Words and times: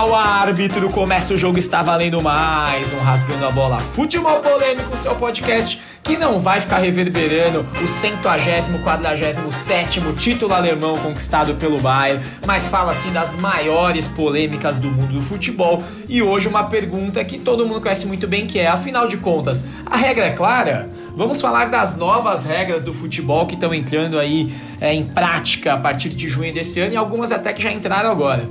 ao 0.00 0.14
árbitro, 0.14 0.88
começa 0.88 1.34
o 1.34 1.36
jogo, 1.36 1.58
está 1.58 1.82
valendo 1.82 2.22
mais 2.22 2.90
um 2.90 3.00
Rasgando 3.00 3.44
a 3.44 3.50
Bola 3.50 3.78
Futebol 3.80 4.40
Polêmico, 4.40 4.96
seu 4.96 5.14
podcast 5.14 5.78
que 6.02 6.16
não 6.16 6.40
vai 6.40 6.58
ficar 6.58 6.78
reverberando 6.78 7.66
o 7.84 7.86
147 7.86 10.00
título 10.16 10.54
alemão 10.54 10.96
conquistado 10.96 11.54
pelo 11.56 11.78
Bayern, 11.78 12.24
mas 12.46 12.66
fala 12.66 12.92
assim 12.92 13.12
das 13.12 13.34
maiores 13.34 14.08
polêmicas 14.08 14.78
do 14.78 14.90
mundo 14.90 15.12
do 15.12 15.22
futebol. 15.22 15.82
E 16.08 16.22
hoje 16.22 16.48
uma 16.48 16.64
pergunta 16.64 17.22
que 17.22 17.38
todo 17.38 17.66
mundo 17.66 17.82
conhece 17.82 18.06
muito 18.06 18.26
bem, 18.26 18.46
que 18.46 18.58
é, 18.58 18.68
afinal 18.68 19.06
de 19.06 19.18
contas, 19.18 19.66
a 19.84 19.98
regra 19.98 20.24
é 20.24 20.30
clara? 20.30 20.88
Vamos 21.14 21.42
falar 21.42 21.66
das 21.66 21.94
novas 21.94 22.46
regras 22.46 22.82
do 22.82 22.94
futebol 22.94 23.44
que 23.44 23.54
estão 23.54 23.74
entrando 23.74 24.18
aí 24.18 24.50
é, 24.80 24.94
em 24.94 25.04
prática 25.04 25.74
a 25.74 25.76
partir 25.76 26.08
de 26.08 26.26
junho 26.26 26.54
desse 26.54 26.80
ano 26.80 26.94
e 26.94 26.96
algumas 26.96 27.32
até 27.32 27.52
que 27.52 27.62
já 27.62 27.70
entraram 27.70 28.10
agora. 28.10 28.48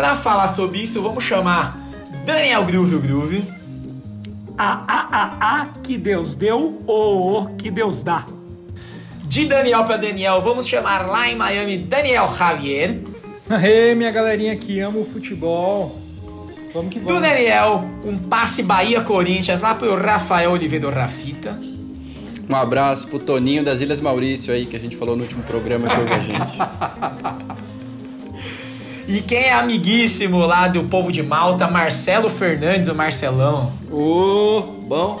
Para 0.00 0.16
falar 0.16 0.48
sobre 0.48 0.78
isso, 0.78 1.02
vamos 1.02 1.22
chamar 1.22 1.78
Daniel 2.24 2.64
Groove, 2.64 2.94
o 2.94 2.98
Groove. 2.98 3.44
A, 4.56 4.82
a, 4.88 5.08
a, 5.12 5.60
a 5.60 5.66
que 5.82 5.98
Deus 5.98 6.34
deu, 6.34 6.82
o, 6.86 7.42
o 7.42 7.46
que 7.56 7.70
Deus 7.70 8.02
dá. 8.02 8.24
De 9.24 9.44
Daniel 9.44 9.84
para 9.84 9.98
Daniel, 9.98 10.40
vamos 10.40 10.66
chamar 10.66 11.06
lá 11.06 11.28
em 11.28 11.36
Miami 11.36 11.76
Daniel 11.76 12.26
Javier. 12.34 12.98
Aê, 13.50 13.94
minha 13.94 14.10
galerinha 14.10 14.56
que 14.56 14.80
ama 14.80 15.00
o 15.00 15.04
futebol. 15.04 15.94
Vamos 16.72 16.94
que 16.94 16.98
vamos. 16.98 17.16
Do 17.16 17.20
Daniel, 17.20 17.84
um 18.02 18.16
passe 18.16 18.62
Bahia-Corinthians 18.62 19.60
lá 19.60 19.74
pro 19.74 19.94
Rafael 19.94 20.50
Oliveira 20.50 20.88
do 20.88 20.94
Rafita. 20.94 21.60
Um 22.48 22.56
abraço 22.56 23.06
pro 23.06 23.18
Toninho 23.18 23.62
das 23.62 23.82
Ilhas 23.82 24.00
Maurício 24.00 24.54
aí, 24.54 24.64
que 24.64 24.76
a 24.76 24.80
gente 24.80 24.96
falou 24.96 25.14
no 25.14 25.24
último 25.24 25.42
programa 25.42 25.90
que 25.90 26.00
ouve 26.00 26.12
a 26.14 26.20
gente. 26.20 26.58
E 29.10 29.20
quem 29.20 29.46
é 29.46 29.52
amiguíssimo 29.52 30.38
lá 30.38 30.68
do 30.68 30.84
povo 30.84 31.10
de 31.10 31.20
Malta, 31.20 31.66
Marcelo 31.66 32.30
Fernandes, 32.30 32.88
o 32.88 32.94
Marcelão. 32.94 33.72
Ô, 33.90 34.58
oh, 34.58 34.62
bom. 34.62 35.20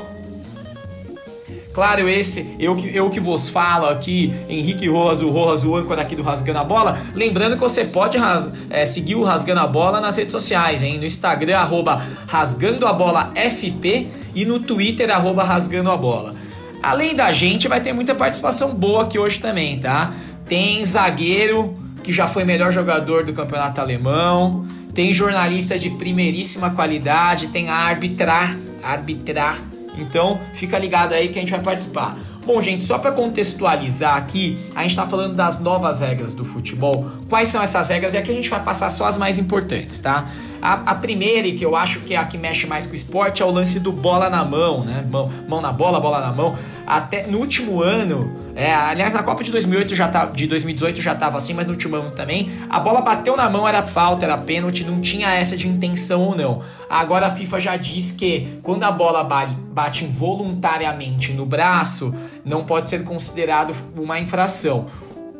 Claro, 1.72 2.08
esse, 2.08 2.54
eu 2.60 2.76
que, 2.76 2.96
eu 2.96 3.10
que 3.10 3.18
vos 3.18 3.48
falo 3.48 3.88
aqui, 3.88 4.32
Henrique 4.48 4.88
Rojas, 4.88 5.22
o 5.22 5.30
Rojas, 5.30 5.64
o 5.64 5.74
âncora 5.74 6.02
aqui 6.02 6.14
do 6.14 6.22
Rasgando 6.22 6.60
a 6.60 6.64
Bola. 6.64 6.96
Lembrando 7.16 7.56
que 7.56 7.62
você 7.62 7.84
pode 7.84 8.16
ras, 8.16 8.48
é, 8.70 8.84
seguir 8.84 9.16
o 9.16 9.24
Rasgando 9.24 9.58
a 9.58 9.66
Bola 9.66 10.00
nas 10.00 10.16
redes 10.16 10.30
sociais, 10.30 10.84
hein? 10.84 10.96
No 10.96 11.04
Instagram, 11.04 11.58
arroba 11.58 12.00
Rasgando 12.28 12.86
a 12.86 12.92
Bola 12.92 13.32
FP 13.34 14.06
e 14.36 14.44
no 14.44 14.60
Twitter, 14.60 15.10
arroba 15.10 15.42
Rasgando 15.42 15.90
a 15.90 15.96
Bola. 15.96 16.36
Além 16.80 17.16
da 17.16 17.32
gente, 17.32 17.66
vai 17.66 17.80
ter 17.80 17.92
muita 17.92 18.14
participação 18.14 18.72
boa 18.72 19.02
aqui 19.02 19.18
hoje 19.18 19.40
também, 19.40 19.80
tá? 19.80 20.14
Tem 20.46 20.84
zagueiro 20.84 21.74
que 22.02 22.12
já 22.12 22.26
foi 22.26 22.44
melhor 22.44 22.72
jogador 22.72 23.24
do 23.24 23.32
campeonato 23.32 23.80
alemão, 23.80 24.66
tem 24.94 25.12
jornalista 25.12 25.78
de 25.78 25.90
primeiríssima 25.90 26.70
qualidade, 26.70 27.48
tem 27.48 27.68
a 27.68 27.74
arbitrar, 27.74 28.56
arbitrar. 28.82 29.58
Então, 29.96 30.40
fica 30.54 30.78
ligado 30.78 31.12
aí 31.12 31.28
que 31.28 31.38
a 31.38 31.40
gente 31.40 31.50
vai 31.50 31.60
participar. 31.60 32.16
Bom, 32.44 32.60
gente, 32.60 32.84
só 32.84 32.98
para 32.98 33.12
contextualizar 33.12 34.16
aqui, 34.16 34.58
a 34.74 34.82
gente 34.82 34.90
está 34.90 35.06
falando 35.06 35.34
das 35.34 35.60
novas 35.60 36.00
regras 36.00 36.34
do 36.34 36.44
futebol. 36.44 37.06
Quais 37.28 37.48
são 37.48 37.62
essas 37.62 37.88
regras? 37.88 38.14
E 38.14 38.16
aqui 38.16 38.30
a 38.30 38.34
gente 38.34 38.48
vai 38.48 38.62
passar 38.62 38.88
só 38.88 39.04
as 39.04 39.16
mais 39.16 39.38
importantes, 39.38 40.00
tá? 40.00 40.26
A, 40.60 40.72
a, 40.90 40.94
primeira, 40.94 41.46
e 41.46 41.54
que 41.54 41.64
eu 41.64 41.74
acho 41.74 42.00
que 42.00 42.14
é 42.14 42.16
a 42.16 42.24
que 42.24 42.36
mexe 42.36 42.66
mais 42.66 42.86
com 42.86 42.92
o 42.92 42.94
esporte, 42.94 43.42
é 43.42 43.44
o 43.44 43.50
lance 43.50 43.80
do 43.80 43.92
bola 43.92 44.28
na 44.28 44.44
mão, 44.44 44.84
né? 44.84 45.04
Mão, 45.10 45.30
mão 45.48 45.60
na 45.60 45.72
bola, 45.72 46.00
bola 46.00 46.20
na 46.20 46.32
mão. 46.32 46.54
Até 46.86 47.26
no 47.26 47.38
último 47.38 47.82
ano, 47.82 48.34
é, 48.54 48.74
aliás, 48.74 49.14
na 49.14 49.22
Copa 49.22 49.42
de 49.42 49.50
2008 49.50 49.94
já 49.94 50.08
tá, 50.08 50.26
de 50.26 50.46
2018 50.46 51.00
já 51.00 51.14
tava 51.14 51.38
assim, 51.38 51.54
mas 51.54 51.66
no 51.66 51.72
último 51.72 51.96
ano 51.96 52.10
também, 52.10 52.50
a 52.68 52.78
bola 52.78 53.00
bateu 53.00 53.36
na 53.36 53.48
mão, 53.48 53.66
era 53.66 53.82
falta, 53.82 54.24
era 54.24 54.36
pênalti, 54.36 54.84
não 54.84 55.00
tinha 55.00 55.32
essa 55.32 55.56
de 55.56 55.68
intenção 55.68 56.22
ou 56.22 56.36
não. 56.36 56.60
Agora 56.88 57.26
a 57.26 57.30
FIFA 57.30 57.60
já 57.60 57.76
diz 57.76 58.10
que 58.10 58.58
quando 58.62 58.84
a 58.84 58.90
bola 58.90 59.24
bate, 59.24 59.54
bate 59.72 60.04
involuntariamente 60.04 61.32
no 61.32 61.46
braço, 61.46 62.12
não 62.44 62.64
pode 62.64 62.88
ser 62.88 63.04
considerado 63.04 63.74
uma 63.96 64.18
infração. 64.18 64.86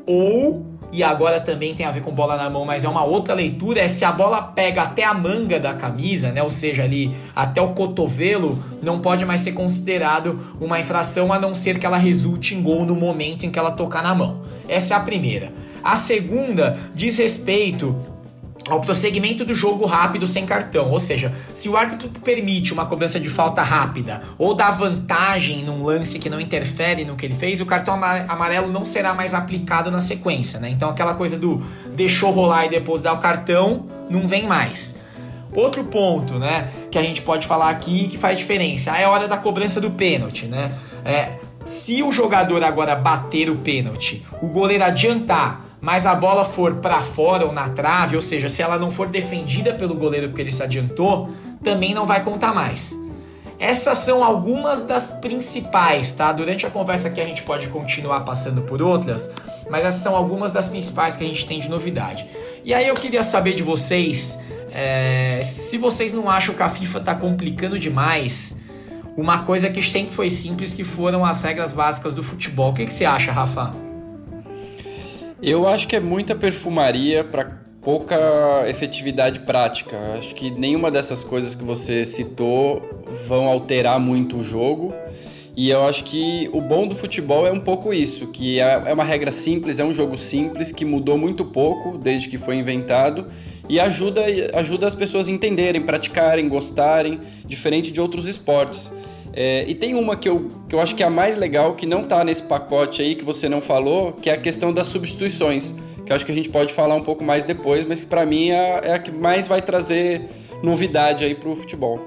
Ou 0.07 0.70
e 0.93 1.03
agora 1.03 1.41
também 1.41 1.75
tem 1.75 1.87
a 1.87 1.91
ver 1.91 2.01
com 2.01 2.13
bola 2.13 2.37
na 2.37 2.51
mão, 2.51 2.65
mas 2.65 2.85
é 2.85 2.89
uma 2.89 3.05
outra 3.05 3.35
leitura, 3.35 3.81
é 3.81 3.89
se 3.89 4.05
a 4.05 4.11
bola 4.11 4.43
pega 4.43 4.83
até 4.83 5.05
a 5.05 5.15
manga 5.15 5.59
da 5.61 5.75
camisa, 5.75 6.33
né? 6.33 6.43
Ou 6.43 6.51
seja, 6.51 6.83
ali 6.83 7.15
até 7.35 7.61
o 7.61 7.69
cotovelo, 7.71 8.59
não 8.83 9.01
pode 9.01 9.25
mais 9.25 9.41
ser 9.41 9.53
considerado 9.53 10.39
uma 10.61 10.81
infração 10.81 11.33
a 11.33 11.39
não 11.39 11.55
ser 11.55 11.79
que 11.79 11.87
ela 11.87 11.97
resulte 11.97 12.55
em 12.55 12.63
gol 12.63 12.85
no 12.85 12.97
momento 12.97 13.47
em 13.47 13.51
que 13.51 13.59
ela 13.59 13.71
tocar 13.71 14.03
na 14.03 14.15
mão. 14.15 14.41
Essa 14.69 14.95
é 14.95 14.97
a 14.97 15.01
primeira. 15.01 15.53
A 15.83 15.97
segunda 15.97 16.79
diz 16.95 17.17
respeito 17.17 17.97
ao 18.71 18.81
prosseguimento 18.81 19.45
do 19.45 19.55
jogo 19.55 19.85
rápido 19.85 20.27
sem 20.27 20.47
cartão. 20.47 20.91
Ou 20.91 20.99
seja, 20.99 21.33
se 21.55 21.69
o 21.69 21.77
árbitro 21.77 22.09
permite 22.23 22.73
uma 22.73 22.87
cobrança 22.87 23.19
de 23.19 23.29
falta 23.29 23.63
rápida 23.63 24.21
ou 24.39 24.55
dá 24.55 24.71
vantagem 24.71 25.65
num 25.65 25.83
lance 25.83 26.19
que 26.19 26.31
não 26.31 26.41
interfere 26.41 27.05
no 27.05 27.17
que 27.17 27.27
ele 27.27 27.35
fez, 27.35 27.61
o 27.61 27.67
cartão 27.67 27.95
amarelo 27.95 28.73
não 28.73 28.85
será 28.85 29.13
mais 29.13 29.35
aplicado 29.35 29.91
na 29.91 30.01
sequência, 30.01 30.61
né? 30.61 30.71
Então 30.71 30.89
aquela 30.89 31.15
coisa 31.15 31.37
do 31.37 31.63
deixou 31.95 32.31
rolar 32.31 32.67
e 32.67 32.71
depois 32.71 33.03
dá 33.03 33.13
o 33.13 33.19
cartão 33.19 33.85
não 34.09 34.27
vem 34.27 34.47
mais. 34.47 34.95
Outro 35.55 35.83
ponto, 35.85 36.39
né, 36.39 36.69
que 36.91 36.97
a 36.97 37.03
gente 37.03 37.23
pode 37.23 37.45
falar 37.45 37.71
aqui 37.71 38.07
que 38.07 38.17
faz 38.17 38.39
diferença 38.39 38.97
é 38.97 39.05
a 39.05 39.11
hora 39.11 39.27
da 39.27 39.37
cobrança 39.37 39.81
do 39.81 39.91
pênalti, 39.91 40.47
né? 40.47 40.73
É, 41.05 41.33
se 41.65 42.03
o 42.03 42.13
jogador 42.13 42.63
agora 42.63 42.95
bater 42.95 43.51
o 43.51 43.57
pênalti, 43.57 44.25
o 44.41 44.47
goleiro 44.47 44.85
adiantar 44.85 45.65
mas 45.81 46.07
a 46.07 46.15
bola 46.15 46.45
for 46.45 46.77
para 46.77 47.01
fora 47.01 47.47
ou 47.47 47.53
na 47.53 47.69
trave, 47.69 48.17
ou 48.17 48.23
seja, 48.23 48.49
se 48.49 48.63
ela 48.63 48.79
não 48.79 48.91
for 48.91 49.09
defendida 49.09 49.73
pelo 49.75 49.95
goleiro 49.95 50.29
porque 50.29 50.43
ele 50.43 50.51
se 50.51 50.63
adiantou, 50.63 51.31
também 51.63 51.95
não 51.95 52.07
vai 52.07 52.23
contar 52.23 52.55
mais. 52.55 52.99
Essas 53.59 53.99
são 53.99 54.25
algumas 54.25 54.83
das 54.83 55.11
principais, 55.11 56.13
tá? 56.13 56.33
Durante 56.33 56.67
a 56.67 56.71
conversa 56.71 57.09
aqui 57.09 57.21
a 57.21 57.25
gente 57.27 57.43
pode 57.43 57.69
continuar 57.69 58.21
passando 58.21 58.63
por 58.63 58.81
outras, 58.81 59.31
mas 59.71 59.85
essas 59.85 60.03
são 60.03 60.17
algumas 60.17 60.51
das 60.51 60.69
principais 60.69 61.15
que 61.15 61.25
a 61.25 61.27
gente 61.27 61.47
tem 61.47 61.59
de 61.59 61.69
novidade. 61.69 62.27
E 62.65 62.73
aí 62.73 62.89
eu 62.89 62.95
queria 62.95 63.23
saber 63.23 63.55
de 63.55 63.63
vocês, 63.63 64.39
é, 64.73 65.41
se 65.43 65.77
vocês 65.77 66.13
não 66.13 66.31
acham 66.31 66.55
que 66.55 66.63
a 66.63 66.69
FIFA 66.71 67.01
tá 67.01 67.15
complicando 67.15 67.79
demais 67.79 68.59
uma 69.17 69.41
coisa 69.41 69.69
que 69.69 69.83
sempre 69.83 70.15
foi 70.15 70.31
simples, 70.31 70.73
que 70.73 70.85
foram 70.85 71.25
as 71.25 71.43
regras 71.43 71.73
básicas 71.73 72.15
do 72.15 72.23
futebol. 72.23 72.71
O 72.71 72.75
que, 72.75 72.87
que 72.87 72.93
você 72.93 73.05
acha, 73.05 73.31
Rafa? 73.31 73.90
Eu 75.43 75.67
acho 75.67 75.89
que 75.89 75.97
é 75.97 76.01
muita 76.01 76.35
perfumaria 76.35 77.25
para 77.25 77.63
pouca 77.81 78.69
efetividade 78.69 79.41
prática. 79.41 79.97
Acho 80.19 80.35
que 80.35 80.51
nenhuma 80.51 80.91
dessas 80.91 81.25
coisas 81.25 81.55
que 81.55 81.65
você 81.65 82.05
citou 82.05 82.83
vão 83.27 83.47
alterar 83.47 83.99
muito 83.99 84.37
o 84.37 84.43
jogo. 84.43 84.95
E 85.57 85.71
eu 85.71 85.85
acho 85.87 86.05
que 86.05 86.49
o 86.53 86.61
bom 86.61 86.87
do 86.87 86.95
futebol 86.95 87.47
é 87.47 87.53
um 87.53 87.59
pouco 87.59 87.93
isso, 87.93 88.29
que 88.29 88.61
é, 88.61 88.83
é 88.87 88.95
uma 88.95 89.03
regra 89.03 89.31
simples, 89.31 89.79
é 89.79 89.85
um 89.85 89.93
jogo 89.93 90.17
simples 90.17 90.71
que 90.71 90.85
mudou 90.85 91.19
muito 91.19 91.45
pouco 91.45 91.99
desde 91.99 92.29
que 92.29 92.39
foi 92.39 92.57
inventado 92.57 93.27
e 93.69 93.81
ajuda, 93.81 94.23
ajuda 94.55 94.87
as 94.87 94.95
pessoas 94.95 95.29
a 95.29 95.33
entenderem, 95.33 95.83
praticarem, 95.83 96.49
gostarem, 96.49 97.21
diferente 97.45 97.91
de 97.91 98.01
outros 98.01 98.27
esportes. 98.27 98.93
É, 99.33 99.65
e 99.67 99.75
tem 99.75 99.95
uma 99.95 100.17
que 100.17 100.29
eu, 100.29 100.49
que 100.69 100.75
eu 100.75 100.81
acho 100.81 100.95
que 100.95 101.03
é 101.03 101.07
a 101.07 101.11
mais 101.11 101.37
legal, 101.37 101.75
que 101.75 101.87
não 101.87 102.03
está 102.03 102.25
nesse 102.25 102.43
pacote 102.43 103.01
aí 103.03 103.15
que 103.15 103.25
você 103.25 103.49
não 103.49 103.61
falou, 103.61 104.13
que 104.13 104.29
é 104.29 104.35
a 104.35 104.39
questão 104.39 104.73
das 104.73 104.89
substituições. 104.89 105.75
Que 106.05 106.13
eu 106.13 106.17
acho 106.17 106.27
que 106.27 106.33
a 106.33 106.35
gente 106.35 106.49
pode 106.49 106.73
falar 106.73 106.95
um 106.95 107.03
pouco 107.03 107.23
mais 107.23 107.45
depois, 107.45 107.85
mas 107.85 108.01
que 108.01 108.07
para 108.07 108.27
mim 108.27 108.51
é, 108.51 108.81
é 108.85 108.95
a 108.95 108.99
que 108.99 109.13
mais 109.13 109.47
vai 109.47 109.63
trazer 109.63 110.29
novidade 110.63 111.25
aí 111.25 111.35
para 111.35 111.49
o 111.49 111.57
futebol. 111.57 112.05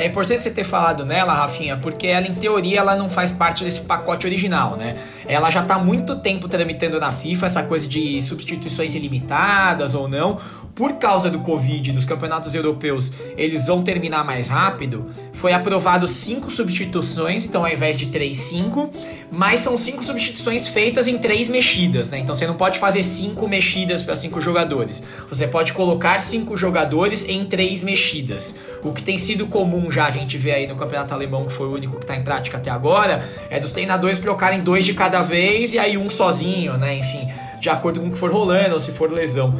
É 0.00 0.06
importante 0.06 0.42
você 0.42 0.50
ter 0.50 0.64
falado 0.64 1.04
nela, 1.04 1.34
Rafinha, 1.34 1.76
porque 1.76 2.06
ela, 2.06 2.26
em 2.26 2.34
teoria, 2.34 2.78
ela 2.78 2.96
não 2.96 3.10
faz 3.10 3.30
parte 3.30 3.62
desse 3.62 3.82
pacote 3.82 4.26
original, 4.26 4.74
né? 4.74 4.94
Ela 5.28 5.50
já 5.50 5.60
está 5.60 5.74
há 5.74 5.78
muito 5.78 6.16
tempo 6.16 6.48
tramitando 6.48 6.98
na 6.98 7.12
FIFA 7.12 7.44
essa 7.44 7.62
coisa 7.62 7.86
de 7.86 8.22
substituições 8.22 8.94
ilimitadas 8.94 9.94
ou 9.94 10.08
não 10.08 10.38
por 10.74 10.94
causa 10.94 11.30
do 11.30 11.40
Covid, 11.40 11.92
dos 11.92 12.04
campeonatos 12.04 12.54
europeus, 12.54 13.12
eles 13.36 13.66
vão 13.66 13.82
terminar 13.82 14.24
mais 14.24 14.48
rápido, 14.48 15.10
foi 15.32 15.52
aprovado 15.52 16.06
cinco 16.06 16.50
substituições, 16.50 17.44
então 17.44 17.64
ao 17.64 17.72
invés 17.72 17.96
de 17.96 18.06
três, 18.06 18.36
cinco, 18.36 18.90
mas 19.30 19.60
são 19.60 19.76
cinco 19.76 20.02
substituições 20.02 20.68
feitas 20.68 21.08
em 21.08 21.18
três 21.18 21.48
mexidas, 21.48 22.10
né? 22.10 22.18
Então 22.18 22.34
você 22.34 22.46
não 22.46 22.54
pode 22.54 22.78
fazer 22.78 23.02
cinco 23.02 23.48
mexidas 23.48 24.02
para 24.02 24.14
cinco 24.14 24.40
jogadores. 24.40 25.02
Você 25.28 25.46
pode 25.46 25.72
colocar 25.72 26.20
cinco 26.20 26.56
jogadores 26.56 27.24
em 27.28 27.44
três 27.44 27.82
mexidas. 27.82 28.54
O 28.82 28.92
que 28.92 29.02
tem 29.02 29.18
sido 29.18 29.46
comum 29.46 29.90
já 29.90 30.06
a 30.06 30.10
gente 30.10 30.38
vê 30.38 30.52
aí 30.52 30.66
no 30.66 30.76
campeonato 30.76 31.14
alemão, 31.14 31.46
que 31.46 31.52
foi 31.52 31.66
o 31.66 31.72
único 31.72 31.96
que 31.96 32.04
está 32.04 32.16
em 32.16 32.22
prática 32.22 32.56
até 32.56 32.70
agora, 32.70 33.22
é 33.48 33.58
dos 33.58 33.72
treinadores 33.72 34.20
trocarem 34.20 34.60
dois 34.60 34.84
de 34.84 34.94
cada 34.94 35.22
vez 35.22 35.74
e 35.74 35.78
aí 35.78 35.96
um 35.96 36.10
sozinho, 36.10 36.76
né? 36.76 36.96
Enfim, 36.96 37.28
de 37.60 37.68
acordo 37.68 38.00
com 38.00 38.08
o 38.08 38.10
que 38.10 38.18
for 38.18 38.30
rolando 38.30 38.74
ou 38.74 38.80
se 38.80 38.92
for 38.92 39.10
lesão. 39.10 39.54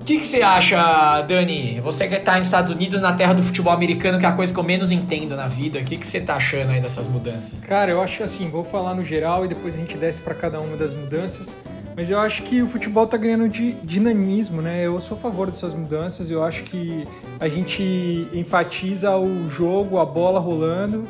O 0.00 0.04
que, 0.04 0.18
que, 0.18 0.26
você 0.26 0.40
acha, 0.40 1.20
Dani? 1.22 1.78
Você 1.80 2.08
que 2.08 2.14
está 2.14 2.38
nos 2.38 2.46
Estados 2.46 2.72
Unidos, 2.72 3.02
na 3.02 3.12
terra 3.12 3.34
do 3.34 3.42
futebol 3.42 3.70
americano, 3.70 4.18
que 4.18 4.24
é 4.24 4.28
a 4.28 4.32
coisa 4.32 4.52
que 4.52 4.58
eu 4.58 4.64
menos 4.64 4.90
entendo 4.90 5.36
na 5.36 5.46
vida. 5.46 5.78
O 5.78 5.84
que, 5.84 5.98
que 5.98 6.06
você 6.06 6.16
está 6.18 6.36
achando 6.36 6.70
aí 6.70 6.80
dessas 6.80 7.06
mudanças? 7.06 7.60
Cara, 7.66 7.90
eu 7.90 8.00
acho 8.00 8.24
assim, 8.24 8.48
vou 8.48 8.64
falar 8.64 8.94
no 8.94 9.04
geral 9.04 9.44
e 9.44 9.48
depois 9.48 9.74
a 9.74 9.76
gente 9.76 9.98
desce 9.98 10.22
para 10.22 10.34
cada 10.34 10.58
uma 10.58 10.74
das 10.74 10.94
mudanças. 10.94 11.54
Mas 11.94 12.08
eu 12.08 12.18
acho 12.18 12.42
que 12.44 12.62
o 12.62 12.66
futebol 12.66 13.06
tá 13.06 13.18
ganhando 13.18 13.46
de 13.46 13.72
dinamismo, 13.72 14.62
né? 14.62 14.86
Eu 14.86 14.98
sou 15.00 15.18
a 15.18 15.20
favor 15.20 15.48
dessas 15.48 15.74
mudanças. 15.74 16.30
Eu 16.30 16.42
acho 16.42 16.64
que 16.64 17.04
a 17.38 17.46
gente 17.46 18.26
enfatiza 18.32 19.14
o 19.16 19.50
jogo, 19.50 19.98
a 19.98 20.06
bola 20.06 20.40
rolando 20.40 21.06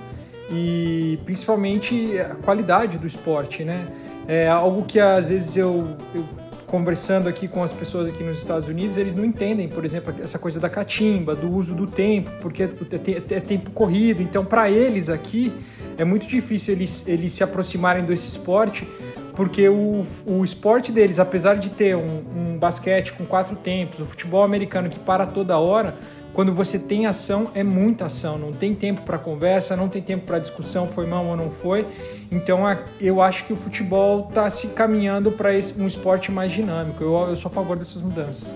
e 0.51 1.17
principalmente 1.25 2.19
a 2.19 2.35
qualidade 2.35 2.99
do 2.99 3.07
esporte, 3.07 3.63
né? 3.63 3.87
É 4.27 4.49
algo 4.49 4.85
que 4.85 4.99
às 4.99 5.29
vezes 5.29 5.57
eu, 5.57 5.97
eu 6.13 6.25
conversando 6.71 7.29
aqui 7.29 7.49
com 7.49 7.65
as 7.65 7.73
pessoas 7.73 8.09
aqui 8.09 8.23
nos 8.23 8.39
Estados 8.39 8.69
Unidos, 8.69 8.97
eles 8.97 9.13
não 9.13 9.25
entendem, 9.25 9.69
por 9.69 9.85
exemplo, 9.85 10.15
essa 10.23 10.39
coisa 10.39 10.61
da 10.61 10.71
catimba, 10.71 11.35
do 11.35 11.53
uso 11.53 11.75
do 11.75 11.85
tempo, 11.85 12.31
porque 12.41 12.63
é, 12.63 12.69
é 13.35 13.41
tempo 13.41 13.73
corrido. 13.73 14.23
Então, 14.23 14.45
para 14.45 14.71
eles 14.71 15.09
aqui, 15.09 15.53
é 15.99 16.05
muito 16.05 16.29
difícil 16.29 16.75
eles, 16.75 17.07
eles 17.09 17.33
se 17.33 17.43
aproximarem 17.43 18.05
desse 18.05 18.29
esporte, 18.29 18.87
porque 19.35 19.69
o, 19.69 20.07
o 20.25 20.45
esporte 20.45 20.93
deles, 20.93 21.19
apesar 21.19 21.57
de 21.57 21.71
ter 21.71 21.97
um, 21.97 22.23
um 22.37 22.57
basquete 22.57 23.15
com 23.15 23.27
quatro 23.27 23.57
tempos, 23.57 23.99
o 23.99 24.07
futebol 24.07 24.45
americano 24.45 24.89
que 24.89 24.99
para 24.99 25.27
toda 25.27 25.59
hora, 25.59 25.97
quando 26.33 26.53
você 26.55 26.79
tem 26.79 27.07
ação, 27.07 27.51
é 27.53 27.65
muita 27.65 28.07
ação. 28.07 28.39
Não 28.39 28.53
tem 28.53 28.75
tempo 28.77 29.03
para 29.03 29.19
conversa, 29.19 29.77
não 29.77 29.89
tem 29.89 30.01
tempo 30.01 30.25
para 30.25 30.39
discussão, 30.39 30.87
foi 30.87 31.05
mão 31.05 31.27
ou 31.27 31.37
não 31.37 31.51
foi. 31.51 31.85
Então 32.31 32.61
eu 33.01 33.21
acho 33.21 33.45
que 33.45 33.53
o 33.53 33.57
futebol 33.57 34.27
está 34.29 34.49
se 34.49 34.69
caminhando 34.69 35.33
para 35.33 35.51
um 35.77 35.87
esporte 35.87 36.31
mais 36.31 36.53
dinâmico. 36.53 37.03
Eu, 37.03 37.29
eu 37.29 37.37
sou 37.37 37.51
a 37.51 37.53
favor 37.53 37.77
dessas 37.77 38.03
mudanças. 38.03 38.49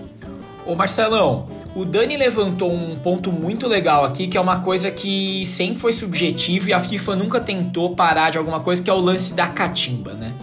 Ô 0.65 0.75
Marcelão, 0.75 1.47
o 1.75 1.85
Dani 1.85 2.17
levantou 2.17 2.73
um 2.73 2.95
ponto 2.95 3.31
muito 3.31 3.67
legal 3.67 4.05
aqui, 4.05 4.27
que 4.27 4.37
é 4.37 4.41
uma 4.41 4.59
coisa 4.61 4.89
que 4.89 5.45
sempre 5.45 5.79
foi 5.79 5.91
subjetivo 5.91 6.69
e 6.69 6.73
a 6.73 6.79
FIFA 6.79 7.17
nunca 7.17 7.39
tentou 7.39 7.95
parar 7.95 8.31
de 8.31 8.37
alguma 8.37 8.59
coisa, 8.61 8.81
que 8.81 8.89
é 8.89 8.93
o 8.93 8.99
lance 8.99 9.33
da 9.33 9.47
catimba, 9.47 10.13
né? 10.13 10.33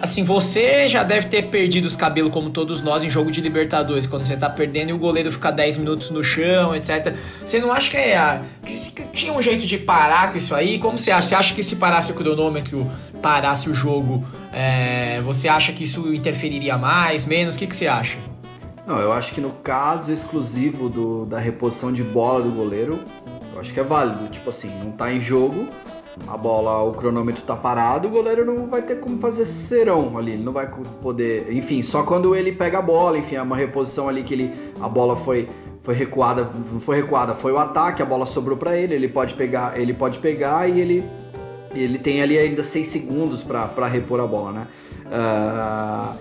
Assim, 0.00 0.22
você 0.22 0.86
já 0.88 1.02
deve 1.02 1.26
ter 1.28 1.44
perdido 1.44 1.86
os 1.86 1.96
cabelos 1.96 2.32
como 2.32 2.50
todos 2.50 2.82
nós 2.82 3.02
em 3.02 3.10
jogo 3.10 3.30
de 3.30 3.40
Libertadores, 3.40 4.06
quando 4.06 4.24
você 4.24 4.36
tá 4.36 4.50
perdendo 4.50 4.90
e 4.90 4.92
o 4.92 4.98
goleiro 4.98 5.30
fica 5.30 5.50
10 5.50 5.78
minutos 5.78 6.10
no 6.10 6.22
chão, 6.22 6.74
etc. 6.74 7.14
Você 7.44 7.58
não 7.60 7.72
acha 7.72 7.90
que, 7.90 7.96
é, 7.96 8.40
que 8.64 9.08
tinha 9.08 9.32
um 9.32 9.42
jeito 9.42 9.66
de 9.66 9.78
parar 9.78 10.30
com 10.30 10.36
isso 10.36 10.54
aí? 10.54 10.78
Como 10.78 10.98
você 10.98 11.10
acha? 11.10 11.28
Você 11.28 11.34
acha 11.34 11.54
que 11.54 11.62
se 11.62 11.76
parasse 11.76 12.12
o 12.12 12.14
cronômetro, 12.14 12.90
parasse 13.20 13.70
o 13.70 13.74
jogo, 13.74 14.24
é, 14.52 15.20
você 15.22 15.48
acha 15.48 15.72
que 15.72 15.84
isso 15.84 16.12
interferiria 16.12 16.76
mais, 16.76 17.24
menos? 17.24 17.54
O 17.54 17.58
que, 17.58 17.66
que 17.66 17.74
você 17.74 17.86
acha? 17.86 18.18
Não, 18.86 18.98
eu 18.98 19.12
acho 19.12 19.32
que 19.32 19.40
no 19.40 19.50
caso 19.50 20.12
exclusivo 20.12 20.88
do, 20.88 21.24
da 21.24 21.38
reposição 21.38 21.92
de 21.92 22.02
bola 22.02 22.42
do 22.42 22.50
goleiro, 22.50 22.98
eu 23.52 23.60
acho 23.60 23.72
que 23.72 23.78
é 23.78 23.84
válido. 23.84 24.28
Tipo 24.28 24.50
assim, 24.50 24.68
não 24.82 24.90
tá 24.90 25.12
em 25.12 25.20
jogo, 25.20 25.68
a 26.26 26.36
bola, 26.36 26.82
o 26.82 26.92
cronômetro 26.92 27.42
tá 27.42 27.56
parado, 27.56 28.08
o 28.08 28.10
goleiro 28.10 28.44
não 28.44 28.66
vai 28.66 28.82
ter 28.82 29.00
como 29.00 29.18
fazer 29.18 29.46
serão 29.46 30.16
ali, 30.16 30.32
ele 30.32 30.42
não 30.42 30.52
vai 30.52 30.68
poder, 31.02 31.52
enfim, 31.52 31.82
só 31.82 32.02
quando 32.02 32.34
ele 32.36 32.52
pega 32.52 32.78
a 32.78 32.82
bola, 32.82 33.18
enfim, 33.18 33.36
é 33.36 33.42
uma 33.42 33.56
reposição 33.56 34.08
ali 34.08 34.22
que 34.22 34.34
ele 34.34 34.52
a 34.80 34.88
bola 34.88 35.16
foi 35.16 35.48
foi 35.82 35.94
recuada, 35.94 36.48
não 36.72 36.78
foi 36.78 36.96
recuada, 36.96 37.34
foi 37.34 37.50
o 37.50 37.58
ataque, 37.58 38.02
a 38.02 38.04
bola 38.04 38.24
sobrou 38.24 38.56
para 38.56 38.76
ele, 38.76 38.94
ele 38.94 39.08
pode 39.08 39.34
pegar, 39.34 39.78
ele 39.78 39.92
pode 39.92 40.18
pegar 40.20 40.68
e 40.68 40.80
ele 40.80 41.04
ele 41.74 41.98
tem 41.98 42.22
ali 42.22 42.38
ainda 42.38 42.62
6 42.62 42.86
segundos 42.86 43.42
para 43.42 43.86
repor 43.86 44.20
a 44.20 44.26
bola, 44.26 44.52
né? 44.52 44.66
Uh, 45.06 46.16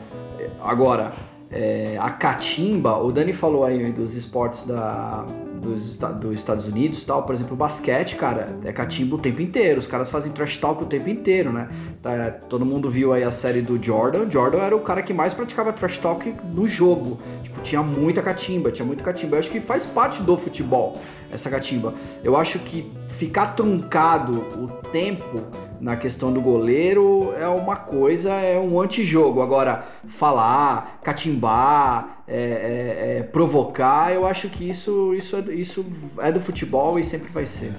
agora, 0.64 1.14
é, 1.52 1.98
a 2.00 2.10
catimba, 2.10 2.98
o 2.98 3.12
Dani 3.12 3.34
falou 3.34 3.66
aí 3.66 3.92
dos 3.92 4.16
esportes 4.16 4.64
da, 4.64 5.26
dos, 5.62 5.98
dos 5.98 6.36
Estados 6.36 6.68
Unidos 6.68 7.04
tal, 7.04 7.24
por 7.24 7.34
exemplo, 7.34 7.54
o 7.54 7.56
basquete, 7.56 8.16
cara, 8.16 8.58
é 8.66 8.74
catimba 8.74 9.16
o 9.16 9.20
tempo 9.20 9.42
inteiro, 9.42 9.80
os 9.80 9.88
caras 9.88 10.10
fazem 10.10 10.32
trash 10.32 10.58
talk 10.58 10.84
o 10.84 10.86
tempo 10.88 11.10
inteiro, 11.10 11.54
né? 11.54 11.70
Tá, 12.02 12.32
todo 12.50 12.66
mundo 12.66 12.90
viu 12.90 13.14
aí 13.14 13.24
a 13.24 13.32
série 13.32 13.62
do 13.62 13.82
Jordan, 13.82 14.30
Jordan 14.30 14.60
era 14.60 14.76
o 14.76 14.82
cara 14.82 15.02
que 15.02 15.14
mais 15.14 15.34
praticava 15.34 15.72
trash 15.72 15.98
talk 16.00 16.34
no 16.54 16.68
jogo, 16.68 17.20
tipo, 17.44 17.62
tinha 17.62 17.82
muita 17.82 18.22
catimba, 18.22 18.72
tinha 18.72 18.86
muita 18.86 19.04
catimba, 19.04 19.36
eu 19.36 19.40
acho 19.40 19.50
que 19.50 19.62
faz 19.62 19.86
parte 19.86 20.22
do 20.22 20.36
futebol, 20.38 21.00
essa 21.32 21.50
catimba. 21.50 21.94
Eu 22.24 22.36
acho 22.36 22.60
que 22.60 22.92
ficar 23.22 23.56
truncado 23.56 24.48
o 24.58 24.68
tempo 24.92 25.44
na 25.80 25.96
questão 25.96 26.34
do 26.34 26.42
goleiro 26.42 27.32
é 27.38 27.48
uma 27.48 27.76
coisa, 27.76 28.32
é 28.32 28.58
um 28.58 28.82
antijogo. 28.82 29.44
Agora, 29.44 29.86
falar, 30.08 31.00
catimbar, 31.04 32.24
é, 32.28 32.36
é, 32.36 33.18
é, 33.20 33.24
provocar, 33.24 34.12
eu 34.12 34.26
acho 34.26 34.50
que 34.50 34.68
isso, 34.68 35.14
isso, 35.14 35.36
é, 35.36 35.54
isso 35.54 35.86
é 36.18 36.32
do 36.32 36.40
futebol 36.40 36.98
e 36.98 37.04
sempre 37.04 37.32
vai 37.32 37.46
ser. 37.46 37.72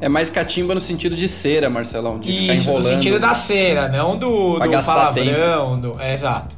É 0.00 0.08
mais 0.08 0.28
catimba 0.28 0.74
no 0.74 0.80
sentido 0.80 1.14
de 1.14 1.28
cera, 1.28 1.70
Marcelão. 1.70 2.18
De 2.18 2.52
isso, 2.52 2.72
no 2.72 2.82
sentido 2.82 3.20
da 3.20 3.34
cera, 3.34 3.88
não 3.88 4.18
do, 4.18 4.58
do 4.58 4.70
palavrão. 4.84 5.78
Do, 5.78 6.00
é, 6.00 6.12
exato. 6.12 6.56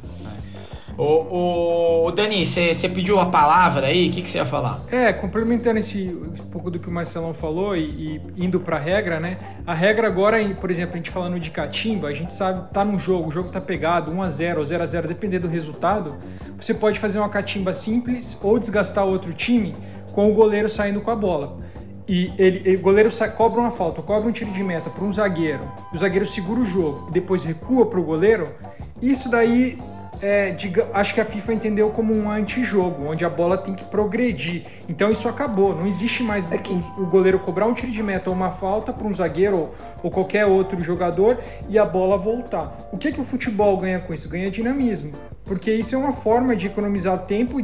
Ô, 1.03 2.05
ô 2.05 2.11
Dani, 2.11 2.45
você 2.45 2.87
pediu 2.87 3.15
uma 3.15 3.31
palavra 3.31 3.87
aí, 3.87 4.07
o 4.07 4.11
que 4.11 4.23
você 4.23 4.37
ia 4.37 4.45
falar? 4.45 4.81
É, 4.91 5.11
complementando 5.11 5.79
esse 5.79 6.15
um 6.15 6.45
pouco 6.51 6.69
do 6.69 6.77
que 6.77 6.87
o 6.87 6.91
Marcelão 6.91 7.33
falou 7.33 7.75
e, 7.75 8.21
e 8.37 8.45
indo 8.45 8.59
para 8.59 8.77
a 8.77 8.79
regra, 8.79 9.19
né? 9.19 9.39
A 9.65 9.73
regra 9.73 10.05
agora, 10.05 10.37
por 10.53 10.69
exemplo, 10.69 10.93
a 10.93 10.97
gente 10.97 11.09
falando 11.09 11.39
de 11.39 11.49
catimba, 11.49 12.07
a 12.07 12.13
gente 12.13 12.31
sabe, 12.31 12.71
tá 12.71 12.85
no 12.85 12.99
jogo, 12.99 13.29
o 13.29 13.31
jogo 13.31 13.49
tá 13.49 13.59
pegado, 13.59 14.11
1 14.11 14.21
a 14.21 14.29
0 14.29 14.59
ou 14.59 14.65
0 14.65 14.83
a 14.83 14.85
0 14.85 15.07
dependendo 15.07 15.47
do 15.47 15.51
resultado, 15.51 16.17
você 16.55 16.71
pode 16.71 16.99
fazer 16.99 17.17
uma 17.17 17.29
catimba 17.29 17.73
simples 17.73 18.37
ou 18.39 18.59
desgastar 18.59 19.03
outro 19.03 19.33
time 19.33 19.73
com 20.13 20.29
o 20.29 20.35
goleiro 20.35 20.69
saindo 20.69 21.01
com 21.01 21.09
a 21.09 21.15
bola. 21.15 21.57
E 22.07 22.31
ele, 22.37 22.75
o 22.75 22.79
goleiro 22.79 23.09
cobra 23.35 23.59
uma 23.59 23.71
falta, 23.71 24.03
cobra 24.03 24.29
um 24.29 24.31
tiro 24.31 24.51
de 24.51 24.63
meta 24.63 24.91
para 24.91 25.03
um 25.03 25.11
zagueiro, 25.11 25.63
o 25.91 25.97
zagueiro 25.97 26.27
segura 26.27 26.59
o 26.59 26.65
jogo, 26.65 27.09
depois 27.09 27.43
recua 27.43 27.87
para 27.87 27.99
o 27.99 28.03
goleiro, 28.03 28.45
isso 29.01 29.27
daí 29.29 29.79
é, 30.21 30.51
diga, 30.51 30.87
acho 30.93 31.13
que 31.13 31.19
a 31.19 31.25
FIFA 31.25 31.53
entendeu 31.53 31.89
como 31.89 32.15
um 32.15 32.29
antijogo, 32.29 33.07
onde 33.07 33.25
a 33.25 33.29
bola 33.29 33.57
tem 33.57 33.73
que 33.73 33.83
progredir. 33.83 34.65
Então 34.87 35.09
isso 35.09 35.27
acabou, 35.27 35.75
não 35.75 35.87
existe 35.87 36.21
mais 36.21 36.49
é 36.51 36.57
que... 36.57 36.71
o, 36.71 36.77
o, 37.01 37.05
goleiro 37.07 37.39
cobrar 37.39 37.65
um 37.65 37.73
tiro 37.73 37.91
de 37.91 38.03
meta 38.03 38.29
ou 38.29 38.35
uma 38.35 38.49
falta 38.49 38.93
para 38.93 39.07
um 39.07 39.13
zagueiro 39.13 39.57
ou, 39.57 39.75
ou, 40.03 40.11
qualquer 40.11 40.45
outro 40.45 40.81
jogador 40.81 41.39
e 41.67 41.79
a 41.79 41.85
bola 41.85 42.17
voltar. 42.17 42.89
O 42.91 42.97
que, 42.97 43.11
que 43.11 43.19
o 43.19 43.23
futebol 43.23 43.75
ganha 43.77 43.99
com 43.99 44.13
isso? 44.13 44.29
Ganha 44.29 44.51
dinamismo, 44.51 45.13
porque 45.43 45.73
isso 45.73 45.95
é 45.95 45.97
uma 45.97 46.13
forma 46.13 46.55
de 46.55 46.67
economizar 46.67 47.17
tempo 47.19 47.59
e 47.59 47.63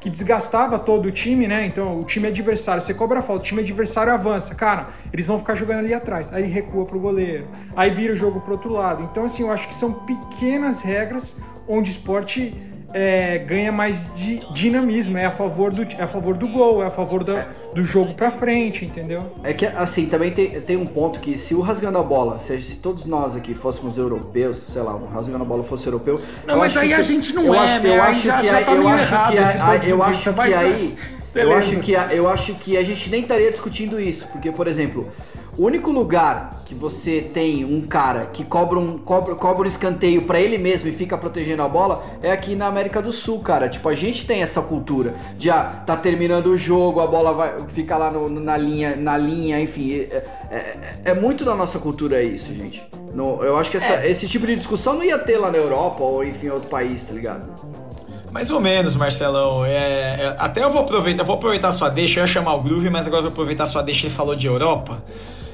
que 0.00 0.10
desgastava 0.10 0.78
todo 0.78 1.06
o 1.06 1.10
time, 1.10 1.48
né? 1.48 1.64
Então, 1.64 1.98
o 1.98 2.04
time 2.04 2.28
adversário, 2.28 2.82
você 2.82 2.92
cobra 2.92 3.20
a 3.20 3.22
falta, 3.22 3.40
o 3.40 3.44
time 3.46 3.62
adversário 3.62 4.12
avança, 4.12 4.54
cara, 4.54 4.88
eles 5.10 5.26
vão 5.26 5.38
ficar 5.38 5.54
jogando 5.54 5.78
ali 5.78 5.94
atrás. 5.94 6.30
Aí 6.30 6.44
recua 6.44 6.84
pro 6.84 7.00
goleiro, 7.00 7.48
aí 7.74 7.88
vira 7.88 8.12
o 8.12 8.16
jogo 8.16 8.38
pro 8.42 8.52
outro 8.52 8.70
lado. 8.70 9.02
Então, 9.10 9.24
assim, 9.24 9.44
eu 9.44 9.50
acho 9.50 9.66
que 9.66 9.74
são 9.74 9.94
pequenas 9.94 10.82
regras 10.82 11.36
onde 11.68 11.90
o 11.90 11.92
esporte 11.92 12.54
é, 12.94 13.38
ganha 13.38 13.72
mais 13.72 14.08
de 14.14 14.38
dinamismo, 14.52 15.18
é 15.18 15.24
a 15.24 15.30
favor 15.30 15.72
do, 15.72 15.82
é 15.82 16.02
a 16.02 16.06
favor 16.06 16.36
do 16.36 16.46
gol, 16.46 16.80
é 16.82 16.86
a 16.86 16.90
favor 16.90 17.24
do, 17.24 17.34
do 17.74 17.84
jogo 17.84 18.14
pra 18.14 18.30
frente, 18.30 18.84
entendeu? 18.84 19.32
É 19.42 19.52
que, 19.52 19.66
assim, 19.66 20.06
também 20.06 20.30
tem, 20.30 20.60
tem 20.60 20.76
um 20.76 20.86
ponto 20.86 21.18
que 21.18 21.36
se 21.36 21.54
o 21.56 21.60
Rasgando 21.60 21.98
a 21.98 22.02
Bola, 22.02 22.38
se, 22.38 22.62
se 22.62 22.76
todos 22.76 23.04
nós 23.04 23.34
aqui 23.34 23.52
fôssemos 23.52 23.98
europeus, 23.98 24.62
sei 24.68 24.80
lá, 24.80 24.94
o 24.94 25.06
Rasgando 25.06 25.42
a 25.42 25.46
Bola 25.46 25.64
fosse 25.64 25.86
europeu... 25.86 26.20
Não, 26.46 26.58
mas 26.58 26.76
aí 26.76 26.94
a 26.94 27.02
gente 27.02 27.34
não 27.34 27.52
é, 27.52 27.80
né? 27.80 27.96
Eu 27.96 28.02
acho 28.02 28.22
que 28.22 28.28
aí, 28.30 28.70
eu 28.70 28.88
acho 28.88 29.12
que 29.82 29.90
eu 29.90 30.02
acho 30.02 30.32
que 30.32 30.40
aí... 30.40 30.96
Eu 31.34 31.52
acho 31.52 31.80
que, 31.80 31.92
eu 31.92 32.28
acho 32.28 32.54
que 32.54 32.76
a 32.76 32.84
gente 32.84 33.10
nem 33.10 33.22
estaria 33.22 33.50
discutindo 33.50 34.00
isso, 34.00 34.24
porque, 34.28 34.52
por 34.52 34.68
exemplo, 34.68 35.12
o 35.56 35.64
único 35.66 35.90
lugar 35.90 36.62
que 36.64 36.74
você 36.74 37.20
tem 37.32 37.64
um 37.64 37.80
cara 37.82 38.26
que 38.26 38.44
cobra 38.44 38.78
um, 38.78 38.98
cobra, 38.98 39.34
cobra 39.34 39.62
um 39.62 39.66
escanteio 39.66 40.22
para 40.22 40.40
ele 40.40 40.58
mesmo 40.58 40.88
e 40.88 40.92
fica 40.92 41.16
protegendo 41.16 41.62
a 41.62 41.68
bola 41.68 42.04
é 42.22 42.32
aqui 42.32 42.56
na 42.56 42.66
América 42.66 43.00
do 43.00 43.12
Sul, 43.12 43.38
cara. 43.40 43.68
Tipo, 43.68 43.88
a 43.88 43.94
gente 43.94 44.26
tem 44.26 44.42
essa 44.42 44.60
cultura 44.60 45.14
de 45.38 45.50
ah, 45.50 45.82
tá 45.86 45.96
terminando 45.96 46.46
o 46.46 46.56
jogo, 46.56 47.00
a 47.00 47.06
bola 47.06 47.32
vai 47.32 47.54
fica 47.68 47.96
lá 47.96 48.10
no, 48.10 48.28
na 48.28 48.56
linha, 48.56 48.96
na 48.96 49.16
linha, 49.16 49.60
enfim. 49.60 49.92
É, 50.10 50.24
é, 50.50 50.94
é, 51.04 51.14
muito 51.14 51.44
da 51.44 51.54
nossa 51.54 51.78
cultura 51.78 52.22
isso, 52.22 52.52
gente. 52.52 52.82
No, 53.12 53.42
eu 53.44 53.56
acho 53.56 53.70
que 53.70 53.76
essa, 53.76 53.94
é. 54.04 54.10
esse 54.10 54.26
tipo 54.26 54.46
de 54.46 54.56
discussão 54.56 54.94
não 54.94 55.04
ia 55.04 55.18
ter 55.18 55.38
lá 55.38 55.50
na 55.50 55.58
Europa 55.58 56.02
ou 56.02 56.24
enfim, 56.24 56.48
outro 56.48 56.68
país, 56.68 57.04
tá 57.04 57.12
ligado? 57.12 57.44
Mais 58.32 58.50
ou 58.50 58.60
menos, 58.60 58.96
Marcelão. 58.96 59.64
É, 59.64 59.70
é, 59.70 60.36
até 60.40 60.64
eu 60.64 60.70
vou 60.70 60.82
aproveitar, 60.82 61.22
vou 61.22 61.36
aproveitar 61.36 61.68
a 61.68 61.72
sua 61.72 61.88
deixa, 61.88 62.18
eu 62.18 62.24
ia 62.24 62.26
chamar 62.26 62.54
o 62.54 62.60
Groove, 62.60 62.90
mas 62.90 63.06
agora 63.06 63.20
eu 63.20 63.22
vou 63.24 63.32
aproveitar 63.32 63.68
sua 63.68 63.80
deixa, 63.80 64.06
ele 64.08 64.14
falou 64.14 64.34
de 64.34 64.48
Europa. 64.48 65.00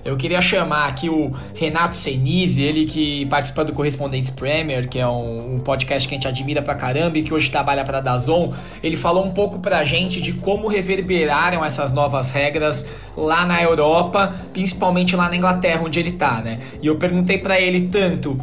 Eu 0.04 0.16
queria 0.16 0.40
chamar 0.40 0.86
aqui 0.86 1.08
o 1.08 1.32
Renato 1.54 1.94
Senise, 1.94 2.62
ele 2.62 2.84
que 2.84 3.26
participa 3.26 3.64
do 3.64 3.72
Correspondentes 3.72 4.30
Premier, 4.30 4.88
que 4.88 4.98
é 4.98 5.06
um, 5.06 5.56
um, 5.56 5.58
podcast 5.58 6.08
que 6.08 6.14
a 6.14 6.16
gente 6.16 6.28
admira 6.28 6.62
pra 6.62 6.74
caramba 6.74 7.18
e 7.18 7.22
que 7.22 7.32
hoje 7.32 7.50
trabalha 7.50 7.84
pra 7.84 8.00
Dazon. 8.00 8.52
Ele 8.82 8.96
falou 8.96 9.24
um 9.24 9.32
pouco 9.32 9.58
pra 9.58 9.84
gente 9.84 10.20
de 10.20 10.32
como 10.32 10.68
reverberaram 10.68 11.64
essas 11.64 11.92
novas 11.92 12.30
regras 12.30 12.86
lá 13.16 13.44
na 13.44 13.62
Europa, 13.62 14.34
principalmente 14.52 15.14
lá 15.14 15.28
na 15.28 15.36
Inglaterra, 15.36 15.82
onde 15.84 15.98
ele 15.98 16.12
tá, 16.12 16.40
né? 16.42 16.60
E 16.82 16.86
eu 16.86 16.96
perguntei 16.96 17.38
para 17.38 17.60
ele 17.60 17.88
tanto 17.88 18.38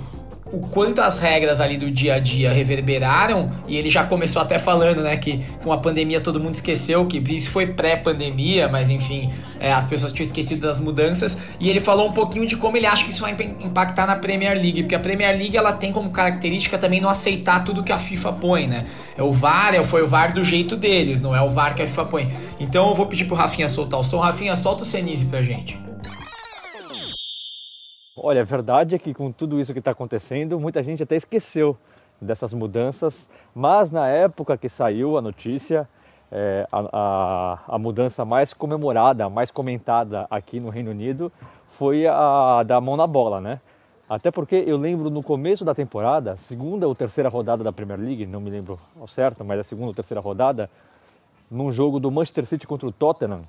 o 0.51 0.59
quanto 0.67 1.01
as 1.01 1.19
regras 1.19 1.59
ali 1.59 1.77
do 1.77 1.89
dia 1.91 2.15
a 2.15 2.19
dia 2.19 2.51
reverberaram, 2.51 3.51
e 3.67 3.77
ele 3.77 3.89
já 3.89 4.03
começou 4.03 4.41
até 4.41 4.57
falando, 4.57 5.01
né, 5.01 5.17
que 5.17 5.43
com 5.63 5.71
a 5.71 5.77
pandemia 5.77 6.21
todo 6.21 6.39
mundo 6.39 6.55
esqueceu, 6.55 7.05
que 7.05 7.17
isso 7.17 7.51
foi 7.51 7.67
pré-pandemia, 7.67 8.67
mas 8.67 8.89
enfim, 8.89 9.31
é, 9.59 9.71
as 9.71 9.85
pessoas 9.85 10.13
tinham 10.13 10.25
esquecido 10.25 10.61
das 10.61 10.79
mudanças, 10.79 11.37
e 11.59 11.69
ele 11.69 11.79
falou 11.79 12.07
um 12.07 12.13
pouquinho 12.13 12.45
de 12.45 12.55
como 12.55 12.77
ele 12.77 12.85
acha 12.85 13.03
que 13.03 13.11
isso 13.11 13.21
vai 13.21 13.35
impactar 13.59 14.07
na 14.07 14.15
Premier 14.15 14.55
League, 14.55 14.83
porque 14.83 14.95
a 14.95 14.99
Premier 14.99 15.37
League 15.37 15.55
ela 15.57 15.73
tem 15.73 15.91
como 15.91 16.09
característica 16.09 16.77
também 16.77 17.01
não 17.01 17.09
aceitar 17.09 17.63
tudo 17.63 17.83
que 17.83 17.91
a 17.91 17.97
FIFA 17.97 18.33
põe, 18.33 18.67
né? 18.67 18.85
É 19.17 19.23
o 19.23 19.31
VAR, 19.31 19.73
é, 19.73 19.83
foi 19.83 20.03
o 20.03 20.07
VAR 20.07 20.33
do 20.33 20.43
jeito 20.43 20.75
deles, 20.75 21.21
não 21.21 21.35
é 21.35 21.41
o 21.41 21.49
VAR 21.49 21.75
que 21.75 21.81
a 21.81 21.87
FIFA 21.87 22.05
põe. 22.05 22.31
Então 22.59 22.89
eu 22.89 22.95
vou 22.95 23.05
pedir 23.05 23.25
pro 23.25 23.35
Rafinha 23.35 23.67
soltar 23.67 23.99
o 23.99 24.03
som. 24.03 24.19
Rafinha, 24.19 24.55
solta 24.55 24.83
o 24.83 24.85
Senise 24.85 25.25
pra 25.25 25.41
gente. 25.41 25.79
Olha, 28.19 28.41
a 28.41 28.43
verdade 28.43 28.95
é 28.95 28.99
que 28.99 29.13
com 29.13 29.31
tudo 29.31 29.59
isso 29.59 29.73
que 29.73 29.79
está 29.79 29.91
acontecendo, 29.91 30.59
muita 30.59 30.81
gente 30.81 31.03
até 31.03 31.15
esqueceu 31.15 31.77
dessas 32.19 32.51
mudanças, 32.51 33.29
mas 33.53 33.91
na 33.91 34.07
época 34.07 34.57
que 34.57 34.67
saiu 34.67 35.19
a 35.19 35.21
notícia, 35.21 35.87
é, 36.31 36.67
a, 36.71 36.79
a, 36.91 37.59
a, 37.75 37.77
mudança 37.77 38.25
mais 38.25 38.53
comemorada, 38.53 39.29
mais 39.29 39.51
comentada 39.51 40.25
aqui 40.31 40.59
no 40.59 40.69
Reino 40.69 40.89
Unido 40.89 41.31
foi 41.67 42.07
a 42.07 42.63
da 42.63 42.81
mão 42.81 42.97
na 42.97 43.05
bola, 43.05 43.39
né? 43.39 43.61
Até 44.09 44.31
porque 44.31 44.55
eu 44.55 44.77
lembro 44.77 45.11
no 45.11 45.21
começo 45.21 45.63
da 45.63 45.75
temporada, 45.75 46.35
segunda 46.37 46.87
ou 46.87 46.95
terceira 46.95 47.29
rodada 47.29 47.63
da 47.63 47.71
Premier 47.71 47.99
League, 47.99 48.25
não 48.25 48.41
me 48.41 48.49
lembro 48.49 48.79
ao 48.99 49.07
certo, 49.07 49.45
mas 49.45 49.59
a 49.59 49.63
segunda 49.63 49.89
ou 49.89 49.93
terceira 49.93 50.19
rodada, 50.19 50.71
num 51.51 51.71
jogo 51.71 51.99
do 51.99 52.09
Manchester 52.09 52.47
City 52.47 52.65
contra 52.65 52.87
o 52.87 52.91
Tottenham, 52.91 53.41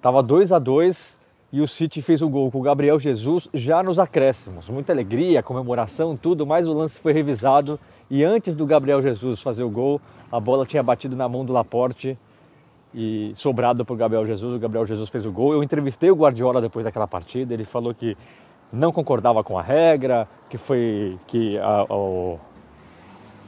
tava 0.00 0.22
2 0.22 0.52
a 0.52 0.60
2 0.60 1.18
e 1.52 1.60
o 1.60 1.68
City 1.68 2.02
fez 2.02 2.20
o 2.20 2.28
gol 2.28 2.50
com 2.50 2.58
o 2.58 2.62
Gabriel 2.62 3.00
Jesus 3.00 3.48
já 3.54 3.82
nos 3.82 3.98
acréscimos. 3.98 4.68
Muita 4.68 4.92
alegria, 4.92 5.42
comemoração, 5.42 6.16
tudo, 6.16 6.46
mas 6.46 6.66
o 6.66 6.72
lance 6.72 6.98
foi 6.98 7.12
revisado 7.12 7.80
e 8.10 8.22
antes 8.22 8.54
do 8.54 8.66
Gabriel 8.66 9.02
Jesus 9.02 9.40
fazer 9.40 9.62
o 9.62 9.70
gol, 9.70 10.00
a 10.30 10.38
bola 10.38 10.66
tinha 10.66 10.82
batido 10.82 11.16
na 11.16 11.28
mão 11.28 11.44
do 11.44 11.52
Laporte 11.52 12.18
e 12.94 13.32
sobrado 13.34 13.84
para 13.84 13.94
o 13.94 13.96
Gabriel 13.96 14.26
Jesus. 14.26 14.56
O 14.56 14.58
Gabriel 14.58 14.86
Jesus 14.86 15.08
fez 15.08 15.24
o 15.24 15.32
gol. 15.32 15.52
Eu 15.52 15.62
entrevistei 15.62 16.10
o 16.10 16.16
Guardiola 16.16 16.60
depois 16.60 16.84
daquela 16.84 17.06
partida. 17.06 17.52
Ele 17.54 17.64
falou 17.64 17.94
que 17.94 18.16
não 18.72 18.92
concordava 18.92 19.42
com 19.42 19.58
a 19.58 19.62
regra, 19.62 20.28
que 20.50 20.58
foi 20.58 21.18
que 21.26 21.58
a, 21.58 21.86
a, 21.88 21.94
o, 21.94 22.38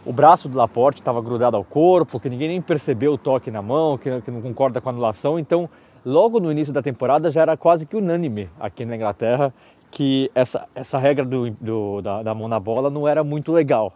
o 0.05 0.13
braço 0.13 0.49
do 0.49 0.57
Laporte 0.57 1.01
estava 1.01 1.21
grudado 1.21 1.57
ao 1.57 1.65
corpo, 1.65 2.19
que 2.19 2.29
ninguém 2.29 2.49
nem 2.49 2.63
percebeu 2.63 3.15
o 3.15 3.19
toque 3.19 3.51
na 3.51 3.61
mão, 3.61 3.99
que, 3.99 4.21
que 4.23 4.31
não 4.31 4.41
concorda 4.41 4.81
com 4.81 4.89
a 4.89 4.93
anulação. 4.93 5.39
Então 5.39 5.69
logo 6.05 6.41
no 6.41 6.51
início 6.51 6.73
da 6.73 6.83
temporada 6.83 7.31
já 7.31 7.43
era 7.43 7.57
quase 7.57 7.87
que 7.87 7.97
unânime 7.97 8.49
aqui 8.59 8.85
na 8.85 8.97
Inglaterra 8.97 9.53
que 9.91 10.31
essa, 10.35 10.69
essa 10.75 10.99
regra 10.99 11.25
do, 11.25 11.51
do 11.51 12.01
da, 12.01 12.23
da, 12.23 12.35
mão 12.35 12.49
na 12.49 12.61
bola 12.61 12.89
não 12.89 13.09
era 13.09 13.25
muito 13.25 13.53
legal. 13.53 13.93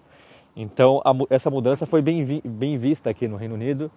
Então 0.56 1.00
a, 1.04 1.12
essa 1.30 1.50
mudança 1.50 1.86
foi 1.86 2.02
bem, 2.02 2.24
vi, 2.24 2.42
bem 2.44 2.76
vista 2.76 3.10
aqui 3.10 3.28
no 3.28 3.36
Reino 3.36 3.54
Unido. 3.54 3.90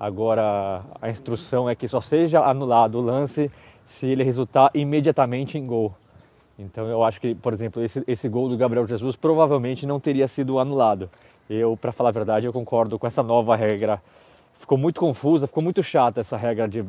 Agora 0.00 0.82
a 1.00 1.10
instrução 1.10 1.68
é 1.68 1.74
que 1.74 1.86
só 1.86 2.00
seja 2.00 2.40
anulado 2.40 2.98
o 2.98 3.00
lance 3.00 3.50
se 3.84 4.06
ele 4.06 4.24
resultar 4.24 4.70
imediatamente 4.74 5.58
em 5.58 5.66
gol. 5.66 5.94
Então 6.58 6.86
eu 6.86 7.02
acho 7.02 7.20
que, 7.20 7.34
por 7.34 7.52
exemplo, 7.52 7.82
esse, 7.82 8.02
esse 8.06 8.28
gol 8.28 8.48
do 8.48 8.56
Gabriel 8.56 8.86
Jesus 8.86 9.16
provavelmente 9.16 9.86
não 9.86 10.00
teria 10.00 10.26
sido 10.28 10.58
anulado. 10.58 11.10
Eu, 11.48 11.76
para 11.76 11.92
falar 11.92 12.10
a 12.10 12.12
verdade, 12.12 12.46
eu 12.46 12.52
concordo 12.52 12.98
com 12.98 13.06
essa 13.06 13.22
nova 13.22 13.54
regra. 13.56 14.00
Ficou 14.54 14.78
muito 14.78 15.00
confusa, 15.00 15.46
ficou 15.46 15.62
muito 15.62 15.82
chata 15.82 16.20
essa 16.20 16.36
regra 16.36 16.68
de 16.68 16.84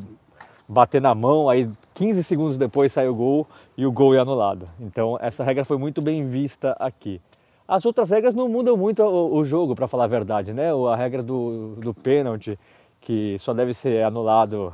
bater 0.67 1.01
na 1.01 1.13
mão, 1.13 1.49
aí 1.49 1.69
15 1.93 2.23
segundos 2.23 2.57
depois 2.57 2.91
sai 2.91 3.07
o 3.07 3.15
gol 3.15 3.47
e 3.77 3.85
o 3.85 3.91
gol 3.91 4.15
é 4.15 4.19
anulado. 4.19 4.67
Então 4.79 5.17
essa 5.21 5.43
regra 5.43 5.65
foi 5.65 5.77
muito 5.77 6.01
bem 6.01 6.27
vista 6.27 6.75
aqui. 6.79 7.19
As 7.67 7.85
outras 7.85 8.09
regras 8.09 8.33
não 8.35 8.49
mudam 8.49 8.75
muito 8.75 9.01
o, 9.03 9.35
o 9.35 9.45
jogo, 9.45 9.75
para 9.75 9.87
falar 9.87 10.03
a 10.05 10.07
verdade, 10.07 10.53
né? 10.53 10.69
A 10.71 10.95
regra 10.95 11.23
do, 11.23 11.75
do 11.77 11.93
pênalti, 11.93 12.59
que 12.99 13.37
só 13.39 13.53
deve 13.53 13.73
ser 13.73 14.03
anulado 14.03 14.73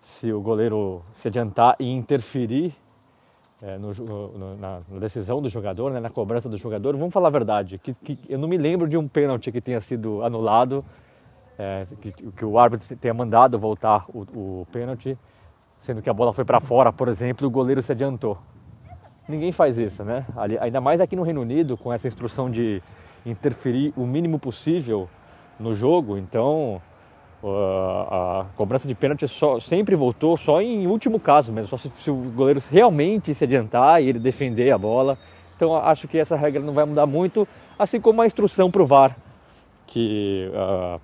se 0.00 0.32
o 0.32 0.40
goleiro 0.40 1.02
se 1.12 1.28
adiantar 1.28 1.76
e 1.78 1.90
interferir 1.90 2.74
é, 3.62 3.76
no, 3.76 3.92
no, 3.92 4.56
na, 4.56 4.80
decisão 4.98 5.42
do 5.42 5.48
jogador, 5.48 5.92
né, 5.92 6.00
na 6.00 6.08
cobrança 6.08 6.48
do 6.48 6.56
jogador. 6.56 6.96
Vamos 6.96 7.12
falar 7.12 7.28
a 7.28 7.30
verdade, 7.30 7.78
que, 7.78 7.92
que 7.92 8.18
eu 8.28 8.38
não 8.38 8.48
me 8.48 8.56
lembro 8.56 8.88
de 8.88 8.96
um 8.96 9.06
pênalti 9.06 9.52
que 9.52 9.60
tenha 9.60 9.80
sido 9.80 10.22
anulado 10.22 10.84
é, 11.60 11.82
que, 12.00 12.10
que, 12.12 12.44
o 12.44 12.58
árbitro 12.58 12.96
tenha 12.96 13.12
mandado 13.12 13.58
voltar 13.58 14.06
o, 14.08 14.20
o 14.62 14.66
pênalti, 14.72 15.16
sendo 15.78 16.00
que 16.00 16.08
a 16.08 16.12
bola 16.14 16.32
foi 16.32 16.44
para 16.44 16.58
fora, 16.58 16.90
por 16.90 17.06
exemplo, 17.06 17.44
e 17.44 17.48
o 17.48 17.50
goleiro 17.50 17.82
se 17.82 17.92
adiantou. 17.92 18.38
Ninguém 19.28 19.52
faz 19.52 19.76
isso, 19.76 20.02
né? 20.02 20.24
Ainda 20.60 20.80
mais 20.80 21.00
aqui 21.00 21.14
no 21.14 21.22
Reino 21.22 21.42
Unido, 21.42 21.76
com 21.76 21.92
essa 21.92 22.08
instrução 22.08 22.50
de 22.50 22.82
interferir 23.26 23.92
o 23.94 24.06
mínimo 24.06 24.38
possível 24.38 25.06
no 25.58 25.74
jogo. 25.74 26.16
Então, 26.16 26.80
a 27.44 28.46
cobrança 28.56 28.88
de 28.88 28.94
pênalti 28.94 29.28
só, 29.28 29.60
sempre 29.60 29.94
voltou 29.94 30.38
só 30.38 30.62
em 30.62 30.86
último 30.86 31.20
caso 31.20 31.52
mesmo, 31.52 31.68
só 31.68 31.76
se, 31.76 31.90
se, 31.90 32.10
o 32.10 32.16
goleiro 32.34 32.62
realmente 32.70 33.34
se 33.34 33.44
adiantar 33.44 34.02
e 34.02 34.08
ele 34.08 34.18
defender 34.18 34.72
a 34.72 34.78
bola. 34.78 35.18
Então, 35.54 35.76
acho 35.76 36.08
que 36.08 36.16
essa 36.16 36.36
regra 36.36 36.62
não 36.62 36.72
vai 36.72 36.86
mudar 36.86 37.04
muito, 37.04 37.46
assim 37.78 38.00
como 38.00 38.22
a 38.22 38.26
instrução 38.26 38.70
para 38.70 38.82
o 38.82 38.86
VAR, 38.86 39.14
que 39.86 40.50
uh, 40.54 40.98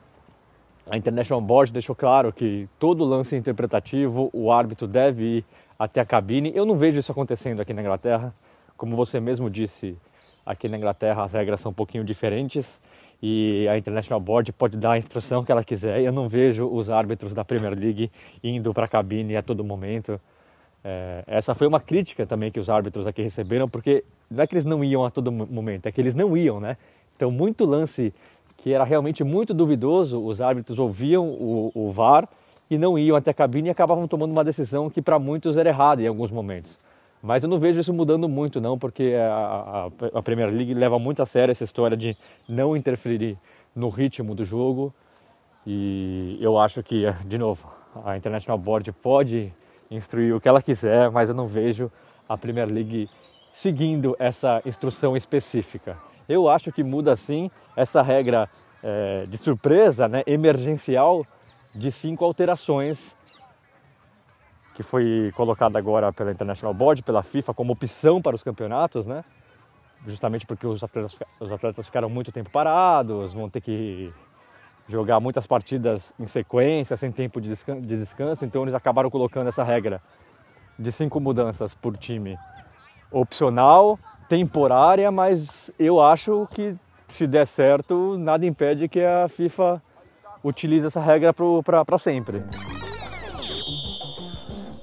a 0.88 0.96
International 0.96 1.40
Board 1.40 1.72
deixou 1.72 1.96
claro 1.96 2.32
que 2.32 2.68
todo 2.78 3.04
lance 3.04 3.34
interpretativo 3.36 4.30
o 4.32 4.52
árbitro 4.52 4.86
deve 4.86 5.38
ir 5.38 5.44
até 5.78 6.00
a 6.00 6.04
cabine. 6.04 6.52
Eu 6.54 6.64
não 6.64 6.76
vejo 6.76 6.98
isso 6.98 7.10
acontecendo 7.10 7.60
aqui 7.60 7.74
na 7.74 7.82
Inglaterra. 7.82 8.32
Como 8.76 8.94
você 8.94 9.18
mesmo 9.18 9.50
disse, 9.50 9.96
aqui 10.44 10.68
na 10.68 10.76
Inglaterra 10.76 11.24
as 11.24 11.32
regras 11.32 11.60
são 11.60 11.72
um 11.72 11.74
pouquinho 11.74 12.04
diferentes 12.04 12.80
e 13.20 13.66
a 13.68 13.76
International 13.76 14.20
Board 14.20 14.52
pode 14.52 14.76
dar 14.76 14.92
a 14.92 14.98
instrução 14.98 15.42
que 15.42 15.50
ela 15.50 15.64
quiser. 15.64 16.00
Eu 16.02 16.12
não 16.12 16.28
vejo 16.28 16.68
os 16.68 16.88
árbitros 16.88 17.34
da 17.34 17.44
Premier 17.44 17.76
League 17.76 18.10
indo 18.44 18.72
para 18.72 18.84
a 18.84 18.88
cabine 18.88 19.36
a 19.36 19.42
todo 19.42 19.64
momento. 19.64 20.20
É, 20.84 21.24
essa 21.26 21.52
foi 21.52 21.66
uma 21.66 21.80
crítica 21.80 22.24
também 22.24 22.52
que 22.52 22.60
os 22.60 22.70
árbitros 22.70 23.08
aqui 23.08 23.20
receberam, 23.20 23.68
porque 23.68 24.04
não 24.30 24.44
é 24.44 24.46
que 24.46 24.54
eles 24.54 24.64
não 24.64 24.84
iam 24.84 25.04
a 25.04 25.10
todo 25.10 25.32
momento, 25.32 25.86
é 25.86 25.90
que 25.90 26.00
eles 26.00 26.14
não 26.14 26.36
iam, 26.36 26.60
né? 26.60 26.76
Então, 27.16 27.30
muito 27.30 27.64
lance 27.64 28.14
que 28.66 28.72
era 28.72 28.82
realmente 28.82 29.22
muito 29.22 29.54
duvidoso, 29.54 30.20
os 30.20 30.40
árbitros 30.40 30.76
ouviam 30.76 31.24
o, 31.24 31.70
o 31.72 31.92
VAR 31.92 32.28
e 32.68 32.76
não 32.76 32.98
iam 32.98 33.16
até 33.16 33.30
a 33.30 33.34
cabine 33.34 33.68
e 33.68 33.70
acabavam 33.70 34.08
tomando 34.08 34.32
uma 34.32 34.42
decisão 34.42 34.90
que 34.90 35.00
para 35.00 35.20
muitos 35.20 35.56
era 35.56 35.68
errada 35.68 36.02
em 36.02 36.08
alguns 36.08 36.32
momentos. 36.32 36.76
Mas 37.22 37.44
eu 37.44 37.48
não 37.48 37.60
vejo 37.60 37.78
isso 37.78 37.94
mudando 37.94 38.28
muito 38.28 38.60
não, 38.60 38.76
porque 38.76 39.14
a, 39.16 39.88
a, 40.12 40.18
a 40.18 40.20
Premier 40.20 40.52
League 40.52 40.74
leva 40.74 40.98
muito 40.98 41.22
a 41.22 41.26
sério 41.26 41.52
essa 41.52 41.62
história 41.62 41.96
de 41.96 42.16
não 42.48 42.76
interferir 42.76 43.38
no 43.72 43.88
ritmo 43.88 44.34
do 44.34 44.44
jogo 44.44 44.92
e 45.64 46.36
eu 46.40 46.58
acho 46.58 46.82
que, 46.82 47.04
de 47.24 47.38
novo, 47.38 47.72
a 48.04 48.16
International 48.16 48.58
Board 48.58 48.90
pode 48.90 49.54
instruir 49.88 50.34
o 50.34 50.40
que 50.40 50.48
ela 50.48 50.60
quiser, 50.60 51.08
mas 51.12 51.28
eu 51.28 51.36
não 51.36 51.46
vejo 51.46 51.88
a 52.28 52.36
Premier 52.36 52.66
League 52.68 53.08
seguindo 53.52 54.16
essa 54.18 54.60
instrução 54.66 55.16
específica. 55.16 55.96
Eu 56.28 56.48
acho 56.48 56.72
que 56.72 56.82
muda 56.82 57.14
sim 57.16 57.50
essa 57.76 58.02
regra 58.02 58.48
é, 58.82 59.26
de 59.26 59.36
surpresa, 59.36 60.08
né, 60.08 60.22
emergencial, 60.26 61.24
de 61.74 61.90
cinco 61.92 62.24
alterações 62.24 63.16
que 64.74 64.82
foi 64.82 65.32
colocada 65.34 65.78
agora 65.78 66.12
pela 66.12 66.30
International 66.30 66.74
Board, 66.74 67.02
pela 67.02 67.22
FIFA, 67.22 67.54
como 67.54 67.72
opção 67.72 68.20
para 68.20 68.36
os 68.36 68.42
campeonatos, 68.42 69.06
né? 69.06 69.24
Justamente 70.06 70.46
porque 70.46 70.66
os 70.66 70.84
atletas, 70.84 71.16
os 71.40 71.50
atletas 71.50 71.86
ficaram 71.86 72.10
muito 72.10 72.30
tempo 72.30 72.50
parados, 72.50 73.32
vão 73.32 73.48
ter 73.48 73.62
que 73.62 74.12
jogar 74.86 75.18
muitas 75.18 75.46
partidas 75.46 76.12
em 76.20 76.26
sequência, 76.26 76.94
sem 76.96 77.10
tempo 77.10 77.40
de 77.40 77.48
de 77.48 77.96
descanso, 77.96 78.44
então 78.44 78.62
eles 78.62 78.74
acabaram 78.74 79.10
colocando 79.10 79.48
essa 79.48 79.64
regra 79.64 80.00
de 80.78 80.92
cinco 80.92 81.20
mudanças 81.20 81.74
por 81.74 81.96
time 81.96 82.36
opcional 83.10 83.98
temporária, 84.28 85.10
mas 85.10 85.70
eu 85.78 86.00
acho 86.00 86.46
que 86.52 86.74
se 87.08 87.26
der 87.26 87.46
certo, 87.46 88.16
nada 88.18 88.44
impede 88.44 88.88
que 88.88 89.00
a 89.00 89.28
FIFA 89.28 89.82
utilize 90.42 90.86
essa 90.86 91.00
regra 91.00 91.32
para 91.32 91.98
sempre. 91.98 92.42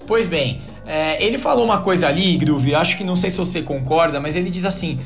Pois 0.05 0.27
bem, 0.27 0.61
é, 0.85 1.23
ele 1.23 1.37
falou 1.37 1.63
uma 1.63 1.81
coisa 1.81 2.07
ali, 2.07 2.37
Groove, 2.37 2.75
acho 2.75 2.97
que 2.97 3.03
não 3.03 3.15
sei 3.15 3.29
se 3.29 3.37
você 3.37 3.61
concorda, 3.61 4.19
mas 4.19 4.35
ele 4.35 4.49
diz 4.49 4.65
assim: 4.65 4.99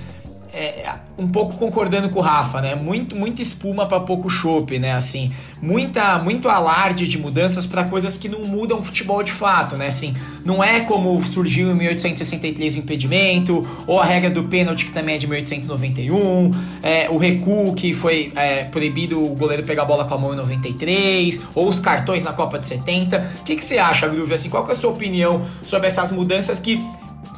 é, 0.58 0.96
um 1.18 1.28
pouco 1.28 1.56
concordando 1.56 2.10
com 2.10 2.20
o 2.20 2.22
Rafa, 2.22 2.62
né? 2.62 2.74
Muito, 2.74 3.16
muita 3.16 3.42
espuma 3.42 3.86
para 3.86 4.00
pouco 4.00 4.30
chope, 4.30 4.80
né? 4.80 4.94
Assim, 4.94 5.32
muita, 5.62 6.18
muito 6.18 6.50
alarde 6.50 7.08
de 7.08 7.18
mudanças 7.18 7.68
para 7.68 7.84
coisas 7.84 8.18
que 8.18 8.28
não 8.28 8.44
mudam 8.44 8.80
o 8.80 8.84
futebol 8.84 9.22
de 9.22 9.32
fato, 9.32 9.76
né? 9.78 9.88
Assim, 9.88 10.16
não 10.44 10.64
é 10.64 10.82
como 10.82 11.22
surgiu 11.24 11.72
em 11.72 11.76
1863 11.76 12.76
o 12.76 12.78
impedimento, 12.80 13.68
ou 13.86 14.00
a 14.00 14.06
regra 14.06 14.30
do 14.30 14.46
pênalti 14.46 14.86
que 14.86 14.92
também 14.92 15.16
é 15.16 15.18
de 15.20 15.28
1891, 15.28 16.52
é, 16.82 17.08
o 17.10 17.18
recuo 17.18 17.76
que 17.76 17.94
foi 17.94 18.32
é, 18.36 18.64
proibido 18.64 19.24
o 19.24 19.36
goleiro 19.36 19.64
pegar 19.64 19.84
a 19.84 19.86
bola 19.86 20.06
com 20.06 20.16
a 20.16 20.18
mão 20.18 20.34
em 20.34 20.38
93, 20.38 21.42
ou 21.54 21.68
os 21.68 21.80
cartões 21.80 22.24
na 22.24 22.34
Copa 22.34 22.58
de 22.58 22.68
70. 22.68 23.28
O 23.42 23.44
que, 23.44 23.56
que 23.56 23.64
você 23.64 23.78
acha, 23.78 24.08
Groove? 24.08 24.34
Assim, 24.34 24.50
qual 24.50 24.66
é 24.68 24.72
a 24.72 24.76
sua 24.76 24.92
opinião 24.92 25.46
sobre 25.62 25.88
essas 25.88 26.12
mudanças 26.12 26.60
que 26.60 26.84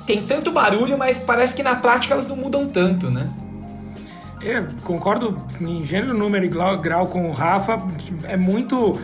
tem 0.10 0.24
tanto 0.24 0.52
barulho, 0.52 0.98
mas 0.98 1.20
parece 1.20 1.56
que 1.56 1.62
na 1.62 1.76
prática 1.76 2.16
elas 2.16 2.26
não 2.26 2.36
mudam 2.36 2.68
tanto, 2.68 3.12
né? 3.12 3.30
Eu 4.42 4.66
concordo 4.84 5.38
em 5.62 5.86
gênero, 5.86 6.18
número 6.18 6.46
e 6.46 6.48
grau, 6.48 6.78
grau 6.78 7.06
com 7.06 7.30
o 7.30 7.32
Rafa. 7.32 7.78
É 8.24 8.36
muito, 8.36 9.00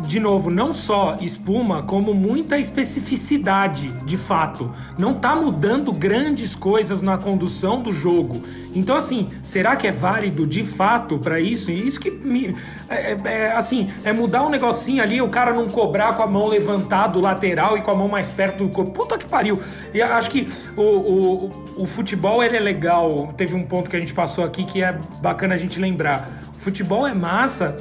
de 0.00 0.18
novo, 0.18 0.50
não 0.50 0.74
só 0.74 1.16
espuma, 1.20 1.82
como 1.82 2.12
muita 2.12 2.58
especificidade, 2.58 3.88
de 4.04 4.16
fato. 4.16 4.72
Não 4.98 5.14
tá 5.14 5.36
mudando 5.36 5.92
grandes 5.92 6.56
coisas 6.56 7.00
na 7.00 7.16
condução 7.16 7.82
do 7.82 7.92
jogo. 7.92 8.42
Então, 8.74 8.96
assim, 8.96 9.30
será 9.42 9.76
que 9.76 9.86
é 9.86 9.92
válido 9.92 10.46
de 10.46 10.64
fato 10.64 11.18
para 11.18 11.38
isso? 11.40 11.70
Isso 11.70 12.00
que 12.00 12.10
me. 12.10 12.56
É, 12.88 13.12
é, 13.12 13.16
é, 13.24 13.52
assim, 13.52 13.88
é 14.04 14.12
mudar 14.12 14.44
um 14.44 14.48
negocinho 14.48 15.02
ali, 15.02 15.20
o 15.20 15.28
cara 15.28 15.52
não 15.52 15.68
cobrar 15.68 16.16
com 16.16 16.22
a 16.22 16.26
mão 16.26 16.48
levantada 16.48 17.12
do 17.12 17.20
lateral 17.20 17.76
e 17.78 17.82
com 17.82 17.90
a 17.90 17.94
mão 17.94 18.08
mais 18.08 18.30
perto 18.30 18.64
do 18.64 18.74
corpo. 18.74 18.92
Puta 18.92 19.18
que 19.18 19.30
pariu. 19.30 19.60
E 19.94 20.02
acho 20.02 20.30
que 20.30 20.48
o, 20.76 20.82
o, 20.82 21.50
o 21.78 21.86
futebol 21.86 22.42
ele 22.42 22.56
é 22.56 22.60
legal. 22.60 23.32
Teve 23.36 23.54
um 23.54 23.64
ponto 23.64 23.90
que 23.90 23.96
a 23.96 24.00
gente 24.00 24.14
passou 24.14 24.44
aqui 24.44 24.64
que 24.64 24.82
é 24.82 24.98
bacana 25.20 25.54
a 25.54 25.58
gente 25.58 25.78
lembrar. 25.78 26.28
O 26.56 26.60
futebol 26.60 27.06
é 27.06 27.14
massa 27.14 27.76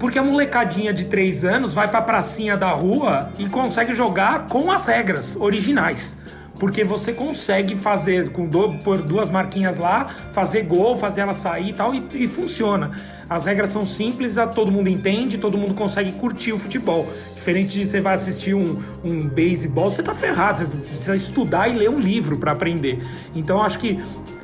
porque 0.00 0.18
a 0.18 0.22
molecadinha 0.22 0.92
de 0.94 1.04
3 1.04 1.44
anos 1.44 1.74
vai 1.74 1.86
pra 1.86 2.00
pracinha 2.00 2.56
da 2.56 2.70
rua 2.70 3.30
e 3.38 3.48
consegue 3.48 3.94
jogar 3.94 4.46
com 4.46 4.72
as 4.72 4.86
regras 4.86 5.36
originais. 5.36 6.16
Porque 6.58 6.82
você 6.82 7.12
consegue 7.12 7.76
fazer 7.76 8.30
com 8.32 8.46
do, 8.46 8.78
por 8.78 8.98
duas 8.98 9.30
marquinhas 9.30 9.78
lá, 9.78 10.06
fazer 10.32 10.62
gol, 10.62 10.96
fazer 10.96 11.22
ela 11.22 11.32
sair 11.32 11.70
e 11.70 11.72
tal, 11.72 11.94
e, 11.94 12.28
funciona. 12.28 12.90
As 13.28 13.44
regras 13.44 13.70
são 13.70 13.86
simples, 13.86 14.36
todo 14.54 14.70
mundo 14.70 14.88
entende, 14.88 15.38
todo 15.38 15.56
mundo 15.56 15.74
consegue 15.74 16.12
curtir 16.12 16.52
o 16.52 16.58
futebol. 16.58 17.06
Diferente 17.34 17.78
de 17.78 17.86
você 17.86 18.00
vai 18.00 18.14
assistir 18.14 18.54
um, 18.54 18.82
um 19.02 19.26
beisebol, 19.26 19.90
você 19.90 20.02
tá 20.02 20.14
ferrado, 20.14 20.66
você 20.66 20.76
precisa 20.88 21.16
estudar 21.16 21.68
e 21.68 21.78
ler 21.78 21.88
um 21.88 21.98
livro 21.98 22.36
para 22.36 22.52
aprender. 22.52 23.02
Então 23.34 23.62
acho 23.62 23.78
que 23.78 23.98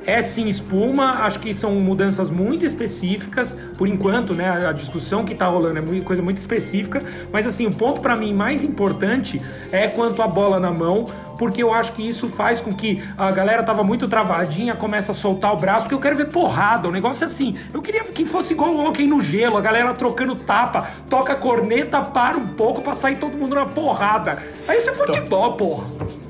é 0.06 0.22
sim 0.22 0.48
espuma, 0.48 1.24
acho 1.24 1.40
que 1.40 1.52
são 1.52 1.72
mudanças 1.74 2.30
muito 2.30 2.64
específicas, 2.64 3.52
por 3.76 3.88
enquanto, 3.88 4.34
né? 4.34 4.66
A 4.66 4.72
discussão 4.72 5.24
que 5.24 5.34
tá 5.34 5.46
rolando 5.46 5.78
é 5.78 5.80
muito, 5.80 6.04
coisa 6.04 6.22
muito 6.22 6.38
específica, 6.38 7.02
mas 7.32 7.46
assim, 7.46 7.66
o 7.66 7.74
ponto 7.74 8.00
para 8.00 8.14
mim 8.14 8.32
mais 8.32 8.62
importante 8.62 9.40
é 9.72 9.88
quanto 9.88 10.22
a 10.22 10.28
bola 10.28 10.60
na 10.60 10.70
mão, 10.70 11.06
porque 11.36 11.62
eu 11.62 11.72
acho 11.74 11.92
que 11.92 12.08
isso 12.08 12.28
faz 12.28 12.60
com 12.60 12.72
que 12.72 13.02
a 13.18 13.30
galera 13.30 13.62
tava 13.62 13.82
muito 13.82 14.08
travadinha, 14.08 14.74
começa 14.74 15.12
a 15.12 15.14
soltar 15.14 15.52
o 15.52 15.56
braço, 15.56 15.82
porque 15.82 15.94
eu 15.94 16.00
quero 16.00 16.16
ver 16.16 16.28
porrada, 16.28 16.88
o 16.88 16.92
negócio 16.92 17.24
é 17.24 17.26
assim. 17.26 17.54
Eu 17.74 17.82
queria 17.82 18.04
que 18.04 18.24
fosse 18.24 18.54
igual 18.54 18.70
o 18.70 18.86
hockey 18.86 19.06
no 19.06 19.20
gelo, 19.20 19.56
a 19.56 19.60
galera 19.60 19.92
trocando 19.92 20.36
tapa, 20.36 20.88
toca 21.10 21.34
corneta, 21.34 22.00
para 22.00 22.36
um 22.36 22.48
pouco 22.48 22.80
pra 22.80 22.94
sair 22.94 23.16
todo 23.16 23.36
mundo 23.36 23.54
na 23.54 23.66
porrada. 23.66 24.38
Aí 24.68 24.78
isso 24.78 24.90
é 24.90 24.94
futebol, 24.94 25.54
porra 25.54 26.25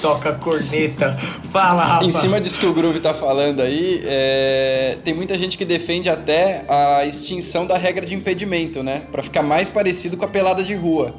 toca 0.00 0.32
corneta. 0.32 1.12
Fala, 1.50 1.84
Rafa. 1.84 2.04
Em 2.04 2.12
cima 2.12 2.40
disso 2.40 2.58
que 2.58 2.66
o 2.66 2.72
Groove 2.72 3.00
tá 3.00 3.14
falando 3.14 3.60
aí, 3.60 4.02
é... 4.04 4.96
tem 5.04 5.14
muita 5.14 5.36
gente 5.36 5.56
que 5.56 5.64
defende 5.64 6.08
até 6.08 6.64
a 6.68 7.04
extinção 7.04 7.66
da 7.66 7.76
regra 7.76 8.04
de 8.04 8.14
impedimento, 8.14 8.82
né? 8.82 9.02
Para 9.10 9.22
ficar 9.22 9.42
mais 9.42 9.68
parecido 9.68 10.16
com 10.16 10.24
a 10.24 10.28
pelada 10.28 10.62
de 10.62 10.74
rua. 10.74 11.14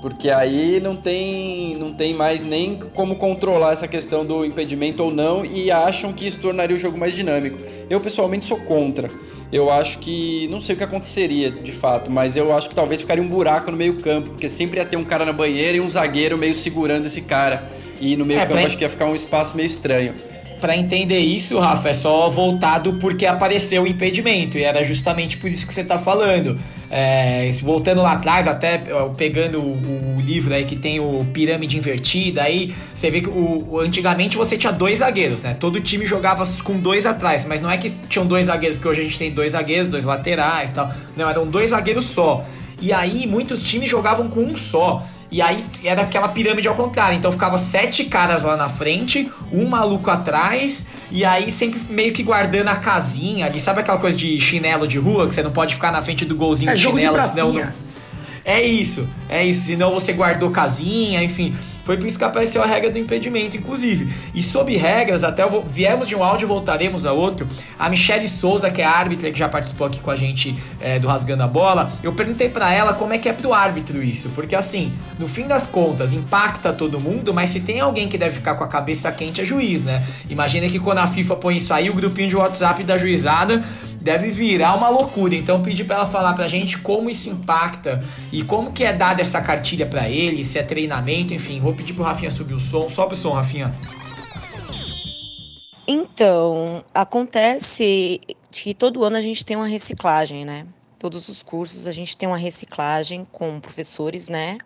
Porque 0.00 0.30
aí 0.30 0.78
não 0.78 0.94
tem, 0.94 1.74
não 1.76 1.92
tem 1.92 2.14
mais 2.14 2.42
nem 2.42 2.78
como 2.94 3.16
controlar 3.16 3.72
essa 3.72 3.88
questão 3.88 4.24
do 4.24 4.44
impedimento 4.44 5.02
ou 5.02 5.10
não 5.12 5.44
e 5.44 5.70
acham 5.70 6.12
que 6.12 6.26
isso 6.26 6.38
tornaria 6.40 6.76
o 6.76 6.78
jogo 6.78 6.98
mais 6.98 7.14
dinâmico. 7.14 7.58
Eu 7.88 7.98
pessoalmente 7.98 8.46
sou 8.46 8.58
contra. 8.58 9.08
Eu 9.52 9.70
acho 9.72 9.98
que. 9.98 10.48
Não 10.48 10.60
sei 10.60 10.74
o 10.74 10.78
que 10.78 10.84
aconteceria 10.84 11.50
de 11.50 11.72
fato, 11.72 12.10
mas 12.10 12.36
eu 12.36 12.56
acho 12.56 12.68
que 12.68 12.74
talvez 12.74 13.00
ficaria 13.00 13.22
um 13.22 13.28
buraco 13.28 13.70
no 13.70 13.76
meio-campo, 13.76 14.30
porque 14.30 14.48
sempre 14.48 14.78
ia 14.78 14.84
ter 14.84 14.96
um 14.96 15.04
cara 15.04 15.24
na 15.24 15.32
banheira 15.32 15.76
e 15.76 15.80
um 15.80 15.88
zagueiro 15.88 16.36
meio 16.36 16.54
segurando 16.54 17.06
esse 17.06 17.20
cara. 17.20 17.66
E 18.00 18.16
no 18.16 18.26
meio-campo 18.26 18.58
é, 18.58 18.64
acho 18.64 18.76
que 18.76 18.84
ia 18.84 18.90
ficar 18.90 19.06
um 19.06 19.14
espaço 19.14 19.56
meio 19.56 19.66
estranho 19.66 20.14
para 20.60 20.76
entender 20.76 21.18
isso, 21.18 21.58
Rafa, 21.58 21.90
é 21.90 21.94
só 21.94 22.28
voltado 22.30 22.94
porque 22.94 23.26
apareceu 23.26 23.82
o 23.82 23.86
impedimento, 23.86 24.58
e 24.58 24.64
era 24.64 24.82
justamente 24.82 25.36
por 25.36 25.50
isso 25.50 25.66
que 25.66 25.74
você 25.74 25.84
tá 25.84 25.98
falando. 25.98 26.58
É, 26.90 27.50
voltando 27.62 28.00
lá 28.00 28.12
atrás, 28.12 28.46
até 28.46 28.80
pegando 29.16 29.60
o, 29.60 30.16
o, 30.16 30.20
livro 30.20 30.54
aí 30.54 30.64
que 30.64 30.76
tem 30.76 31.00
o 31.00 31.24
pirâmide 31.32 31.76
invertida, 31.76 32.42
aí 32.42 32.72
você 32.94 33.10
vê 33.10 33.20
que 33.20 33.28
o, 33.28 33.80
antigamente 33.80 34.36
você 34.36 34.56
tinha 34.56 34.72
dois 34.72 34.98
zagueiros, 34.98 35.42
né? 35.42 35.54
Todo 35.58 35.80
time 35.80 36.06
jogava 36.06 36.44
com 36.62 36.78
dois 36.78 37.04
atrás, 37.04 37.44
mas 37.44 37.60
não 37.60 37.70
é 37.70 37.76
que 37.76 37.90
tinham 38.08 38.26
dois 38.26 38.46
zagueiros, 38.46 38.76
porque 38.76 38.88
hoje 38.88 39.00
a 39.00 39.04
gente 39.04 39.18
tem 39.18 39.32
dois 39.32 39.52
zagueiros, 39.52 39.88
dois 39.88 40.04
laterais 40.04 40.72
tal. 40.72 40.90
Não, 41.16 41.28
eram 41.28 41.46
dois 41.46 41.70
zagueiros 41.70 42.04
só. 42.04 42.44
E 42.80 42.92
aí 42.92 43.26
muitos 43.26 43.62
times 43.62 43.90
jogavam 43.90 44.28
com 44.28 44.40
um 44.40 44.56
só. 44.56 45.04
E 45.30 45.42
aí 45.42 45.64
era 45.84 46.02
aquela 46.02 46.28
pirâmide 46.28 46.68
ao 46.68 46.74
contrário. 46.74 47.16
Então 47.16 47.32
ficava 47.32 47.58
sete 47.58 48.04
caras 48.04 48.42
lá 48.42 48.56
na 48.56 48.68
frente, 48.68 49.30
um 49.52 49.66
maluco 49.66 50.10
atrás, 50.10 50.86
e 51.10 51.24
aí 51.24 51.50
sempre 51.50 51.80
meio 51.90 52.12
que 52.12 52.22
guardando 52.22 52.68
a 52.68 52.76
casinha 52.76 53.46
ali. 53.46 53.58
Sabe 53.58 53.80
aquela 53.80 53.98
coisa 53.98 54.16
de 54.16 54.40
chinelo 54.40 54.86
de 54.86 54.98
rua, 54.98 55.26
que 55.26 55.34
você 55.34 55.42
não 55.42 55.52
pode 55.52 55.74
ficar 55.74 55.92
na 55.92 56.02
frente 56.02 56.24
do 56.24 56.36
golzinho 56.36 56.70
é, 56.70 56.74
de 56.74 56.80
chinelo, 56.80 57.16
de 57.16 57.28
senão. 57.28 57.52
Não... 57.52 57.86
É 58.44 58.62
isso, 58.62 59.08
é 59.28 59.44
isso. 59.44 59.66
Senão 59.66 59.92
você 59.92 60.12
guardou 60.12 60.50
casinha, 60.50 61.22
enfim. 61.22 61.56
Foi 61.86 61.96
por 61.96 62.08
isso 62.08 62.18
que 62.18 62.24
apareceu 62.24 62.64
a 62.64 62.66
regra 62.66 62.90
do 62.90 62.98
impedimento, 62.98 63.56
inclusive. 63.56 64.12
E 64.34 64.42
sobre 64.42 64.76
regras, 64.76 65.22
até 65.22 65.46
vou, 65.46 65.62
viemos 65.62 66.08
de 66.08 66.16
um 66.16 66.24
áudio 66.24 66.44
e 66.44 66.48
voltaremos 66.48 67.06
a 67.06 67.12
outro. 67.12 67.46
A 67.78 67.88
Michelle 67.88 68.26
Souza, 68.26 68.68
que 68.68 68.82
é 68.82 68.84
árbitra 68.84 69.30
que 69.30 69.38
já 69.38 69.48
participou 69.48 69.86
aqui 69.86 70.00
com 70.00 70.10
a 70.10 70.16
gente 70.16 70.58
é, 70.80 70.98
do 70.98 71.06
Rasgando 71.06 71.44
a 71.44 71.46
Bola, 71.46 71.92
eu 72.02 72.12
perguntei 72.12 72.48
para 72.48 72.74
ela 72.74 72.92
como 72.92 73.12
é 73.12 73.18
que 73.18 73.28
é 73.28 73.32
pro 73.32 73.54
árbitro 73.54 74.02
isso. 74.02 74.30
Porque 74.30 74.56
assim, 74.56 74.92
no 75.16 75.28
fim 75.28 75.46
das 75.46 75.64
contas, 75.64 76.12
impacta 76.12 76.72
todo 76.72 76.98
mundo, 76.98 77.32
mas 77.32 77.50
se 77.50 77.60
tem 77.60 77.78
alguém 77.78 78.08
que 78.08 78.18
deve 78.18 78.34
ficar 78.34 78.56
com 78.56 78.64
a 78.64 78.68
cabeça 78.68 79.12
quente 79.12 79.40
é 79.40 79.44
juiz, 79.44 79.82
né? 79.82 80.04
Imagina 80.28 80.66
que 80.66 80.80
quando 80.80 80.98
a 80.98 81.06
FIFA 81.06 81.36
põe 81.36 81.54
isso 81.54 81.72
aí, 81.72 81.88
o 81.88 81.94
grupinho 81.94 82.28
de 82.28 82.34
WhatsApp 82.34 82.82
da 82.82 82.98
juizada 82.98 83.62
deve 84.06 84.30
virar 84.30 84.76
uma 84.76 84.88
loucura. 84.88 85.34
Então 85.34 85.60
pedi 85.60 85.82
para 85.82 85.96
ela 85.96 86.06
falar 86.06 86.32
pra 86.34 86.46
gente 86.46 86.78
como 86.78 87.10
isso 87.10 87.28
impacta 87.28 88.00
e 88.32 88.44
como 88.44 88.70
que 88.70 88.84
é 88.84 88.92
dada 88.92 89.20
essa 89.20 89.42
cartilha 89.42 89.84
para 89.84 90.08
ele, 90.08 90.44
se 90.44 90.60
é 90.60 90.62
treinamento, 90.62 91.34
enfim. 91.34 91.60
Vou 91.60 91.74
pedir 91.74 91.92
pro 91.92 92.04
Rafinha 92.04 92.30
subir 92.30 92.54
o 92.54 92.60
som. 92.60 92.88
Sobe 92.88 93.14
o 93.14 93.16
som, 93.16 93.32
Rafinha. 93.32 93.74
Então, 95.88 96.84
acontece 96.94 98.20
que 98.52 98.74
todo 98.74 99.02
ano 99.02 99.16
a 99.16 99.20
gente 99.20 99.44
tem 99.44 99.56
uma 99.56 99.66
reciclagem, 99.66 100.44
né? 100.44 100.64
Todos 101.00 101.28
os 101.28 101.42
cursos 101.42 101.88
a 101.88 101.92
gente 101.92 102.16
tem 102.16 102.28
uma 102.28 102.38
reciclagem 102.38 103.26
com 103.32 103.58
professores, 103.58 104.28
né? 104.28 104.56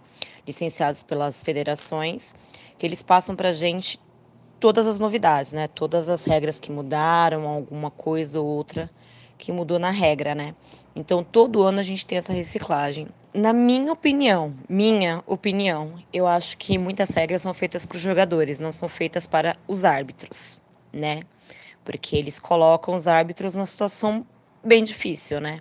Licenciados 0.46 1.02
pelas 1.02 1.42
federações, 1.42 2.34
que 2.78 2.84
eles 2.84 3.02
passam 3.02 3.34
pra 3.34 3.54
gente 3.54 3.98
todas 4.60 4.86
as 4.86 5.00
novidades, 5.00 5.52
né? 5.52 5.66
Todas 5.66 6.08
as 6.08 6.24
regras 6.24 6.60
que 6.60 6.70
mudaram, 6.70 7.48
alguma 7.48 7.90
coisa 7.90 8.38
ou 8.38 8.46
outra 8.46 8.90
que 9.40 9.50
mudou 9.50 9.78
na 9.78 9.90
regra, 9.90 10.34
né? 10.34 10.54
Então, 10.94 11.24
todo 11.24 11.62
ano 11.62 11.80
a 11.80 11.82
gente 11.82 12.04
tem 12.04 12.18
essa 12.18 12.32
reciclagem. 12.32 13.08
Na 13.32 13.54
minha 13.54 13.90
opinião, 13.90 14.54
minha 14.68 15.24
opinião, 15.26 15.94
eu 16.12 16.26
acho 16.26 16.58
que 16.58 16.76
muitas 16.76 17.10
regras 17.10 17.40
são 17.40 17.54
feitas 17.54 17.86
para 17.86 17.96
os 17.96 18.02
jogadores, 18.02 18.60
não 18.60 18.70
são 18.70 18.88
feitas 18.88 19.26
para 19.26 19.56
os 19.66 19.84
árbitros, 19.84 20.60
né? 20.92 21.22
Porque 21.84 22.16
eles 22.16 22.38
colocam 22.38 22.94
os 22.94 23.08
árbitros 23.08 23.54
numa 23.54 23.66
situação 23.66 24.26
bem 24.62 24.84
difícil, 24.84 25.40
né? 25.40 25.60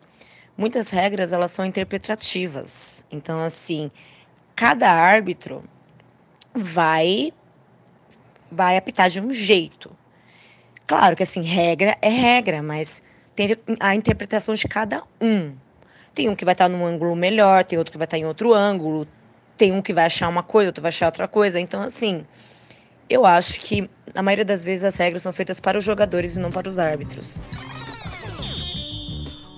Muitas 0.58 0.90
regras 0.90 1.32
elas 1.32 1.54
são 1.54 1.64
interpretativas. 1.66 3.06
Então, 3.10 3.40
assim, 3.40 3.90
cada 4.56 4.92
árbitro 4.92 5.64
vai 6.54 7.32
vai 8.52 8.78
apitar 8.78 9.10
de 9.10 9.20
um 9.22 9.32
jeito. 9.32 9.92
Claro 10.88 11.16
que 11.16 11.24
assim, 11.24 11.42
regra 11.42 11.98
é 12.02 12.10
regra, 12.10 12.64
mas 12.64 13.02
tem 13.36 13.56
a 13.80 13.96
interpretação 13.96 14.56
de 14.56 14.68
cada 14.68 15.04
um. 15.22 15.54
Tem 16.14 16.28
um 16.28 16.36
que 16.36 16.44
vai 16.44 16.54
estar 16.54 16.68
num 16.68 16.86
ângulo 16.86 17.16
melhor, 17.16 17.64
tem 17.64 17.78
outro 17.78 17.92
que 17.92 17.98
vai 17.98 18.06
estar 18.06 18.18
em 18.18 18.26
outro 18.26 18.54
ângulo, 18.54 19.08
tem 19.56 19.72
um 19.72 19.82
que 19.82 19.94
vai 19.94 20.06
achar 20.06 20.28
uma 20.28 20.44
coisa, 20.44 20.70
outro 20.70 20.82
vai 20.82 20.90
achar 20.90 21.06
outra 21.06 21.28
coisa. 21.28 21.60
Então, 21.60 21.82
assim, 21.82 22.26
eu 23.10 23.26
acho 23.26 23.60
que 23.60 23.90
a 24.16 24.22
maioria 24.22 24.46
das 24.46 24.64
vezes 24.64 24.84
as 24.84 24.96
regras 24.96 25.22
são 25.22 25.32
feitas 25.32 25.60
para 25.60 25.78
os 25.78 25.84
jogadores 25.84 26.36
e 26.36 26.40
não 26.40 26.52
para 26.52 26.68
os 26.68 26.80
árbitros. 26.80 27.42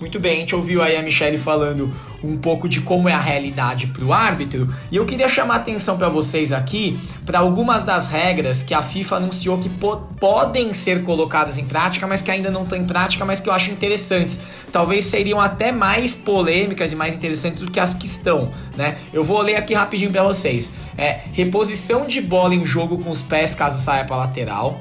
Muito 0.02 0.18
bem, 0.18 0.32
a 0.32 0.40
gente 0.40 0.56
ouviu 0.56 0.82
aí 0.82 0.96
a 0.96 1.00
Michelle 1.00 1.38
falando 1.38 1.88
um 2.24 2.36
pouco 2.36 2.68
de 2.68 2.80
como 2.80 3.08
é 3.08 3.12
a 3.12 3.20
realidade 3.20 3.86
para 3.86 4.04
o 4.04 4.12
árbitro, 4.12 4.68
e 4.90 4.96
eu 4.96 5.06
queria 5.06 5.28
chamar 5.28 5.54
a 5.54 5.56
atenção 5.58 5.96
para 5.96 6.08
vocês 6.08 6.52
aqui 6.52 6.98
para 7.24 7.38
algumas 7.38 7.84
das 7.84 8.08
regras 8.08 8.64
que 8.64 8.74
a 8.74 8.82
FIFA 8.82 9.18
anunciou 9.18 9.58
que 9.58 9.68
po 9.68 9.98
podem 10.18 10.72
ser 10.72 11.04
colocadas 11.04 11.56
em 11.56 11.64
prática, 11.64 12.04
mas 12.04 12.20
que 12.20 12.32
ainda 12.32 12.50
não 12.50 12.64
estão 12.64 12.76
em 12.76 12.84
prática, 12.84 13.24
mas 13.24 13.38
que 13.38 13.48
eu 13.48 13.52
acho 13.52 13.70
interessantes. 13.70 14.40
Talvez 14.72 15.04
seriam 15.04 15.40
até 15.40 15.70
mais 15.70 16.16
polêmicas 16.16 16.90
e 16.90 16.96
mais 16.96 17.14
interessantes 17.14 17.60
do 17.60 17.70
que 17.70 17.78
as 17.78 17.94
que 17.94 18.06
estão, 18.06 18.50
né? 18.76 18.96
Eu 19.12 19.22
vou 19.22 19.40
ler 19.40 19.54
aqui 19.54 19.72
rapidinho 19.72 20.10
para 20.10 20.24
vocês. 20.24 20.72
É 20.98 21.20
reposição 21.32 22.08
de 22.08 22.20
bola 22.20 22.56
em 22.56 22.64
jogo 22.64 22.98
com 22.98 23.10
os 23.10 23.22
pés 23.22 23.54
caso 23.54 23.78
saia 23.78 24.04
para 24.04 24.16
lateral. 24.16 24.80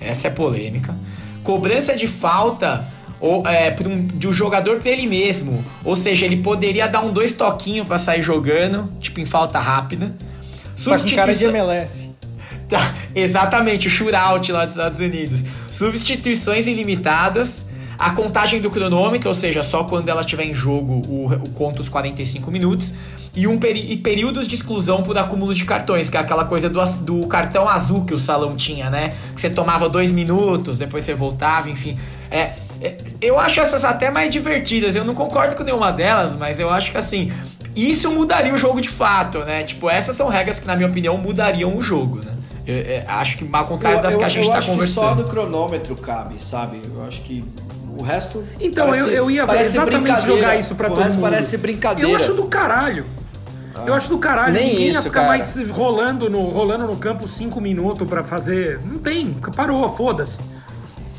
Essa 0.00 0.28
é 0.28 0.30
polêmica. 0.30 0.96
Cobrança 1.44 1.94
de 1.94 2.06
falta 2.06 2.82
ou 3.22 3.46
é, 3.46 3.72
um, 3.86 4.04
de 4.04 4.26
um 4.26 4.32
jogador 4.32 4.78
para 4.78 4.90
ele 4.90 5.06
mesmo. 5.06 5.64
Ou 5.84 5.94
seja, 5.94 6.26
ele 6.26 6.38
poderia 6.38 6.88
dar 6.88 7.02
um 7.02 7.12
dois 7.12 7.32
toquinhos 7.32 7.86
para 7.86 7.96
sair 7.96 8.20
jogando, 8.20 8.88
tipo 9.00 9.20
em 9.20 9.24
falta 9.24 9.60
rápida. 9.60 10.12
Substituição... 10.74 11.16
cara 11.16 11.32
de 11.32 11.44
MLS. 11.44 12.12
Tá, 12.72 12.94
exatamente, 13.14 13.86
o 13.86 13.90
shootout 13.90 14.50
lá 14.50 14.64
dos 14.64 14.76
Estados 14.76 14.98
Unidos. 14.98 15.44
Substituições 15.70 16.66
ilimitadas, 16.66 17.66
a 17.98 18.12
contagem 18.12 18.62
do 18.62 18.70
cronômetro, 18.70 19.28
ou 19.28 19.34
seja, 19.34 19.62
só 19.62 19.84
quando 19.84 20.08
ela 20.08 20.22
estiver 20.22 20.44
em 20.44 20.54
jogo 20.54 21.02
o, 21.06 21.26
o 21.26 21.50
conta 21.50 21.82
os 21.82 21.90
45 21.90 22.50
minutos, 22.50 22.94
e, 23.34 23.46
um 23.46 23.58
peri 23.58 23.92
e 23.92 23.96
períodos 23.96 24.46
de 24.46 24.54
exclusão 24.54 25.02
por 25.02 25.16
acúmulo 25.16 25.54
de 25.54 25.64
cartões, 25.64 26.08
que 26.08 26.16
é 26.16 26.20
aquela 26.20 26.44
coisa 26.44 26.68
do, 26.68 26.82
do 27.02 27.26
cartão 27.26 27.68
azul 27.68 28.04
que 28.04 28.12
o 28.12 28.18
salão 28.18 28.56
tinha, 28.56 28.90
né? 28.90 29.14
Que 29.34 29.40
você 29.40 29.48
tomava 29.48 29.88
dois 29.88 30.10
minutos, 30.10 30.78
depois 30.78 31.04
você 31.04 31.14
voltava, 31.14 31.70
enfim. 31.70 31.96
É, 32.30 32.52
eu 33.20 33.38
acho 33.38 33.60
essas 33.60 33.84
até 33.84 34.10
mais 34.10 34.30
divertidas. 34.30 34.96
Eu 34.96 35.04
não 35.04 35.14
concordo 35.14 35.54
com 35.56 35.62
nenhuma 35.62 35.92
delas, 35.92 36.34
mas 36.34 36.58
eu 36.58 36.70
acho 36.70 36.90
que 36.90 36.98
assim, 36.98 37.32
isso 37.74 38.10
mudaria 38.10 38.52
o 38.52 38.58
jogo 38.58 38.80
de 38.80 38.88
fato, 38.88 39.38
né? 39.40 39.62
Tipo, 39.62 39.88
essas 39.88 40.16
são 40.16 40.28
regras 40.28 40.58
que, 40.58 40.66
na 40.66 40.76
minha 40.76 40.88
opinião, 40.88 41.16
mudariam 41.16 41.76
o 41.76 41.82
jogo, 41.82 42.16
né? 42.16 42.32
Eu, 42.66 42.76
eu, 42.76 42.82
é, 42.86 43.04
acho 43.08 43.38
que 43.38 43.48
ao 43.50 43.64
contrário 43.64 44.00
das 44.02 44.14
eu, 44.14 44.20
que 44.20 44.24
a 44.24 44.28
gente 44.28 44.46
eu 44.46 44.52
tá 44.52 44.58
acho 44.58 44.70
conversando. 44.70 45.08
Que 45.08 45.08
só 45.08 45.14
do 45.14 45.24
cronômetro 45.24 45.96
cabe, 45.96 46.40
sabe? 46.40 46.80
Eu 46.94 47.04
acho 47.04 47.20
que 47.22 47.44
o 47.98 48.02
resto. 48.02 48.44
Então, 48.60 48.86
parece, 48.86 49.08
eu, 49.08 49.12
eu 49.12 49.30
ia 49.30 49.60
exatamente 49.60 50.26
jogar 50.26 50.56
isso 50.56 50.74
pra 50.74 50.88
o 50.88 50.90
todo 50.94 51.02
resto 51.02 51.18
mundo. 51.18 51.30
parece 51.30 51.56
brincadeira. 51.56 52.10
Eu 52.10 52.16
acho 52.16 52.32
do 52.34 52.44
caralho. 52.44 53.06
Ah. 53.74 53.84
Eu 53.86 53.94
acho 53.94 54.08
do 54.08 54.18
caralho. 54.18 54.52
Nem 54.52 54.68
Ninguém 54.68 54.88
isso, 54.88 54.98
ia 54.98 55.02
ficar 55.02 55.20
cara. 55.20 55.28
mais 55.28 55.68
rolando 55.68 56.28
no, 56.30 56.42
rolando 56.50 56.86
no 56.86 56.96
campo 56.96 57.26
cinco 57.26 57.60
minutos 57.60 58.06
pra 58.06 58.22
fazer. 58.22 58.80
Não 58.84 58.98
tem, 58.98 59.34
parou, 59.56 59.94
foda-se. 59.96 60.38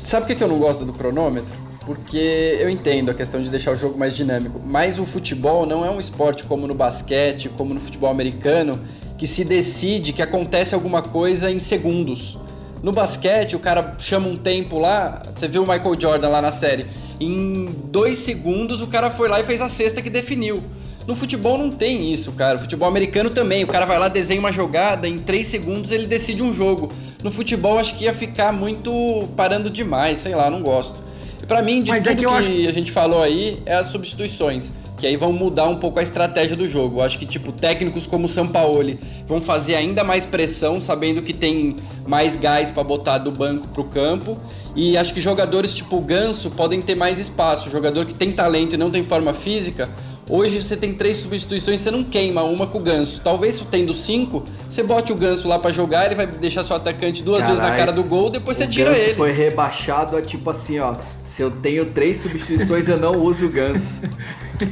Sabe 0.04 0.26
por 0.26 0.36
que 0.36 0.44
eu 0.44 0.48
não 0.48 0.58
gosto 0.58 0.84
do 0.84 0.92
cronômetro? 0.92 1.54
Porque 1.86 2.58
eu 2.60 2.68
entendo 2.68 3.10
a 3.10 3.14
questão 3.14 3.40
de 3.40 3.48
deixar 3.48 3.72
o 3.72 3.76
jogo 3.76 3.98
mais 3.98 4.14
dinâmico, 4.14 4.60
mas 4.62 4.98
o 4.98 5.06
futebol 5.06 5.64
não 5.64 5.82
é 5.82 5.90
um 5.90 5.98
esporte 5.98 6.44
como 6.44 6.66
no 6.66 6.74
basquete, 6.74 7.48
como 7.48 7.72
no 7.72 7.80
futebol 7.80 8.10
americano, 8.10 8.78
que 9.16 9.26
se 9.26 9.42
decide 9.44 10.12
que 10.12 10.20
acontece 10.20 10.74
alguma 10.74 11.00
coisa 11.00 11.50
em 11.50 11.58
segundos. 11.58 12.38
No 12.82 12.92
basquete, 12.92 13.56
o 13.56 13.58
cara 13.58 13.96
chama 13.98 14.28
um 14.28 14.36
tempo 14.36 14.78
lá, 14.78 15.22
você 15.34 15.48
viu 15.48 15.62
o 15.62 15.66
Michael 15.66 15.98
Jordan 15.98 16.28
lá 16.28 16.42
na 16.42 16.52
série, 16.52 16.84
em 17.18 17.64
dois 17.86 18.18
segundos 18.18 18.82
o 18.82 18.86
cara 18.86 19.08
foi 19.08 19.26
lá 19.26 19.40
e 19.40 19.44
fez 19.44 19.62
a 19.62 19.70
cesta 19.70 20.02
que 20.02 20.10
definiu. 20.10 20.62
No 21.06 21.14
futebol 21.14 21.58
não 21.58 21.70
tem 21.70 22.10
isso, 22.12 22.32
cara. 22.32 22.56
O 22.56 22.60
futebol 22.60 22.88
americano 22.88 23.28
também. 23.28 23.62
O 23.62 23.66
cara 23.66 23.84
vai 23.84 23.98
lá, 23.98 24.08
desenha 24.08 24.40
uma 24.40 24.50
jogada, 24.50 25.06
em 25.06 25.18
três 25.18 25.46
segundos 25.46 25.92
ele 25.92 26.06
decide 26.06 26.42
um 26.42 26.52
jogo. 26.52 26.90
No 27.24 27.30
futebol 27.30 27.78
acho 27.78 27.94
que 27.94 28.04
ia 28.04 28.12
ficar 28.12 28.52
muito 28.52 29.26
parando 29.34 29.70
demais, 29.70 30.18
sei 30.18 30.34
lá, 30.34 30.50
não 30.50 30.62
gosto. 30.62 31.02
E 31.42 31.46
pra 31.46 31.62
mim, 31.62 31.82
de 31.82 31.90
Mas 31.90 32.06
é 32.06 32.10
tudo 32.10 32.18
que 32.18 32.26
eu 32.26 32.30
que, 32.30 32.36
acho 32.36 32.68
a 32.68 32.72
gente 32.72 32.92
falou 32.92 33.22
aí, 33.22 33.62
é 33.64 33.74
as 33.74 33.86
substituições. 33.86 34.74
Que 34.98 35.06
aí 35.06 35.16
vão 35.16 35.32
mudar 35.32 35.66
um 35.66 35.76
pouco 35.76 35.98
a 35.98 36.02
estratégia 36.02 36.54
do 36.54 36.68
jogo. 36.68 36.98
Eu 36.98 37.02
acho 37.02 37.18
que, 37.18 37.24
tipo, 37.24 37.50
técnicos 37.50 38.06
como 38.06 38.26
o 38.26 38.28
Sampaoli 38.28 39.00
vão 39.26 39.40
fazer 39.40 39.74
ainda 39.74 40.04
mais 40.04 40.26
pressão, 40.26 40.80
sabendo 40.82 41.22
que 41.22 41.32
tem 41.32 41.76
mais 42.06 42.36
gás 42.36 42.70
pra 42.70 42.84
botar 42.84 43.18
do 43.18 43.30
banco 43.30 43.68
pro 43.68 43.84
campo. 43.84 44.38
E 44.76 44.96
acho 44.96 45.14
que 45.14 45.20
jogadores 45.20 45.72
tipo 45.72 45.96
o 45.96 46.00
Ganso 46.00 46.50
podem 46.50 46.82
ter 46.82 46.94
mais 46.94 47.18
espaço. 47.18 47.70
Jogador 47.70 48.04
que 48.04 48.14
tem 48.14 48.32
talento 48.32 48.74
e 48.74 48.76
não 48.76 48.90
tem 48.90 49.02
forma 49.02 49.32
física, 49.32 49.88
Hoje 50.28 50.62
você 50.62 50.74
tem 50.76 50.94
três 50.94 51.18
substituições, 51.18 51.82
você 51.82 51.90
não 51.90 52.02
queima 52.02 52.42
uma 52.42 52.66
com 52.66 52.78
o 52.78 52.80
Ganso. 52.80 53.20
Talvez 53.22 53.62
tendo 53.70 53.92
cinco, 53.92 54.42
você 54.68 54.82
bote 54.82 55.12
o 55.12 55.14
Ganso 55.14 55.46
lá 55.46 55.58
pra 55.58 55.70
jogar, 55.70 56.06
ele 56.06 56.14
vai 56.14 56.26
deixar 56.26 56.64
seu 56.64 56.76
atacante 56.76 57.22
duas 57.22 57.42
vezes 57.42 57.58
na 57.58 57.64
Carai, 57.64 57.78
cara 57.78 57.92
do 57.92 58.02
gol, 58.02 58.30
depois 58.30 58.56
você 58.56 58.66
tira 58.66 58.90
Ganso 58.90 59.02
ele. 59.02 59.14
foi 59.14 59.32
rebaixado 59.32 60.16
a 60.16 60.22
tipo 60.22 60.48
assim, 60.48 60.78
ó. 60.78 60.94
Se 61.24 61.42
eu 61.42 61.50
tenho 61.50 61.86
três 61.86 62.18
substituições, 62.18 62.88
eu 62.88 62.96
não 62.96 63.22
uso 63.22 63.46
o 63.46 63.48
Ganso. 63.48 64.00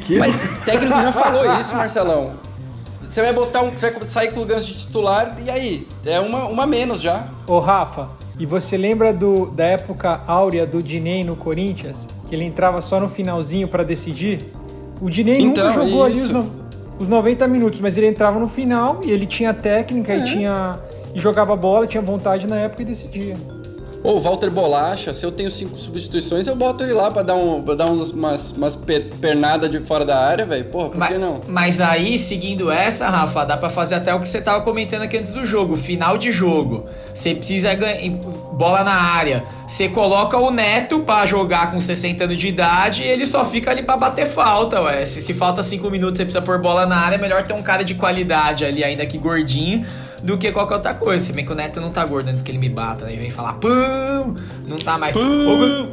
Que... 0.06 0.16
Mas 0.16 0.32
o 0.32 0.48
técnico 0.64 0.96
já 0.96 1.10
falou 1.10 1.58
isso, 1.58 1.74
Marcelão. 1.74 2.34
Você 3.02 3.20
vai 3.20 3.32
botar 3.32 3.62
um. 3.62 3.72
Você 3.72 3.90
vai 3.90 4.06
sair 4.06 4.32
com 4.32 4.40
o 4.40 4.44
Ganso 4.46 4.64
de 4.64 4.78
titular 4.78 5.36
e 5.44 5.50
aí? 5.50 5.88
É 6.06 6.20
uma, 6.20 6.44
uma 6.44 6.66
menos 6.66 7.00
já. 7.00 7.26
Ô 7.48 7.58
Rafa, 7.58 8.08
e 8.38 8.46
você 8.46 8.76
lembra 8.76 9.12
do, 9.12 9.46
da 9.50 9.64
época 9.64 10.20
áurea 10.26 10.64
do 10.64 10.82
Diney 10.82 11.24
no 11.24 11.36
Corinthians? 11.36 12.08
Que 12.28 12.34
ele 12.34 12.44
entrava 12.44 12.80
só 12.80 12.98
no 13.00 13.10
finalzinho 13.10 13.68
pra 13.68 13.82
decidir? 13.82 14.38
O 15.02 15.10
Diney 15.10 15.42
Então, 15.42 15.66
nunca 15.68 15.74
jogou 15.84 16.04
ali 16.04 16.14
os, 16.14 16.20
isso. 16.24 16.32
no- 16.32 16.50
os 17.00 17.08
90 17.08 17.48
minutos, 17.48 17.80
mas 17.80 17.96
ele 17.98 18.06
entrava 18.06 18.38
no 18.38 18.48
final 18.48 19.00
e 19.04 19.10
ele 19.10 19.26
tinha 19.26 19.52
técnica 19.52 20.12
É. 20.12 20.18
e 20.18 20.24
tinha. 20.24 20.78
E 21.14 21.18
jogava 21.20 21.54
bola, 21.56 21.86
tinha 21.86 22.00
vontade 22.02 22.46
na 22.46 22.56
época 22.56 22.82
e 22.82 22.84
decidia. 22.86 23.36
Ou 24.04 24.16
o 24.16 24.20
Walter 24.20 24.50
Bolacha, 24.50 25.14
se 25.14 25.24
eu 25.24 25.30
tenho 25.30 25.48
cinco 25.50 25.78
substituições, 25.78 26.48
eu 26.48 26.56
boto 26.56 26.82
ele 26.82 26.92
lá 26.92 27.08
pra 27.10 27.22
dar, 27.22 27.36
um, 27.36 27.62
pra 27.62 27.76
dar 27.76 27.86
uns, 27.88 28.10
umas, 28.10 28.50
umas 28.50 28.74
pe- 28.74 28.98
pernadas 29.20 29.70
de 29.70 29.78
fora 29.78 30.04
da 30.04 30.18
área, 30.18 30.44
velho. 30.44 30.64
Porra, 30.64 30.86
por 30.86 30.92
que 30.94 30.98
Mas, 30.98 31.20
não? 31.20 31.40
mas 31.46 31.80
aí, 31.80 32.18
seguindo 32.18 32.68
essa, 32.68 33.08
Rafa, 33.08 33.44
dá 33.44 33.56
pra 33.56 33.70
fazer 33.70 33.94
até 33.94 34.12
o 34.12 34.18
que 34.18 34.28
você 34.28 34.40
tava 34.40 34.60
comentando 34.62 35.02
aqui 35.02 35.16
antes 35.16 35.32
do 35.32 35.46
jogo. 35.46 35.76
Final 35.76 36.18
de 36.18 36.32
jogo. 36.32 36.86
Você 37.14 37.32
precisa 37.34 37.72
ganhar 37.74 38.10
bola 38.54 38.82
na 38.82 38.94
área. 38.94 39.44
Você 39.68 39.88
coloca 39.88 40.36
o 40.36 40.50
Neto 40.50 40.98
pra 41.00 41.24
jogar 41.24 41.70
com 41.70 41.80
60 41.80 42.24
anos 42.24 42.38
de 42.38 42.48
idade 42.48 43.02
e 43.04 43.06
ele 43.06 43.24
só 43.24 43.44
fica 43.44 43.70
ali 43.70 43.82
pra 43.84 43.96
bater 43.96 44.26
falta, 44.26 44.80
ué. 44.82 45.04
Se, 45.04 45.22
se 45.22 45.32
falta 45.32 45.62
5 45.62 45.88
minutos 45.90 46.14
e 46.14 46.16
você 46.18 46.24
precisa 46.24 46.42
pôr 46.44 46.58
bola 46.58 46.86
na 46.86 46.96
área, 46.96 47.14
é 47.14 47.18
melhor 47.18 47.44
ter 47.44 47.52
um 47.54 47.62
cara 47.62 47.84
de 47.84 47.94
qualidade 47.94 48.64
ali, 48.64 48.82
ainda 48.82 49.06
que 49.06 49.16
gordinho, 49.16 49.86
do 50.22 50.38
que 50.38 50.50
qualquer 50.52 50.74
outra 50.76 50.94
coisa. 50.94 51.24
Se 51.24 51.32
bem 51.32 51.44
que 51.44 51.52
o 51.52 51.54
Neto 51.54 51.80
não 51.80 51.90
tá 51.90 52.04
gordo 52.04 52.28
antes 52.28 52.42
que 52.42 52.50
ele 52.50 52.58
me 52.58 52.68
bata, 52.68 53.04
né? 53.06 53.12
Ele 53.12 53.22
vem 53.22 53.30
falar 53.30 53.54
pum, 53.54 54.34
não 54.66 54.78
tá 54.78 54.96
mais. 54.98 55.14
Gru- 55.14 55.88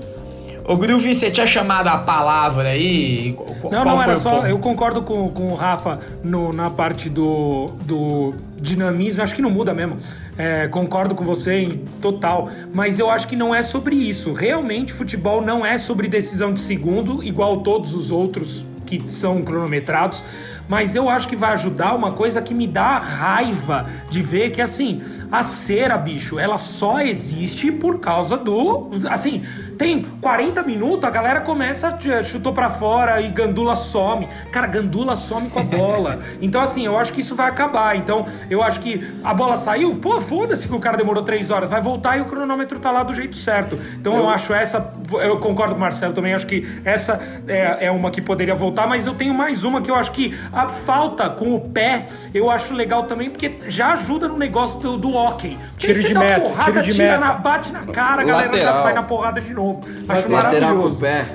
Ô, 0.66 0.76
Groovy, 0.78 1.16
você 1.16 1.32
tinha 1.32 1.48
chamado 1.48 1.88
a 1.88 1.98
palavra 1.98 2.70
aí? 2.70 3.34
Qu- 3.34 3.72
Não, 3.72 3.82
qual 3.82 3.86
não, 3.86 3.98
foi 4.04 4.12
era 4.12 4.20
só. 4.20 4.30
ponto? 4.36 4.46
Eu 4.48 4.60
concordo 4.60 5.02
com, 5.02 5.28
com 5.30 5.48
o 5.48 5.56
Rafa 5.56 6.00
no- 6.24 6.54
na 6.54 6.70
parte 6.70 7.10
do, 7.10 7.66
do 7.86 8.36
dinamismo, 8.56 9.24
acho 9.24 9.34
que 9.34 9.42
não 9.42 9.50
muda 9.50 9.74
mesmo. 9.74 9.98
É, 10.38 10.68
concordo 10.68 11.16
com 11.16 11.26
você 11.26 11.56
em 11.62 11.78
total. 12.00 12.50
Mas 12.72 13.00
eu 13.00 13.10
acho 13.10 13.28
que 13.28 13.36
não 13.36 13.54
é 13.56 13.64
sobre 13.64 13.96
isso. 13.96 14.32
Realmente, 14.32 14.94
futebol 14.94 15.42
não 15.42 15.66
é 15.66 15.76
sobre 15.80 16.08
decisão 16.08 16.54
de 16.54 16.60
segundo, 16.60 17.24
igual 17.24 17.62
todos 17.62 17.96
os 17.96 18.12
outros 18.12 18.64
que 18.86 19.04
são 19.10 19.42
cronometrados. 19.42 20.24
Mas 20.70 20.96
eu 20.96 21.10
acho 21.10 21.28
que 21.28 21.36
vai 21.36 21.52
ajudar 21.54 21.94
uma 21.96 22.12
coisa 22.12 22.42
que 22.42 22.54
me 22.54 22.68
dá 22.68 22.98
raiva 23.00 23.88
de 24.10 24.22
ver 24.22 24.52
que 24.52 24.62
assim, 24.62 25.02
a 25.32 25.44
cera, 25.44 25.98
bicho, 25.98 26.38
ela 26.40 26.58
só 26.60 27.02
existe 27.02 27.72
por 27.72 28.00
causa 28.00 28.38
do. 28.38 28.88
Assim, 29.10 29.44
tem 29.78 30.04
40 30.22 30.62
minutos, 30.64 31.04
a 31.06 31.10
galera 31.10 31.42
começa, 31.42 31.98
ch- 32.00 32.24
chutou 32.28 32.54
pra 32.54 32.70
fora 32.70 33.20
e 33.20 33.30
Gandula 33.30 33.76
some. 33.76 34.28
Cara, 34.52 34.68
Gandula 34.68 35.16
some 35.16 35.50
com 35.50 35.60
a 35.60 35.64
bola. 35.64 36.20
Então, 36.42 36.62
assim, 36.62 36.86
eu 36.86 36.98
acho 36.98 37.12
que 37.12 37.22
isso 37.22 37.36
vai 37.36 37.50
acabar. 37.50 37.96
Então, 37.98 38.26
eu 38.50 38.62
acho 38.64 38.80
que 38.80 39.02
a 39.24 39.34
bola 39.34 39.58
saiu, 39.58 39.96
pô, 39.96 40.22
foda-se 40.22 40.68
que 40.68 40.74
o 40.76 40.80
cara 40.80 40.96
demorou 40.98 41.24
3 41.24 41.50
horas, 41.50 41.70
vai 41.70 41.82
voltar 41.82 42.18
e 42.18 42.22
o 42.22 42.26
cronômetro 42.26 42.80
tá 42.80 42.92
lá 42.92 43.02
do 43.04 43.14
jeito 43.14 43.36
certo. 43.36 43.78
Então, 44.00 44.16
eu, 44.16 44.30
acho 44.30 44.54
essa. 44.54 44.94
Eu 45.22 45.38
concordo 45.40 45.74
com 45.74 45.78
o 45.80 45.82
Marcelo 45.82 46.14
também, 46.14 46.34
acho 46.34 46.46
que 46.46 46.68
essa 46.86 47.20
é, 47.48 47.86
é 47.88 47.92
uma 47.92 48.12
que 48.12 48.22
poderia 48.22 48.54
voltar, 48.56 48.88
mas 48.88 49.08
eu 49.08 49.16
tenho 49.16 49.34
mais 49.34 49.64
uma 49.64 49.82
que 49.82 49.90
eu 49.90 49.96
acho 49.96 50.12
que 50.12 50.38
a 50.64 50.70
falta 50.70 51.30
com 51.30 51.56
o 51.56 51.60
pé 51.60 52.06
eu 52.34 52.50
acho 52.50 52.74
legal 52.74 53.04
também, 53.04 53.30
porque 53.30 53.54
já 53.68 53.94
ajuda 53.94 54.28
no 54.28 54.38
negócio 54.38 54.80
do, 54.80 54.98
do 54.98 55.14
hockey. 55.16 55.58
Tiro 55.78 56.04
de 56.04 56.14
meta, 56.14 56.40
porrada, 56.42 56.72
tiro 56.72 56.84
de 56.84 56.92
tira 56.94 57.12
meta. 57.14 57.20
na, 57.26 57.34
bate 57.34 57.72
na 57.72 57.80
cara, 57.82 58.22
a 58.22 58.26
galera 58.26 58.52
já 58.58 58.64
Lateral. 58.66 58.84
sai 58.84 58.94
na 58.94 59.04
porrada 59.04 59.42
de 59.42 59.54
novo. 59.54 59.82
Acho 60.08 60.30
Lateral 60.30 60.76
com 60.76 60.88
o 60.88 60.92
maravilhoso. 60.92 61.00
pé. 61.00 61.26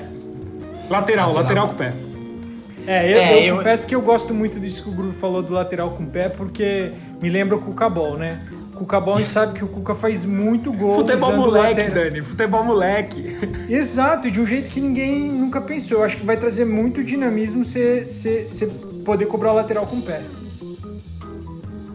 Lateral, 0.90 1.32
lateral 1.32 1.68
com 1.68 1.74
o 1.74 1.76
pé. 1.76 1.92
É, 2.86 3.12
eu, 3.12 3.16
É, 3.18 3.38
eu 3.40 3.44
eu- 3.46 3.56
confesso 3.56 3.86
que 3.86 3.94
eu 3.94 4.02
gosto 4.02 4.34
muito 4.34 4.60
disso 4.60 4.82
que 4.82 4.88
o 4.90 4.92
Grupo 4.92 5.14
falou 5.14 5.42
do 5.42 5.52
lateral 5.54 5.90
com 5.92 6.02
o 6.02 6.06
pé, 6.06 6.28
porque 6.28 6.92
me 7.20 7.30
lembra 7.30 7.56
o 7.56 7.60
Cucabol, 7.60 8.16
né? 8.18 8.40
Cucabol 8.74 9.14
a 9.14 9.18
gente 9.20 9.30
sabe 9.30 9.54
que 9.54 9.64
o 9.64 9.68
Cuca 9.68 9.94
faz 9.94 10.24
muito 10.24 10.72
gol. 10.72 10.96
Futebol 10.96 11.32
moleque, 11.32 11.80
lateral. 11.80 12.04
Dani. 12.10 12.20
Futebol 12.20 12.64
moleque. 12.64 13.36
Exato, 13.70 14.30
de 14.30 14.40
um 14.40 14.44
jeito 14.44 14.68
que 14.68 14.80
ninguém 14.80 15.30
nunca 15.30 15.60
pensou. 15.60 15.98
Eu 15.98 16.04
acho 16.04 16.16
que 16.18 16.26
vai 16.26 16.36
trazer 16.36 16.64
muito 16.66 17.02
dinamismo 17.02 17.64
você 17.64 18.04
poder 19.04 19.26
cobrar 19.26 19.52
o 19.52 19.56
lateral 19.56 19.86
com 19.86 19.96
o 19.96 20.02
pé. 20.02 20.20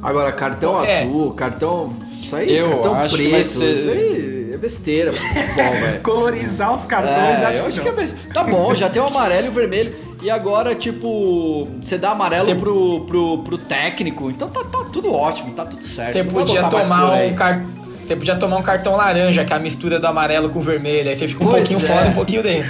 Agora, 0.01 0.31
cartão 0.31 0.83
É. 0.83 1.01
azul, 1.03 1.31
cartão. 1.33 1.93
Isso 2.21 2.35
aí, 2.35 2.55
Eu 2.55 2.69
cartão 2.69 2.93
acho 2.95 3.15
que 3.15 3.21
preto. 3.23 3.31
vai 3.31 3.43
ser- 3.43 3.73
Isso 3.75 3.89
aí 3.89 4.51
é 4.53 4.57
besteira 4.57 5.13
futebol, 5.13 5.71
velho. 5.81 5.99
Colorizar 6.01 6.73
os 6.73 6.85
cartões, 6.85 7.15
É, 7.17 7.45
acho 7.45 7.57
eu 7.57 7.61
que 7.63 7.67
acho 7.67 7.81
que 7.81 7.87
é 7.87 7.91
besteira. 7.91 8.33
Tá 8.33 8.43
bom, 8.43 8.73
já 8.75 8.89
tem 8.89 9.01
o 9.01 9.05
amarelo 9.07 9.47
e 9.47 9.49
o 9.49 9.53
vermelho. 9.53 9.93
E 10.21 10.29
agora, 10.29 10.75
tipo, 10.75 11.65
você 11.81 11.97
dá 11.97 12.11
amarelo 12.11 12.45
Você- 12.45 12.55
pro, 12.55 13.01
pro, 13.05 13.37
pro 13.43 13.57
técnico. 13.57 14.29
Então 14.29 14.47
tá, 14.49 14.61
tá 14.63 14.85
tudo 14.91 15.11
ótimo, 15.11 15.53
tá 15.53 15.65
tudo 15.65 15.83
certo. 15.83 16.11
Você 16.13 16.23
podia 16.23 16.63
tomar 16.69 17.13
um 17.13 17.33
car... 17.33 17.65
Você 18.01 18.15
podia 18.15 18.35
tomar 18.37 18.57
um 18.57 18.63
cartão 18.63 18.95
laranja, 18.95 19.45
que 19.45 19.53
é 19.53 19.55
a 19.55 19.59
mistura 19.59 19.99
do 19.99 20.07
amarelo 20.07 20.49
com 20.49 20.59
o 20.59 20.61
vermelho. 20.61 21.09
Aí 21.09 21.15
você 21.15 21.27
fica 21.27 21.43
um 21.43 21.47
Pois 21.47 21.59
pouquinho 21.67 21.79
é. 21.79 21.93
fora, 21.95 22.07
um 22.09 22.13
pouquinho 22.13 22.41
dentro. 22.41 22.69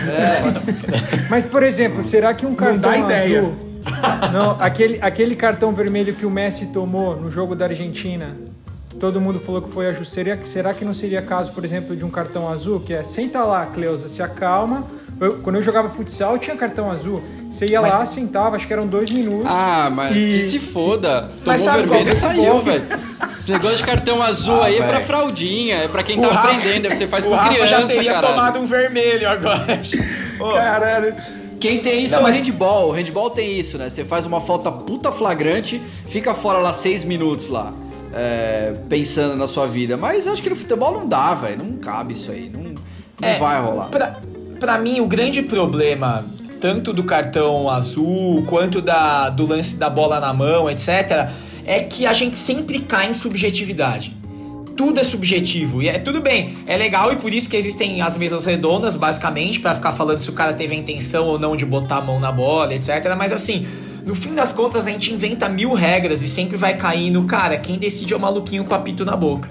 Mas, 1.29 1.45
por 1.45 1.63
exemplo, 1.63 2.03
será 2.03 2.33
que 2.33 2.45
um 2.45 2.53
cartão 2.55 2.79
dá 2.91 2.97
ideia. 2.97 3.49
Não, 4.33 4.57
aquele, 4.59 4.99
aquele 5.01 5.35
cartão 5.35 5.71
vermelho 5.71 6.13
que 6.13 6.25
o 6.25 6.29
Messi 6.29 6.67
tomou 6.67 7.15
no 7.15 7.29
jogo 7.31 7.55
da 7.55 7.65
Argentina, 7.65 8.35
todo 8.99 9.19
mundo 9.21 9.39
falou 9.39 9.61
que 9.61 9.69
foi 9.69 9.87
ajuste. 9.87 10.13
Seria, 10.13 10.39
será 10.45 10.73
que 10.73 10.83
não 10.85 10.93
seria 10.93 11.21
caso, 11.21 11.53
por 11.53 11.63
exemplo, 11.63 11.95
de 11.95 12.03
um 12.05 12.09
cartão 12.09 12.47
azul, 12.49 12.79
que 12.81 12.93
é 12.93 13.01
senta 13.03 13.43
lá, 13.43 13.65
Cleusa, 13.67 14.07
se 14.07 14.21
acalma, 14.21 14.85
Eu- 15.21 15.33
quando 15.39 15.57
eu 15.57 15.61
jogava 15.61 15.89
futsal, 15.89 16.37
tinha 16.37 16.55
cartão 16.55 16.89
azul. 16.89 17.21
Você 17.51 17.65
ia 17.65 17.81
lá, 17.81 18.05
sentava, 18.05 18.55
acho 18.55 18.65
que 18.65 18.71
eram 18.71 18.87
dois 18.87 19.11
minutos. 19.11 19.47
Ah, 19.49 19.89
mas 19.93 20.15
E- 20.15 20.29
que 20.29 20.39
se 20.43 20.59
foda. 20.59 21.27
Mas 21.45 21.59
Tomou 21.61 21.73
sabe 21.75 21.87
qual 21.89 21.99
vermelho 22.05 22.05
que 22.05 22.09
é 22.09 22.13
o 22.13 22.15
saiu, 22.15 22.59
velho. 22.61 22.83
Esse 23.37 23.51
negócio 23.51 23.77
de 23.77 23.83
cartão 23.83 24.23
azul 24.23 24.61
Ah, 24.61 24.67
aí 24.67 24.75
é 24.75 24.77
pra 24.77 24.91
velho. 24.93 25.05
fraldinha, 25.05 25.75
é 25.79 25.87
pra 25.89 26.03
quem 26.03 26.17
O 26.17 26.21
tá 26.21 26.27
Rafa- 26.33 26.47
aprendendo, 26.55 26.89
você 26.95 27.05
faz 27.05 27.25
o 27.25 27.29
com 27.29 27.35
Rafa 27.35 27.49
criança, 27.49 27.67
já 27.67 27.85
teria 27.85 28.13
caralho. 28.13 28.33
tomado 28.33 28.59
um 28.59 28.65
vermelho 28.65 29.27
agora. 29.29 29.81
Ô, 30.39 30.53
Caralho. 30.53 31.15
Quem 31.59 31.79
tem 31.79 32.03
isso 32.05 32.13
Não, 32.13 32.21
é 32.21 32.23
o 32.23 32.27
mas- 32.27 32.37
handball. 32.37 32.89
O 32.89 32.91
handball 32.91 33.29
tem 33.29 33.59
isso, 33.59 33.77
né? 33.77 33.89
Você 33.89 34.05
faz 34.05 34.25
uma 34.25 34.39
falta 34.41 34.71
puta 34.71 35.11
flagrante, 35.11 35.81
fica 36.07 36.33
fora 36.33 36.59
lá 36.59 36.73
seis 36.73 37.03
minutos 37.03 37.49
lá, 37.49 37.73
é, 38.13 38.73
pensando 38.87 39.35
na 39.35 39.47
sua 39.47 39.67
vida. 39.67 39.97
Mas 39.97 40.27
acho 40.27 40.41
que 40.41 40.49
no 40.49 40.55
futebol 40.55 40.93
não 40.93 41.07
dá, 41.07 41.33
velho. 41.35 41.57
Não 41.63 41.73
cabe 41.77 42.13
isso 42.13 42.31
aí. 42.31 42.49
Não, 42.49 42.63
não 43.21 43.27
É, 43.27 43.37
vai 43.37 43.61
rolar. 43.61 43.85
Pra, 43.89 44.19
pra 44.59 44.77
mim, 44.77 45.01
o 45.01 45.05
grande 45.07 45.41
problema, 45.41 46.23
tanto 46.61 46.93
do 46.93 47.03
cartão 47.03 47.69
azul 47.69 48.43
quanto 48.47 48.81
da, 48.81 49.29
do 49.29 49.45
lance 49.45 49.75
da 49.75 49.89
bola 49.89 50.19
na 50.19 50.33
mão, 50.33 50.69
etc., 50.69 51.29
é 51.65 51.81
que 51.81 52.05
a 52.05 52.13
gente 52.13 52.37
sempre 52.37 52.79
cai 52.79 53.09
em 53.09 53.13
subjetividade. 53.13 54.15
Tudo 54.79 55.01
é 55.01 55.03
subjetivo. 55.03 55.81
E 55.81 55.89
é 55.89 55.99
tudo 55.99 56.21
bem, 56.21 56.55
é 56.65 56.77
legal 56.77 57.11
e 57.11 57.17
por 57.17 57.33
isso 57.33 57.49
que 57.49 57.57
existem 57.57 58.01
as 58.01 58.15
mesas 58.15 58.45
redondas, 58.45 58.95
basicamente, 58.95 59.59
pra 59.59 59.75
ficar 59.75 59.91
falando 59.91 60.21
se 60.21 60.29
o 60.29 60.33
cara 60.33 60.53
teve 60.53 60.73
a 60.73 60.77
intenção 60.77 61.25
ou 61.25 61.37
não 61.37 61.53
de 61.53 61.65
botar 61.65 61.97
a 61.97 62.01
mão 62.01 62.17
na 62.17 62.31
bola, 62.31 62.73
etc. 62.73 63.13
Mas 63.17 63.33
assim, 63.33 63.67
no 64.05 64.15
fim 64.15 64.33
das 64.33 64.53
contas, 64.53 64.87
a 64.87 64.89
gente 64.89 65.13
inventa 65.13 65.49
mil 65.49 65.73
regras 65.73 66.21
e 66.21 66.29
sempre 66.29 66.55
vai 66.55 66.77
cair 66.77 67.11
no 67.11 67.25
cara, 67.25 67.57
quem 67.57 67.77
decide 67.77 68.13
é 68.13 68.15
o 68.15 68.19
maluquinho 68.21 68.63
com 68.63 68.73
apito 68.73 69.03
na 69.03 69.17
boca. 69.17 69.49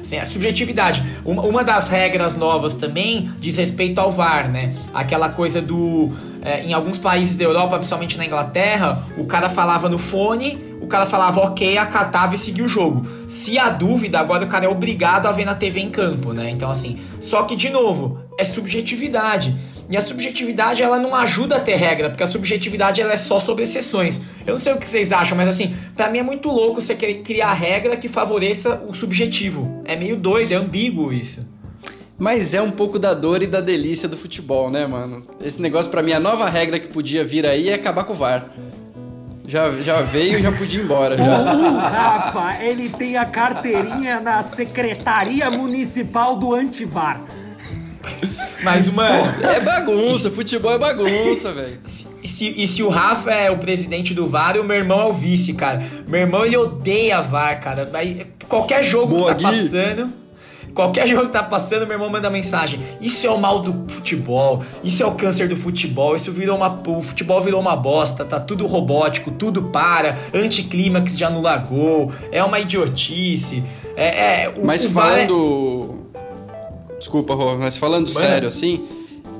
Assim, 0.00 0.18
a 0.18 0.24
subjetividade. 0.24 1.04
Uma, 1.24 1.42
uma 1.42 1.64
das 1.64 1.88
regras 1.88 2.36
novas 2.36 2.76
também 2.76 3.28
diz 3.40 3.56
respeito 3.56 4.00
ao 4.00 4.12
VAR, 4.12 4.48
né? 4.48 4.76
Aquela 4.94 5.28
coisa 5.28 5.60
do. 5.60 6.12
é, 6.40 6.62
em 6.62 6.72
alguns 6.72 6.98
países 6.98 7.36
da 7.36 7.42
Europa, 7.42 7.76
principalmente 7.76 8.16
na 8.16 8.24
Inglaterra, 8.24 9.02
o 9.18 9.26
cara 9.26 9.48
falava 9.48 9.88
no 9.88 9.98
fone, 9.98 10.75
o 10.86 10.88
cara 10.88 11.04
falava 11.04 11.40
ok, 11.40 11.76
acatava 11.76 12.34
e 12.34 12.38
seguia 12.38 12.64
o 12.64 12.68
jogo. 12.68 13.04
Se 13.28 13.58
há 13.58 13.68
dúvida, 13.68 14.18
agora 14.18 14.44
o 14.44 14.48
cara 14.48 14.64
é 14.64 14.68
obrigado 14.68 15.26
a 15.26 15.32
ver 15.32 15.44
na 15.44 15.54
TV 15.54 15.80
em 15.80 15.90
campo, 15.90 16.32
né? 16.32 16.48
Então, 16.48 16.70
assim. 16.70 16.98
Só 17.20 17.42
que, 17.42 17.54
de 17.54 17.68
novo, 17.68 18.20
é 18.38 18.44
subjetividade. 18.44 19.54
E 19.88 19.96
a 19.96 20.00
subjetividade 20.00 20.82
ela 20.82 20.98
não 20.98 21.14
ajuda 21.14 21.56
a 21.56 21.60
ter 21.60 21.76
regra, 21.76 22.08
porque 22.08 22.22
a 22.22 22.26
subjetividade 22.26 23.00
ela 23.00 23.12
é 23.12 23.16
só 23.16 23.38
sobre 23.38 23.64
exceções. 23.64 24.20
Eu 24.46 24.54
não 24.54 24.58
sei 24.58 24.72
o 24.72 24.78
que 24.78 24.88
vocês 24.88 25.12
acham, 25.12 25.36
mas 25.36 25.48
assim, 25.48 25.74
pra 25.96 26.10
mim 26.10 26.18
é 26.18 26.22
muito 26.22 26.48
louco 26.48 26.80
você 26.80 26.94
querer 26.94 27.22
criar 27.22 27.52
regra 27.52 27.96
que 27.96 28.08
favoreça 28.08 28.82
o 28.88 28.94
subjetivo. 28.94 29.82
É 29.84 29.94
meio 29.94 30.16
doido, 30.16 30.52
é 30.52 30.56
ambíguo 30.56 31.12
isso. 31.12 31.46
Mas 32.18 32.54
é 32.54 32.62
um 32.62 32.70
pouco 32.70 32.98
da 32.98 33.12
dor 33.12 33.42
e 33.42 33.46
da 33.46 33.60
delícia 33.60 34.08
do 34.08 34.16
futebol, 34.16 34.70
né, 34.70 34.86
mano? 34.86 35.26
Esse 35.44 35.60
negócio, 35.60 35.90
pra 35.90 36.02
mim, 36.02 36.12
a 36.12 36.20
nova 36.20 36.48
regra 36.48 36.80
que 36.80 36.88
podia 36.88 37.22
vir 37.22 37.46
aí 37.46 37.68
é 37.68 37.74
acabar 37.74 38.04
com 38.04 38.12
o 38.12 38.16
VAR. 38.16 38.50
Já, 39.46 39.70
já 39.72 40.02
veio 40.02 40.38
e 40.38 40.42
já 40.42 40.50
podia 40.52 40.80
ir 40.80 40.84
embora. 40.84 41.16
Já. 41.16 41.54
O 41.54 41.76
Rafa, 41.78 42.62
ele 42.64 42.88
tem 42.88 43.16
a 43.16 43.24
carteirinha 43.24 44.20
na 44.20 44.42
Secretaria 44.42 45.50
Municipal 45.50 46.36
do 46.36 46.54
Antivar. 46.54 47.20
Mas, 48.62 48.88
mano, 48.90 49.32
É 49.42 49.60
bagunça, 49.60 50.30
futebol 50.30 50.72
é 50.72 50.78
bagunça, 50.78 51.52
velho. 51.52 51.78
se, 51.84 52.06
se- 52.22 52.54
e 52.56 52.66
se 52.66 52.82
o 52.82 52.88
Rafa 52.88 53.30
é 53.32 53.50
o 53.50 53.58
presidente 53.58 54.14
do 54.14 54.26
VAR, 54.26 54.56
o 54.58 54.64
meu 54.64 54.76
irmão 54.76 55.00
é 55.00 55.04
o 55.04 55.12
vice, 55.12 55.52
cara. 55.54 55.82
Meu 56.08 56.20
irmão, 56.20 56.44
ele 56.44 56.56
odeia 56.56 57.20
VAR, 57.20 57.60
cara. 57.60 57.88
Aí, 57.94 58.26
qualquer 58.48 58.82
jogo 58.82 59.16
Boa, 59.16 59.34
que 59.34 59.42
tá 59.42 59.50
Gui. 59.50 59.58
passando... 59.58 60.25
Qualquer 60.76 61.08
jogo 61.08 61.26
que 61.26 61.32
tá 61.32 61.42
passando, 61.42 61.86
meu 61.86 61.94
irmão 61.94 62.10
manda 62.10 62.28
mensagem. 62.30 62.78
Isso 63.00 63.26
é 63.26 63.30
o 63.30 63.38
mal 63.38 63.60
do 63.60 63.90
futebol. 63.92 64.62
Isso 64.84 65.02
é 65.02 65.06
o 65.06 65.12
câncer 65.14 65.48
do 65.48 65.56
futebol. 65.56 66.14
Isso 66.14 66.30
virou 66.30 66.56
uma. 66.56 66.68
O 66.86 67.00
futebol 67.02 67.40
virou 67.40 67.60
uma 67.60 67.74
bosta. 67.74 68.24
Tá 68.24 68.38
tudo 68.38 68.66
robótico, 68.66 69.30
tudo 69.30 69.62
para. 69.64 70.16
Anticlímax 70.34 71.16
de 71.16 71.24
anular 71.24 71.66
gol. 71.66 72.12
É 72.30 72.44
uma 72.44 72.60
idiotice. 72.60 73.64
É, 73.96 74.44
é, 74.44 74.48
o, 74.54 74.64
Mas 74.64 74.84
o 74.84 74.88
é- 74.88 74.90
falando. 74.90 76.06
Desculpa, 76.98 77.34
Rô, 77.34 77.56
mas 77.56 77.76
falando 77.76 78.08
Manda. 78.08 78.20
sério 78.20 78.48
assim, 78.48 78.84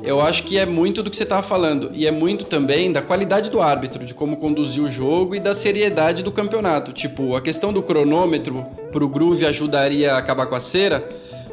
eu 0.06 0.20
acho 0.20 0.44
que 0.44 0.56
é 0.56 0.64
muito 0.64 1.02
do 1.02 1.10
que 1.10 1.16
você 1.16 1.26
tava 1.26 1.42
falando. 1.42 1.90
E 1.92 2.06
é 2.06 2.10
muito 2.12 2.44
também 2.44 2.92
da 2.92 3.02
qualidade 3.02 3.50
do 3.50 3.60
árbitro, 3.60 4.04
de 4.04 4.14
como 4.14 4.36
conduzir 4.36 4.82
o 4.82 4.88
jogo 4.88 5.34
e 5.34 5.40
da 5.40 5.52
seriedade 5.52 6.22
do 6.22 6.30
campeonato. 6.30 6.92
Tipo, 6.92 7.34
a 7.34 7.40
questão 7.40 7.72
do 7.72 7.82
cronômetro 7.82 8.64
pro 8.92 9.08
Groove 9.08 9.44
ajudaria 9.44 10.14
a 10.14 10.18
acabar 10.18 10.46
com 10.46 10.54
a 10.54 10.60
cera, 10.60 11.06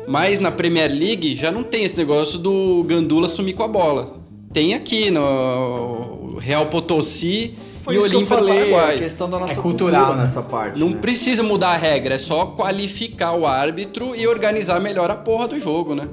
mas 0.08 0.40
na 0.40 0.52
Premier 0.52 0.92
League 0.92 1.36
já 1.36 1.52
não 1.52 1.64
tem 1.64 1.84
esse 1.84 1.98
negócio 1.98 2.38
do 2.38 2.84
Gandula 2.88 3.28
sumir 3.28 3.56
com 3.56 3.64
a 3.64 3.68
bola. 3.68 4.22
Tem 4.54 4.76
aqui 4.76 5.10
no 5.10 6.38
Real 6.40 6.68
Potosí 6.68 7.56
Foi 7.82 7.96
e 7.96 7.98
isso 7.98 8.08
que 8.08 8.16
eu 8.16 8.20
Olímpia 8.20 8.38
do 8.38 8.46
falei, 8.46 8.62
a 8.62 8.76
Paraguai. 8.76 8.98
questão 9.00 9.28
da 9.28 9.40
nossa 9.40 9.54
É 9.54 9.56
cultural, 9.56 10.06
cultura 10.06 10.24
nessa 10.24 10.42
parte. 10.44 10.80
Não 10.80 10.90
né? 10.90 10.98
precisa 11.02 11.42
mudar 11.42 11.70
a 11.70 11.78
regra, 11.78 12.14
é 12.14 12.20
só 12.20 12.46
qualificar 12.46 13.34
o 13.34 13.48
árbitro 13.48 14.16
e 14.16 14.28
organizar 14.28 14.80
melhor 14.80 15.10
a 15.10 15.16
porra 15.16 15.48
do 15.48 15.60
jogo, 15.60 15.96
né? 15.96 16.08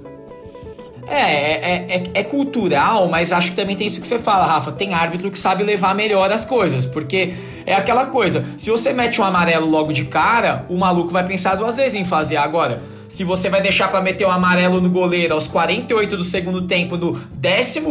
É, 1.11 1.23
é, 1.23 1.87
é, 1.89 2.03
é 2.15 2.23
cultural, 2.23 3.09
mas 3.09 3.33
acho 3.33 3.51
que 3.51 3.57
também 3.57 3.75
tem 3.75 3.89
isso 3.89 4.01
que 4.01 4.07
você 4.07 4.19
fala, 4.19 4.47
Rafa. 4.47 4.71
Tem 4.71 4.95
árbitro 4.95 5.29
que 5.29 5.39
sabe 5.39 5.65
levar 5.65 5.93
melhor 5.93 6.31
as 6.31 6.45
coisas. 6.45 6.87
Porque 6.87 7.35
é 7.67 7.75
aquela 7.75 8.07
coisa: 8.07 8.45
se 8.57 8.71
você 8.71 8.93
mete 8.93 9.21
um 9.21 9.25
amarelo 9.25 9.69
logo 9.69 9.93
de 9.93 10.05
cara, 10.05 10.65
o 10.69 10.79
maluco 10.79 11.11
vai 11.11 11.27
pensar 11.27 11.57
duas 11.57 11.77
vezes 11.77 11.97
em 11.97 12.05
fazer. 12.05 12.37
Agora, 12.37 12.81
se 13.09 13.25
você 13.25 13.51
vai 13.51 13.61
deixar 13.61 13.89
pra 13.89 14.01
meter 14.01 14.25
um 14.25 14.31
amarelo 14.31 14.81
no 14.81 14.89
goleiro 14.89 15.35
aos 15.35 15.49
48 15.49 16.17
do 16.17 16.23
segundo 16.23 16.63
tempo, 16.63 16.97
no 16.97 17.21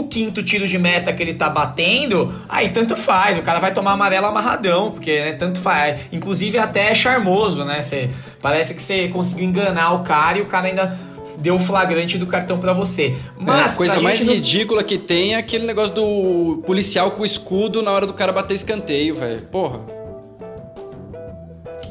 15 0.08 0.41
tiro 0.43 0.65
de 0.65 0.79
meta 0.79 1.12
que 1.12 1.21
ele 1.21 1.34
tá 1.34 1.49
batendo, 1.49 2.34
aí 2.47 2.69
tanto 2.69 2.95
faz. 2.95 3.38
O 3.38 3.41
cara 3.41 3.60
vai 3.60 3.73
tomar 3.73 3.91
amarelo 3.91 4.27
amarradão, 4.27 4.91
porque 4.91 5.19
né, 5.19 5.34
tanto 5.34 5.60
faz. 5.60 6.08
Inclusive, 6.13 6.58
até 6.58 6.91
é 6.91 6.95
charmoso, 6.95 7.65
né? 7.65 7.79
Parece 8.41 8.73
que 8.73 8.82
você 8.82 9.10
conseguiu 9.10 9.43
enganar 9.43 9.91
o 9.91 10.03
cara 10.03 10.38
e 10.38 10.41
o 10.41 10.45
cara 10.45 10.67
ainda 10.67 11.09
deu 11.39 11.56
o 11.56 11.60
flagrante 11.60 12.17
do 12.17 12.28
cartão 12.28 12.60
pra 12.60 12.73
você. 12.73 13.15
Mas 13.39 13.71
É, 13.71 13.73
a 13.73 13.78
coisa 13.78 13.99
mais 14.02 14.23
não- 14.23 14.34
ridícula 14.34 14.84
que 14.84 14.97
tem 14.97 15.34
é 15.34 15.38
aquele 15.38 15.65
negócio 15.65 15.93
do 15.95 16.62
policial 16.65 17.12
com 17.12 17.23
o 17.23 17.25
escudo 17.25 17.82
na 17.82 17.91
hora 17.91 18.06
do 18.06 18.13
cara 18.13 18.32
bater 18.32 18.54
escanteio, 18.54 19.15
velho. 19.15 19.41
Porra. 19.52 19.80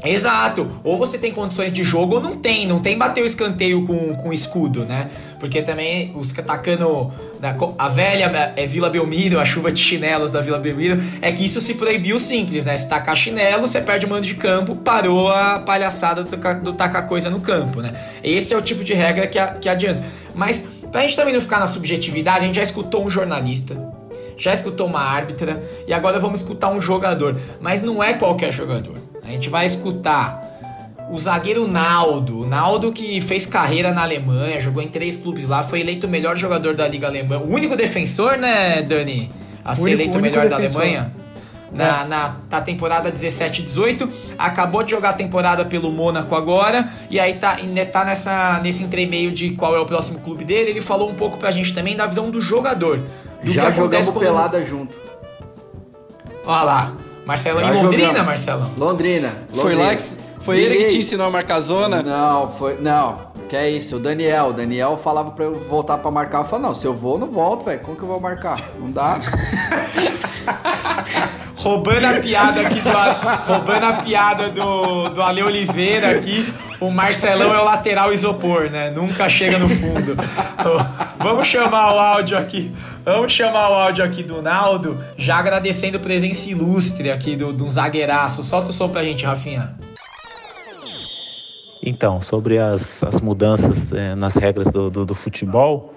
Exato. 0.05 0.67
Ou 0.83 0.97
você 0.97 1.17
tem 1.17 1.31
condições 1.33 1.73
de 1.73 1.83
jogo 1.83 2.15
ou 2.15 2.21
não 2.21 2.37
tem. 2.37 2.65
Não 2.65 2.79
tem 2.79 2.97
bater 2.97 3.21
o 3.21 3.25
escanteio 3.25 3.85
com, 3.85 4.15
com 4.15 4.31
escudo, 4.31 4.85
né? 4.85 5.09
Porque 5.39 5.61
também 5.61 6.11
os 6.15 6.37
atacando 6.37 7.11
da 7.39 7.55
a 7.77 7.89
velha 7.89 8.53
é 8.55 8.65
Vila 8.65 8.89
Belmiro, 8.89 9.39
a 9.39 9.45
chuva 9.45 9.71
de 9.71 9.79
chinelos 9.81 10.31
da 10.31 10.41
Vila 10.41 10.57
Belmiro, 10.57 11.01
é 11.21 11.31
que 11.31 11.43
isso 11.43 11.59
se 11.61 11.73
proibiu 11.75 12.17
simples, 12.19 12.65
né? 12.65 12.75
Se 12.77 12.87
tacar 12.87 13.15
chinelo, 13.15 13.67
você 13.67 13.81
perde 13.81 14.05
o 14.05 14.09
mando 14.09 14.25
de 14.25 14.35
campo, 14.35 14.75
parou 14.75 15.29
a 15.29 15.59
palhaçada 15.59 16.23
do, 16.23 16.35
do 16.63 16.73
tacar 16.73 17.07
coisa 17.07 17.29
no 17.29 17.39
campo, 17.41 17.81
né? 17.81 17.91
Esse 18.23 18.53
é 18.53 18.57
o 18.57 18.61
tipo 18.61 18.83
de 18.83 18.93
regra 18.93 19.27
que, 19.27 19.39
a- 19.39 19.53
que 19.55 19.67
adianta. 19.69 20.03
Mas 20.35 20.65
pra 20.91 21.01
gente 21.01 21.15
também 21.15 21.33
não 21.33 21.41
ficar 21.41 21.59
na 21.59 21.67
subjetividade, 21.67 22.39
a 22.39 22.47
gente 22.47 22.55
já 22.55 22.63
escutou 22.63 23.05
um 23.05 23.09
jornalista, 23.09 23.77
já 24.37 24.53
escutou 24.53 24.87
uma 24.87 25.01
árbitra 25.01 25.61
e 25.87 25.93
agora 25.93 26.19
vamos 26.19 26.39
escutar 26.41 26.69
um 26.71 26.79
jogador. 26.79 27.35
Mas 27.59 27.81
não 27.81 28.01
é 28.03 28.13
qualquer 28.13 28.51
jogador. 28.53 28.95
A 29.29 29.33
gente 29.33 29.49
vai 29.49 29.65
escutar 29.65 30.41
o 31.11 31.17
zagueiro 31.17 31.67
Naldo. 31.67 32.45
Naldo 32.47 32.91
que 32.91 33.21
fez 33.21 33.45
carreira 33.45 33.93
na 33.93 34.01
Alemanha, 34.03 34.59
jogou 34.59 34.81
em 34.81 34.87
três 34.87 35.15
clubes 35.17 35.47
lá, 35.47 35.61
foi 35.63 35.81
eleito 35.81 36.07
o 36.07 36.09
melhor 36.09 36.35
jogador 36.35 36.75
da 36.75 36.87
Liga 36.87 37.07
Alemã. 37.07 37.37
O 37.37 37.53
único 37.53 37.75
defensor, 37.75 38.37
né, 38.37 38.81
Dani? 38.81 39.29
A 39.63 39.75
ser 39.75 39.81
Único- 39.83 39.97
eleito 40.01 40.17
o 40.17 40.21
melhor 40.21 40.49
da 40.49 40.57
defensor. 40.57 40.81
Alemanha. 40.81 41.13
Na, 41.71 42.03
na, 42.03 42.35
na 42.49 42.61
temporada 42.61 43.11
17-18, 43.11 44.09
acabou 44.39 44.81
de 44.81 44.89
jogar 44.89 45.09
a 45.11 45.13
temporada 45.13 45.63
pelo 45.63 45.91
Mônaco 45.91 46.33
agora, 46.35 46.89
e 47.11 47.19
aí 47.19 47.35
tá, 47.35 47.57
tá 47.91 48.03
nessa, 48.03 48.59
nesse 48.63 48.83
entremeio 48.83 49.31
de 49.31 49.51
qual 49.51 49.75
é 49.75 49.79
o 49.79 49.85
próximo 49.85 50.17
clube 50.19 50.43
dele. 50.43 50.71
Ele 50.71 50.81
falou 50.81 51.07
um 51.07 51.13
pouco 51.13 51.37
pra 51.37 51.51
gente 51.51 51.71
também 51.71 51.95
da 51.95 52.07
visão 52.07 52.31
do 52.31 52.41
jogador. 52.41 52.99
Do 53.43 53.51
Já 53.53 53.67
que 53.71 53.79
acontece 53.79 54.07
jogamos 54.07 54.09
quando- 54.09 54.23
pelada 54.25 54.63
junto. 54.63 54.95
Olha 56.45 56.63
lá, 56.63 56.93
Marcelão 57.29 57.61
Já 57.61 57.69
em 57.69 57.83
Londrina, 57.83 58.07
jogamos. 58.07 58.25
Marcelão. 58.25 58.71
Londrina. 58.75 59.33
Foi 59.49 59.57
Londrina. 59.75 59.83
lá 59.83 59.95
que. 59.95 60.03
Foi 60.39 60.59
ele 60.59 60.77
que 60.77 60.85
te 60.85 60.97
ensinou 60.97 61.27
a 61.27 61.29
marcar 61.29 61.59
zona? 61.59 62.01
Não, 62.01 62.49
foi. 62.53 62.79
Não, 62.81 63.19
que 63.47 63.55
é 63.55 63.69
isso. 63.69 63.97
O 63.97 63.99
Daniel. 63.99 64.47
O 64.47 64.53
Daniel 64.53 64.99
falava 65.03 65.29
pra 65.29 65.45
eu 65.45 65.53
voltar 65.69 65.99
pra 65.99 66.09
marcar. 66.09 66.39
Eu 66.39 66.45
falei, 66.45 66.65
não, 66.65 66.73
se 66.73 66.87
eu 66.87 66.93
vou, 66.95 67.13
eu 67.13 67.19
não 67.19 67.29
volto, 67.29 67.65
velho. 67.65 67.81
Como 67.81 67.95
que 67.95 68.01
eu 68.01 68.07
vou 68.07 68.19
marcar? 68.19 68.55
Não 68.79 68.89
dá. 68.89 69.19
Roubando 71.55 72.05
a 72.05 72.13
piada 72.13 72.61
aqui 72.61 72.79
do 72.79 72.89
roubando 73.45 73.85
a 73.85 73.93
piada 73.95 74.49
do, 74.49 75.09
do 75.09 75.21
Ale 75.21 75.43
Oliveira 75.43 76.11
aqui. 76.11 76.51
O 76.79 76.89
Marcelão 76.89 77.53
é 77.53 77.59
o 77.59 77.65
lateral 77.65 78.13
isopor, 78.13 78.69
né? 78.71 78.89
Nunca 78.89 79.27
chega 79.27 79.59
no 79.59 79.67
fundo. 79.67 80.15
Vamos 81.19 81.47
chamar 81.47 81.93
o 81.93 81.99
áudio 81.99 82.37
aqui. 82.37 82.73
Vamos 83.11 83.33
chamar 83.33 83.71
o 83.71 83.73
áudio 83.73 84.05
aqui 84.05 84.21
do 84.21 84.39
Naldo, 84.39 84.95
já 85.17 85.37
agradecendo 85.37 85.97
a 85.97 85.99
presença 85.99 86.47
ilustre 86.47 87.09
aqui 87.09 87.35
do, 87.35 87.51
do 87.51 87.67
zagueiraço. 87.67 88.43
Solta 88.43 88.69
o 88.69 88.71
som 88.71 88.87
pra 88.87 89.03
gente, 89.03 89.25
Rafinha. 89.25 89.75
Então, 91.81 92.21
sobre 92.21 92.59
as, 92.59 93.03
as 93.03 93.19
mudanças 93.19 93.91
eh, 93.91 94.13
nas 94.13 94.35
regras 94.35 94.67
do, 94.67 94.91
do, 94.91 95.07
do 95.07 95.15
futebol, 95.15 95.91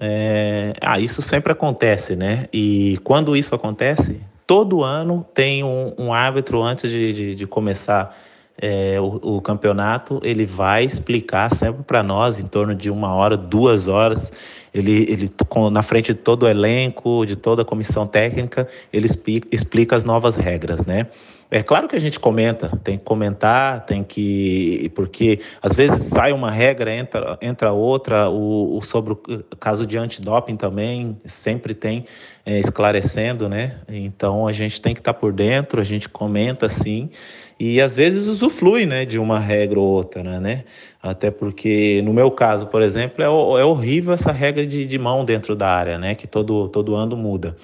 É, 0.00 0.74
ah, 0.80 0.98
isso 0.98 1.22
sempre 1.22 1.52
acontece, 1.52 2.16
né? 2.16 2.48
E 2.52 2.98
quando 3.04 3.36
isso 3.36 3.54
acontece, 3.54 4.20
todo 4.44 4.82
ano 4.82 5.24
tem 5.32 5.62
um, 5.62 5.94
um 5.96 6.12
árbitro 6.12 6.62
antes 6.64 6.90
de, 6.90 7.12
de, 7.12 7.34
de 7.36 7.46
começar 7.46 8.12
é, 8.60 8.98
o, 9.00 9.36
o, 9.36 9.40
campeonato, 9.40 10.20
ele 10.22 10.46
vai 10.46 10.84
explicar 10.84 11.54
sempre 11.54 11.82
para 11.82 12.02
nós, 12.02 12.38
em 12.38 12.46
torno 12.46 12.74
de 12.74 12.90
uma 12.90 13.14
hora, 13.14 13.36
duas 13.36 13.86
horas, 13.86 14.32
ele, 14.78 15.06
ele 15.08 15.30
na 15.70 15.82
frente 15.82 16.12
de 16.12 16.18
todo 16.18 16.42
o 16.42 16.48
elenco, 16.48 17.24
de 17.24 17.34
toda 17.34 17.62
a 17.62 17.64
comissão 17.64 18.06
técnica, 18.06 18.68
ele 18.92 19.06
explica, 19.06 19.48
explica 19.50 19.96
as 19.96 20.04
novas 20.04 20.36
regras, 20.36 20.84
né? 20.84 21.06
É 21.48 21.62
claro 21.62 21.86
que 21.86 21.94
a 21.94 22.00
gente 22.00 22.18
comenta, 22.18 22.68
tem 22.82 22.98
que 22.98 23.04
comentar, 23.04 23.86
tem 23.86 24.02
que. 24.02 24.90
Porque 24.94 25.40
às 25.62 25.74
vezes 25.74 26.04
sai 26.04 26.32
uma 26.32 26.50
regra, 26.50 26.92
entra, 26.92 27.38
entra 27.40 27.72
outra, 27.72 28.28
o, 28.28 28.76
o 28.76 28.82
sobre 28.82 29.12
o 29.12 29.56
caso 29.58 29.86
de 29.86 29.96
antidoping 29.96 30.56
também 30.56 31.16
sempre 31.24 31.72
tem 31.72 32.04
é, 32.44 32.58
esclarecendo, 32.58 33.48
né? 33.48 33.76
Então 33.88 34.48
a 34.48 34.52
gente 34.52 34.80
tem 34.80 34.92
que 34.92 35.00
estar 35.00 35.12
tá 35.12 35.18
por 35.18 35.32
dentro, 35.32 35.80
a 35.80 35.84
gente 35.84 36.08
comenta 36.08 36.68
sim, 36.68 37.10
e 37.58 37.80
às 37.80 37.94
vezes 37.94 38.26
usufrui 38.26 38.84
né, 38.84 39.04
de 39.04 39.18
uma 39.18 39.38
regra 39.38 39.78
ou 39.78 39.86
outra, 39.86 40.40
né? 40.40 40.64
Até 41.00 41.30
porque, 41.30 42.02
no 42.04 42.12
meu 42.12 42.30
caso, 42.30 42.66
por 42.66 42.82
exemplo, 42.82 43.22
é, 43.22 43.26
é 43.26 43.64
horrível 43.64 44.12
essa 44.12 44.32
regra 44.32 44.66
de, 44.66 44.84
de 44.84 44.98
mão 44.98 45.24
dentro 45.24 45.54
da 45.54 45.68
área, 45.68 45.96
né? 45.96 46.16
Que 46.16 46.26
todo, 46.26 46.68
todo 46.68 46.96
ano 46.96 47.16
muda. 47.16 47.56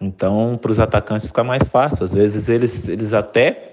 Então, 0.00 0.58
para 0.60 0.70
os 0.70 0.80
atacantes 0.80 1.26
fica 1.26 1.44
mais 1.44 1.66
fácil. 1.66 2.04
Às 2.04 2.12
vezes 2.12 2.48
eles, 2.48 2.88
eles 2.88 3.12
até 3.12 3.70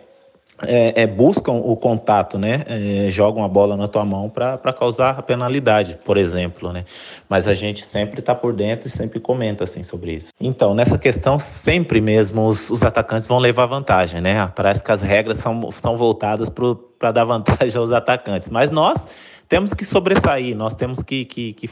é, 0.63 1.04
é, 1.04 1.08
buscam 1.08 1.54
o 1.54 1.76
contato, 1.76 2.38
né? 2.38 2.63
É, 2.68 3.12
jogam 3.12 3.44
a 3.44 3.48
bola 3.48 3.78
na 3.78 3.88
tua 3.88 4.04
mão 4.04 4.30
para 4.30 4.74
causar 4.74 5.20
a 5.20 5.22
penalidade, 5.22 6.00
por 6.04 6.18
exemplo, 6.18 6.74
né? 6.74 6.84
Mas 7.30 7.48
a 7.48 7.54
gente 7.54 7.86
sempre 7.86 8.20
está 8.20 8.34
por 8.34 8.54
dentro 8.54 8.88
e 8.88 8.90
sempre 8.90 9.20
comenta 9.20 9.63
assim 9.63 9.84
sobre 9.84 10.13
isso. 10.13 10.30
Então, 10.40 10.74
nessa 10.74 10.98
questão, 10.98 11.38
sempre 11.38 12.02
mesmo 12.02 12.48
os, 12.48 12.70
os 12.70 12.84
atacantes 12.84 13.28
vão 13.28 13.38
levar 13.40 13.68
vantagem, 13.68 14.20
né? 14.20 14.52
Parece 14.56 14.84
que 14.84 14.92
as 14.92 15.02
regras 15.02 15.38
são, 15.38 15.72
são 15.72 15.96
voltadas 15.96 16.50
para 16.50 17.12
dar 17.12 17.24
vantagem 17.24 17.78
aos 17.80 17.92
atacantes. 17.92 18.50
Mas 18.50 18.72
nós 18.72 19.06
temos 19.48 19.74
que 19.74 19.86
sobressair, 19.86 20.56
nós 20.56 20.76
temos 20.76 21.02
que, 21.02 21.24
que, 21.26 21.54
que 21.54 21.70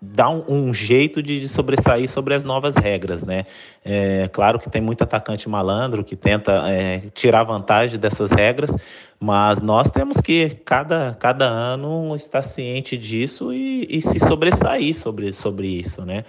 dar 0.00 0.30
um, 0.30 0.44
um 0.48 0.74
jeito 0.74 1.22
de, 1.22 1.40
de, 1.40 1.48
sobressair 1.48 2.08
sobre 2.08 2.34
as 2.34 2.44
novas 2.44 2.74
regras, 2.74 3.22
né? 3.22 3.44
É, 3.84 4.28
claro 4.32 4.58
que 4.58 4.68
tem 4.68 4.82
muito 4.82 5.02
atacante 5.02 5.48
malandro 5.48 6.02
que 6.02 6.16
tenta 6.16 6.68
é, 6.68 7.00
tirar 7.14 7.44
vantagem 7.44 7.98
dessas 7.98 8.32
regras, 8.32 8.74
mas 9.20 9.60
nós 9.60 9.90
temos 9.90 10.20
que, 10.20 10.50
cada, 10.64 11.14
cada 11.14 11.46
ano, 11.46 12.14
estar 12.16 12.42
ciente 12.42 12.96
disso 12.96 13.52
e, 13.52 13.86
e 13.88 14.02
se 14.02 14.18
sobressair 14.18 14.94
sobre, 14.94 15.32
sobre 15.32 15.68
isso, 15.68 16.04
né? 16.04 16.24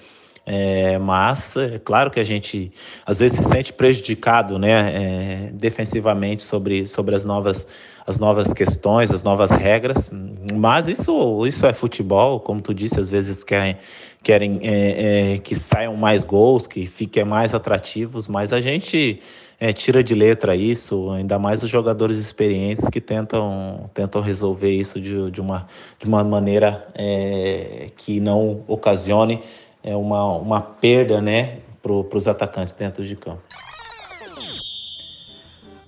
É, 0.45 0.97
mas 0.97 1.55
é 1.55 1.79
claro 1.79 2.11
que 2.11 2.19
a 2.19 2.23
gente 2.23 2.69
às 3.05 3.17
vezes 3.17 3.37
se 3.37 3.43
sente 3.45 3.71
prejudicado 3.71 4.59
né, 4.59 4.71
é, 4.71 5.51
defensivamente 5.53 6.43
sobre, 6.43 6.85
sobre 6.85 7.15
as, 7.15 7.23
novas, 7.23 7.65
as 8.05 8.19
novas 8.19 8.51
questões, 8.51 9.09
as 9.09 9.23
novas 9.23 9.51
regras, 9.51 10.11
mas 10.53 10.87
isso, 10.87 11.47
isso 11.47 11.65
é 11.65 11.71
futebol, 11.71 12.41
como 12.41 12.59
tu 12.59 12.73
disse, 12.73 12.99
às 12.99 13.09
vezes 13.09 13.41
querem, 13.41 13.77
querem 14.21 14.59
é, 14.63 15.35
é 15.35 15.37
que 15.37 15.55
saiam 15.55 15.95
mais 15.95 16.25
gols, 16.25 16.67
que 16.67 16.87
fiquem 16.87 17.23
mais 17.23 17.53
atrativos, 17.53 18.27
mas 18.27 18.51
a 18.51 18.59
gente 18.59 19.21
é, 19.61 19.71
tira 19.71 20.03
de 20.03 20.13
letra 20.13 20.57
isso, 20.57 21.09
ainda 21.11 21.39
mais 21.39 21.63
os 21.63 21.69
jogadores 21.69 22.17
experientes 22.17 22.89
que 22.89 22.99
tentam, 22.99 23.89
tentam 23.93 24.21
resolver 24.21 24.71
isso 24.71 24.99
de, 24.99 25.31
de, 25.31 25.39
uma, 25.39 25.67
de 25.97 26.05
uma 26.05 26.21
maneira 26.21 26.85
é, 26.93 27.89
que 27.95 28.19
não 28.19 28.61
ocasione 28.67 29.41
é 29.83 29.95
uma, 29.95 30.25
uma 30.37 30.61
perda 30.61 31.21
né, 31.21 31.59
para 31.81 31.91
os 31.91 32.27
atacantes 32.27 32.73
dentro 32.73 33.05
de 33.05 33.15
campo. 33.15 33.41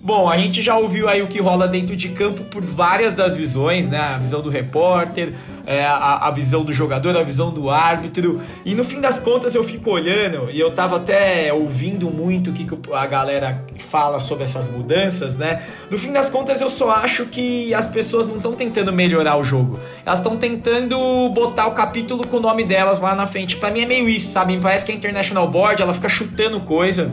Bom, 0.05 0.29
a 0.29 0.37
gente 0.37 0.61
já 0.61 0.77
ouviu 0.77 1.09
aí 1.09 1.23
o 1.23 1.27
que 1.27 1.41
rola 1.41 1.67
dentro 1.67 1.95
de 1.95 2.09
campo 2.09 2.43
por 2.43 2.63
várias 2.63 3.11
das 3.11 3.35
visões, 3.35 3.89
né? 3.89 3.97
A 3.97 4.19
visão 4.19 4.39
do 4.39 4.51
repórter, 4.51 5.33
é, 5.65 5.83
a, 5.83 6.27
a, 6.27 6.29
visão 6.29 6.63
do 6.63 6.71
jogador, 6.71 7.17
a 7.17 7.23
visão 7.23 7.49
do 7.49 7.71
árbitro. 7.71 8.39
E 8.63 8.75
no 8.75 8.83
fim 8.83 9.01
das 9.01 9.17
contas 9.17 9.55
eu 9.55 9.63
fico 9.63 9.89
olhando, 9.89 10.51
e 10.51 10.59
eu 10.59 10.69
tava 10.69 10.97
até 10.97 11.51
ouvindo 11.51 12.11
muito 12.11 12.51
o 12.51 12.53
que 12.53 12.67
a 12.93 13.07
galera 13.07 13.65
fala 13.79 14.19
sobre 14.19 14.43
essas 14.43 14.67
mudanças, 14.67 15.37
né? 15.37 15.63
No 15.89 15.97
fim 15.97 16.11
das 16.11 16.29
contas 16.29 16.61
eu 16.61 16.69
só 16.69 16.91
acho 16.91 17.25
que 17.25 17.73
as 17.73 17.87
pessoas 17.87 18.27
não 18.27 18.37
estão 18.37 18.53
tentando 18.53 18.93
melhorar 18.93 19.37
o 19.37 19.43
jogo. 19.43 19.79
Elas 20.05 20.19
estão 20.19 20.37
tentando 20.37 20.95
botar 21.29 21.65
o 21.65 21.71
capítulo 21.71 22.27
com 22.27 22.37
o 22.37 22.39
nome 22.39 22.63
delas 22.63 22.99
lá 22.99 23.15
na 23.15 23.25
frente. 23.25 23.55
Para 23.55 23.71
mim 23.71 23.81
é 23.81 23.87
meio 23.87 24.07
isso, 24.07 24.29
sabe? 24.29 24.55
Parece 24.61 24.85
que 24.85 24.91
a 24.91 24.95
International 24.95 25.47
Board 25.47 25.81
ela 25.81 25.95
fica 25.95 26.07
chutando 26.07 26.59
coisa 26.59 27.11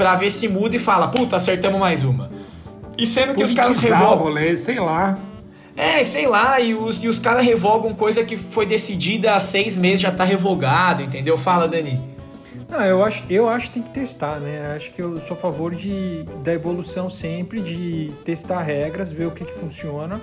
pra 0.00 0.14
ver 0.14 0.30
se 0.30 0.48
muda 0.48 0.74
e 0.74 0.78
fala, 0.78 1.08
puta, 1.08 1.36
acertamos 1.36 1.78
mais 1.78 2.04
uma. 2.04 2.30
E 2.96 3.04
sendo 3.04 3.34
que 3.34 3.44
os 3.44 3.52
caras 3.52 3.76
revogam. 3.76 4.32
Sei 4.56 4.80
lá. 4.80 5.18
É, 5.76 6.02
sei 6.02 6.26
lá, 6.26 6.58
e 6.58 6.74
os, 6.74 7.02
e 7.02 7.06
os 7.06 7.18
caras 7.18 7.44
revogam 7.44 7.92
coisa 7.92 8.24
que 8.24 8.34
foi 8.34 8.64
decidida 8.64 9.34
há 9.34 9.40
seis 9.40 9.76
meses, 9.76 10.00
já 10.00 10.10
tá 10.10 10.24
revogado, 10.24 11.02
entendeu? 11.02 11.36
Fala, 11.36 11.68
Dani. 11.68 12.00
Não, 12.70 12.84
eu 12.84 13.04
acho, 13.04 13.24
eu 13.28 13.48
acho 13.48 13.66
que 13.66 13.72
tem 13.72 13.82
que 13.82 13.90
testar, 13.90 14.38
né? 14.38 14.74
Acho 14.76 14.92
que 14.92 15.02
eu 15.02 15.18
sou 15.20 15.36
a 15.36 15.40
favor 15.40 15.74
de, 15.74 16.22
da 16.44 16.52
evolução 16.52 17.10
sempre, 17.10 17.60
de 17.60 18.12
testar 18.24 18.62
regras, 18.62 19.10
ver 19.10 19.26
o 19.26 19.30
que, 19.32 19.44
que 19.44 19.52
funciona 19.52 20.20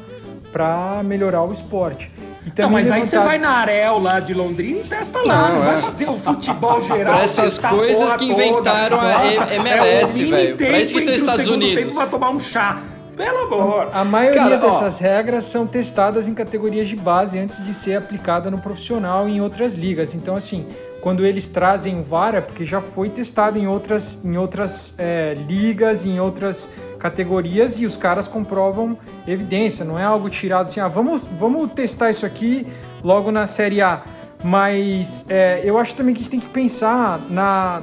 para 0.52 1.02
melhorar 1.04 1.44
o 1.44 1.52
esporte. 1.52 2.10
Não, 2.58 2.70
mas 2.70 2.90
aí 2.90 3.04
você 3.04 3.20
vai 3.20 3.38
na 3.38 3.50
Arel 3.50 4.00
lá 4.00 4.22
de 4.22 4.34
Londrina 4.34 4.80
e 4.80 4.84
testa 4.84 5.20
lá. 5.20 5.50
Não, 5.50 5.56
não 5.56 5.64
é. 5.64 5.74
vai 5.74 5.82
fazer 5.82 6.10
o 6.10 6.18
futebol 6.18 6.82
geral. 6.82 7.16
Pra 7.16 7.24
essas 7.24 7.58
coisas 7.58 8.16
que 8.16 8.26
inventaram 8.26 8.98
toda, 8.98 9.44
a 9.44 9.56
MLS, 9.56 10.24
é 10.24 10.26
velho. 10.26 10.58
Pra 10.58 10.80
isso 10.80 10.94
que 10.94 11.02
tem 11.02 11.16
os 11.16 11.22
Estados 11.22 11.48
Unidos. 11.48 11.84
Tempo 11.84 11.96
pra 11.96 12.08
tomar 12.08 12.30
um 12.30 12.40
chá. 12.40 12.82
Pelo 13.18 13.40
amor. 13.40 13.90
A 13.92 14.06
maioria 14.06 14.44
Cara, 14.44 14.58
dessas 14.58 15.02
ó, 15.02 15.04
regras 15.04 15.46
são 15.46 15.66
testadas 15.66 16.28
em 16.28 16.36
categorias 16.36 16.88
de 16.88 16.96
base 16.96 17.40
antes 17.40 17.66
de 17.66 17.74
ser 17.74 17.96
aplicada 17.96 18.52
no 18.52 18.60
profissional 18.60 19.28
e 19.28 19.38
em 19.38 19.42
outras 19.42 19.74
ligas. 19.74 20.14
Então, 20.14 20.36
assim, 20.36 20.68
quando 21.02 21.26
eles 21.26 21.48
trazem 21.48 22.00
o 22.00 22.04
VAR 22.04 22.36
é 22.36 22.42
porque 22.42 22.64
já 22.64 22.80
foi 22.80 23.10
testado 23.10 23.58
em 23.58 23.68
outras, 23.68 24.24
em 24.24 24.38
outras 24.38 24.94
é, 25.00 25.36
ligas, 25.48 26.06
em 26.06 26.20
outras 26.20 26.70
categorias 27.00 27.80
e 27.80 27.88
os 27.88 27.98
caras 27.98 28.28
comprovam 28.28 28.98
evidência, 29.28 29.84
não 29.84 29.98
é 29.98 30.04
algo 30.04 30.30
tirado 30.30 30.68
assim, 30.68 30.80
ah, 30.80 30.88
vamos, 30.88 31.24
vamos 31.40 31.72
testar 31.72 32.12
isso 32.12 32.26
aqui 32.26 32.68
logo 33.04 33.32
na 33.32 33.48
Série 33.48 33.82
A. 33.82 34.04
Mas 34.44 35.26
é, 35.28 35.62
eu 35.64 35.80
acho 35.80 35.96
também 35.96 36.14
que 36.14 36.22
a 36.22 36.24
gente 36.24 36.32
tem 36.32 36.40
que 36.40 36.50
pensar 36.50 37.20
na. 37.30 37.82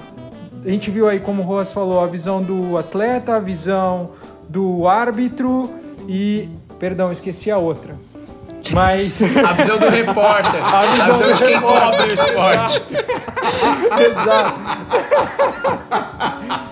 A 0.64 0.68
gente 0.68 0.90
viu 0.90 1.09
aí, 1.09 1.18
como 1.18 1.42
o 1.42 1.44
Roas 1.44 1.73
falou, 1.73 2.01
a 2.01 2.07
visão 2.07 2.40
do 2.40 2.79
atleta, 2.79 3.35
a 3.35 3.38
visão 3.38 4.11
do 4.48 4.87
árbitro 4.87 5.70
e. 6.09 6.48
Perdão, 6.78 7.12
esqueci 7.12 7.50
a 7.50 7.59
outra. 7.59 7.96
Mas. 8.72 9.20
A 9.44 9.52
visão 9.52 9.78
do 9.78 9.88
repórter. 9.88 10.64
A 10.64 10.87
visão, 10.87 11.04
a 11.04 11.12
visão 11.12 11.33
de 11.33 11.44
quem 11.44 11.61
cobre 11.61 12.02
o 12.02 12.12
esporte. 12.12 12.83
Exato. 14.11 14.61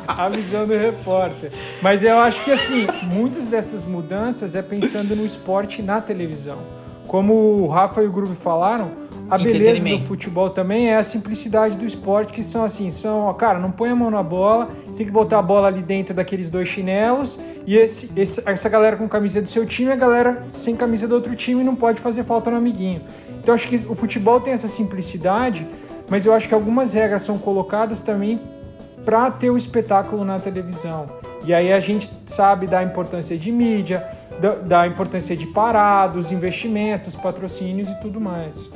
A 0.06 0.28
visão 0.28 0.66
do 0.66 0.76
repórter. 0.76 1.52
Mas 1.80 2.02
eu 2.02 2.18
acho 2.18 2.42
que, 2.44 2.50
assim, 2.50 2.86
muitas 3.02 3.46
dessas 3.46 3.84
mudanças 3.84 4.54
é 4.54 4.62
pensando 4.62 5.14
no 5.16 5.24
esporte 5.24 5.82
na 5.82 6.00
televisão. 6.00 6.58
Como 7.06 7.34
o 7.34 7.68
Rafa 7.68 8.02
e 8.02 8.06
o 8.06 8.12
Groove 8.12 8.36
falaram, 8.36 9.01
a 9.32 9.38
beleza 9.38 9.82
do 9.82 10.00
futebol 10.00 10.50
também 10.50 10.90
é 10.90 10.96
a 10.96 11.02
simplicidade 11.02 11.74
do 11.78 11.86
esporte, 11.86 12.34
que 12.34 12.42
são 12.42 12.64
assim, 12.64 12.90
são, 12.90 13.20
ó, 13.20 13.32
cara, 13.32 13.58
não 13.58 13.70
põe 13.70 13.88
a 13.88 13.96
mão 13.96 14.10
na 14.10 14.22
bola, 14.22 14.68
tem 14.94 15.06
que 15.06 15.10
botar 15.10 15.38
a 15.38 15.42
bola 15.42 15.68
ali 15.68 15.80
dentro 15.80 16.12
daqueles 16.12 16.50
dois 16.50 16.68
chinelos, 16.68 17.40
e 17.66 17.78
esse, 17.78 18.12
esse, 18.20 18.42
essa 18.44 18.68
galera 18.68 18.94
com 18.94 19.08
camisa 19.08 19.40
do 19.40 19.48
seu 19.48 19.64
time, 19.64 19.90
a 19.90 19.96
galera 19.96 20.44
sem 20.48 20.76
camisa 20.76 21.08
do 21.08 21.14
outro 21.14 21.34
time 21.34 21.64
não 21.64 21.74
pode 21.74 21.98
fazer 21.98 22.24
falta 22.24 22.50
no 22.50 22.58
amiguinho. 22.58 23.00
Então 23.40 23.54
acho 23.54 23.66
que 23.68 23.76
o 23.88 23.94
futebol 23.94 24.38
tem 24.38 24.52
essa 24.52 24.68
simplicidade, 24.68 25.66
mas 26.10 26.26
eu 26.26 26.34
acho 26.34 26.46
que 26.46 26.52
algumas 26.52 26.92
regras 26.92 27.22
são 27.22 27.38
colocadas 27.38 28.02
também 28.02 28.38
para 29.02 29.30
ter 29.30 29.48
o 29.48 29.56
espetáculo 29.56 30.26
na 30.26 30.38
televisão. 30.38 31.06
E 31.44 31.54
aí 31.54 31.72
a 31.72 31.80
gente 31.80 32.10
sabe 32.26 32.66
da 32.66 32.82
importância 32.82 33.36
de 33.38 33.50
mídia, 33.50 34.06
da, 34.40 34.54
da 34.56 34.86
importância 34.86 35.34
de 35.34 35.46
parados, 35.46 36.30
investimentos, 36.30 37.16
patrocínios 37.16 37.88
e 37.88 37.98
tudo 37.98 38.20
mais. 38.20 38.68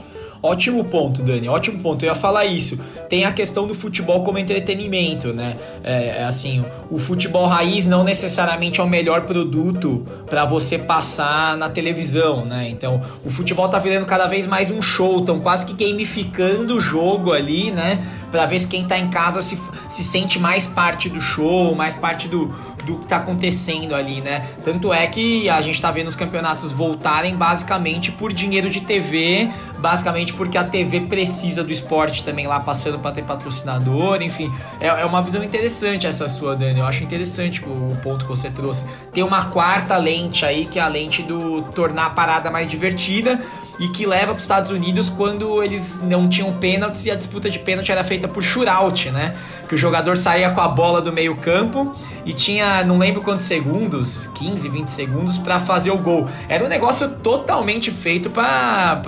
Ótimo 0.43 0.85
ponto, 0.85 1.23
Dani, 1.23 1.49
ótimo 1.49 1.81
ponto. 1.81 2.05
Eu 2.05 2.09
ia 2.11 2.15
falar 2.15 2.45
isso. 2.45 2.79
Tem 3.09 3.25
a 3.25 3.33
questão 3.33 3.67
do 3.67 3.75
futebol 3.75 4.23
como 4.23 4.39
entretenimento, 4.39 5.33
né? 5.33 5.55
É, 5.83 6.19
é 6.19 6.25
assim, 6.25 6.65
o 6.91 6.99
futebol 6.99 7.47
raiz 7.47 7.87
não 7.87 8.05
necessariamente 8.05 8.81
é 8.81 8.85
o 8.85 8.89
melhor 8.89 9.23
produto 9.23 10.05
para 10.27 10.45
você 10.45 10.79
passar 10.79 11.57
na 11.57 11.69
televisão, 11.69 12.45
né? 12.45 12.69
Então, 12.69 13.01
o 13.25 13.31
futebol 13.31 13.69
tá 13.69 13.79
virando 13.79 14.07
cada 14.07 14.27
vez 14.27 14.47
mais 14.47 14.71
um 14.71 14.83
show, 14.83 15.25
tão 15.25 15.41
quase 15.41 15.65
que 15.67 15.73
gamificando 15.73 16.77
o 16.77 16.81
jogo 16.81 17.33
ali, 17.33 17.71
né? 17.71 18.05
Para 18.31 18.47
ver 18.47 18.59
se 18.59 18.69
quem 18.69 18.85
tá 18.85 18.99
em 18.99 19.09
casa 19.09 19.41
se, 19.41 19.59
se 19.89 20.05
sente 20.05 20.39
mais 20.39 20.67
parte 20.67 21.09
do 21.09 21.21
show, 21.21 21.75
mais 21.75 21.95
parte 21.95 22.29
do, 22.29 22.55
do 22.87 23.01
que 23.01 23.07
tá 23.07 23.17
acontecendo 23.17 23.95
ali, 23.95 24.21
né? 24.21 24.47
Tanto 24.63 24.93
é 24.93 25.07
que 25.07 25.51
a 25.51 25.61
gente 25.61 25.81
tá 25.81 25.91
vendo 25.91 26.07
os 26.07 26.17
campeonatos 26.17 26.73
voltarem 26.73 27.37
basicamente 27.37 28.13
por 28.13 28.33
dinheiro 28.33 28.71
de 28.71 28.81
TV, 28.81 29.51
basicamente 29.79 30.33
porque 30.33 30.57
a 30.57 30.65
TV 30.65 31.03
precisa 31.03 31.65
do 31.65 31.73
esporte 31.73 32.23
também 32.23 32.47
lá 32.47 32.61
passando 32.61 32.99
para 32.99 33.11
ter 33.11 33.25
patrocinador, 33.25 34.23
enfim. 34.23 34.51
É, 34.81 34.87
é, 34.87 35.05
uma 35.05 35.21
visão 35.21 35.43
interessante 35.43 36.07
essa 36.07 36.29
sua, 36.29 36.55
Dani. 36.55 36.79
Eu 36.79 36.87
acho 36.87 37.03
interessante 37.03 37.63
o, 37.65 37.93
o 37.93 37.97
ponto 38.03 38.25
que 38.25 38.29
você 38.29 38.49
trouxe. 38.49 38.87
Tem 39.13 39.25
uma 39.25 39.47
quarta 39.47 39.97
lente 39.97 40.45
aí, 40.47 40.67
que 40.67 40.79
é 40.79 40.83
a 40.83 40.89
lente 40.89 41.23
do 41.23 41.63
tornar 41.63 42.07
a 42.07 42.11
parada 42.11 42.51
mais 42.51 42.69
divertida 42.69 43.41
e 43.79 43.89
que 43.89 44.07
leva 44.07 44.27
para 44.27 44.37
os 44.37 44.43
Estados 44.43 44.71
Unidos 44.71 45.09
quando 45.09 45.63
eles 45.63 46.01
não 46.03 46.29
tinham 46.29 46.53
pênaltis 46.55 47.05
e 47.07 47.11
a 47.11 47.15
disputa 47.15 47.51
de 47.51 47.59
pênalti 47.59 47.93
era 47.93 48.03
feita 48.03 48.27
por 48.27 48.43
shootout, 48.43 49.11
né? 49.11 49.35
Que 49.69 49.75
o 49.75 49.79
jogador 49.79 50.17
saía 50.17 50.51
com 50.51 50.61
a 50.61 50.69
bola 50.69 51.03
do 51.03 51.13
meio-campo 51.13 51.95
e 52.25 52.33
tinha, 52.33 52.85
não 52.85 52.99
lembro 52.99 53.23
quantos 53.23 53.47
segundos, 53.47 54.29
15, 54.35 54.69
20 54.69 54.89
segundos 54.89 55.39
para 55.39 55.61
fazer 55.61 55.91
o 55.91 55.99
gol. 55.99 56.27
Era 56.49 56.65
um 56.65 56.69
negócio 56.69 57.09
totalmente 57.09 57.91
feito 57.91 58.31
para 58.31 59.03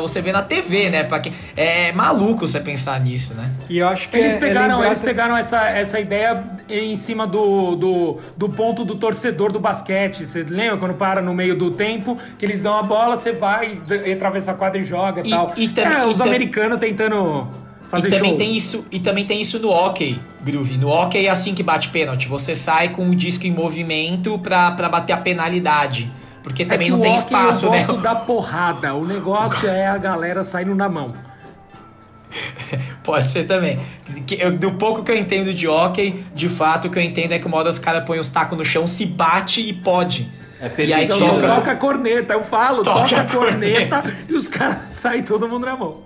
você 0.00 0.20
ver 0.20 0.32
na 0.32 0.42
TV, 0.42 0.90
né? 0.90 1.04
Pra 1.04 1.20
que, 1.20 1.32
é 1.56 1.92
maluco 1.92 2.46
você 2.46 2.60
pensar 2.60 3.00
nisso, 3.00 3.34
né? 3.34 3.50
E 3.68 3.78
eu 3.78 3.88
acho 3.88 4.08
que 4.08 4.16
eles 4.16 4.34
é, 4.34 4.36
é 4.36 4.40
pegaram, 4.40 4.82
é 4.82 4.86
eles 4.88 5.00
pegaram 5.00 5.36
essa, 5.36 5.68
essa 5.68 5.98
ideia 5.98 6.44
em 6.68 6.96
cima 6.96 7.26
do, 7.26 7.74
do, 7.76 8.20
do 8.36 8.48
ponto 8.48 8.84
do 8.84 8.96
torcedor 8.96 9.52
do 9.52 9.60
basquete. 9.60 10.26
Você 10.26 10.42
lembra 10.42 10.76
quando 10.76 10.94
para 10.94 11.22
no 11.22 11.32
meio 11.32 11.56
do 11.56 11.70
tempo 11.70 12.18
que 12.38 12.44
eles 12.44 12.62
dão 12.62 12.76
a 12.76 12.82
bola, 12.82 13.16
você 13.16 13.32
vai 13.32 13.77
atravessa 14.12 14.52
a 14.52 14.54
quadra 14.54 14.80
e 14.80 14.84
joga 14.84 15.20
e 15.24 15.30
tal. 15.30 15.52
E, 15.56 15.72
é, 15.76 16.06
os 16.06 16.20
americanos 16.20 16.78
tentando 16.78 17.46
fazer 17.90 18.08
e 18.08 18.10
também 18.10 18.30
show. 18.30 18.38
tem 18.38 18.56
isso 18.56 18.86
E 18.90 19.00
também 19.00 19.24
tem 19.24 19.40
isso 19.40 19.58
no 19.58 19.70
hockey, 19.70 20.20
Groove. 20.42 20.76
No 20.76 20.88
hockey 20.88 21.26
é 21.26 21.30
assim 21.30 21.54
que 21.54 21.62
bate 21.62 21.88
pênalti. 21.88 22.28
Você 22.28 22.54
sai 22.54 22.90
com 22.90 23.08
o 23.08 23.14
disco 23.14 23.46
em 23.46 23.52
movimento 23.52 24.38
pra, 24.38 24.70
pra 24.72 24.88
bater 24.88 25.12
a 25.12 25.16
penalidade. 25.16 26.10
Porque 26.42 26.62
é 26.62 26.66
também 26.66 26.90
não 26.90 27.00
tem 27.00 27.14
espaço, 27.14 27.66
eu 27.66 27.70
né? 27.70 27.84
gosto 27.84 28.00
da 28.02 28.14
porrada. 28.14 28.94
O 28.94 29.04
negócio 29.04 29.68
é 29.68 29.86
a 29.86 29.98
galera 29.98 30.44
saindo 30.44 30.74
na 30.74 30.88
mão. 30.88 31.12
Pode 33.02 33.30
ser 33.30 33.44
também. 33.44 33.78
Do 34.58 34.72
pouco 34.72 35.02
que 35.02 35.10
eu 35.10 35.16
entendo 35.16 35.52
de 35.52 35.66
hockey, 35.66 36.24
de 36.34 36.48
fato, 36.48 36.88
o 36.88 36.90
que 36.90 36.98
eu 36.98 37.02
entendo 37.02 37.32
é 37.32 37.38
que 37.38 37.46
o 37.46 37.50
modo 37.50 37.68
os 37.68 37.78
caras 37.78 38.04
põem 38.04 38.18
os 38.18 38.28
tacos 38.28 38.56
no 38.56 38.64
chão, 38.64 38.86
se 38.86 39.06
bate 39.06 39.60
e 39.60 39.72
pode. 39.72 40.30
É 40.60 40.84
e 40.84 40.92
aí 40.92 41.04
então, 41.04 41.18
toca 41.40 41.70
a 41.70 41.76
corneta, 41.76 42.32
eu 42.32 42.42
falo, 42.42 42.82
toca, 42.82 43.02
toca 43.02 43.20
a 43.20 43.24
corneta, 43.24 44.02
corneta 44.02 44.24
e 44.28 44.34
os 44.34 44.48
caras 44.48 44.90
saem 44.90 45.22
todo 45.22 45.48
mundo 45.48 45.66
na 45.66 45.76
mão. 45.76 46.02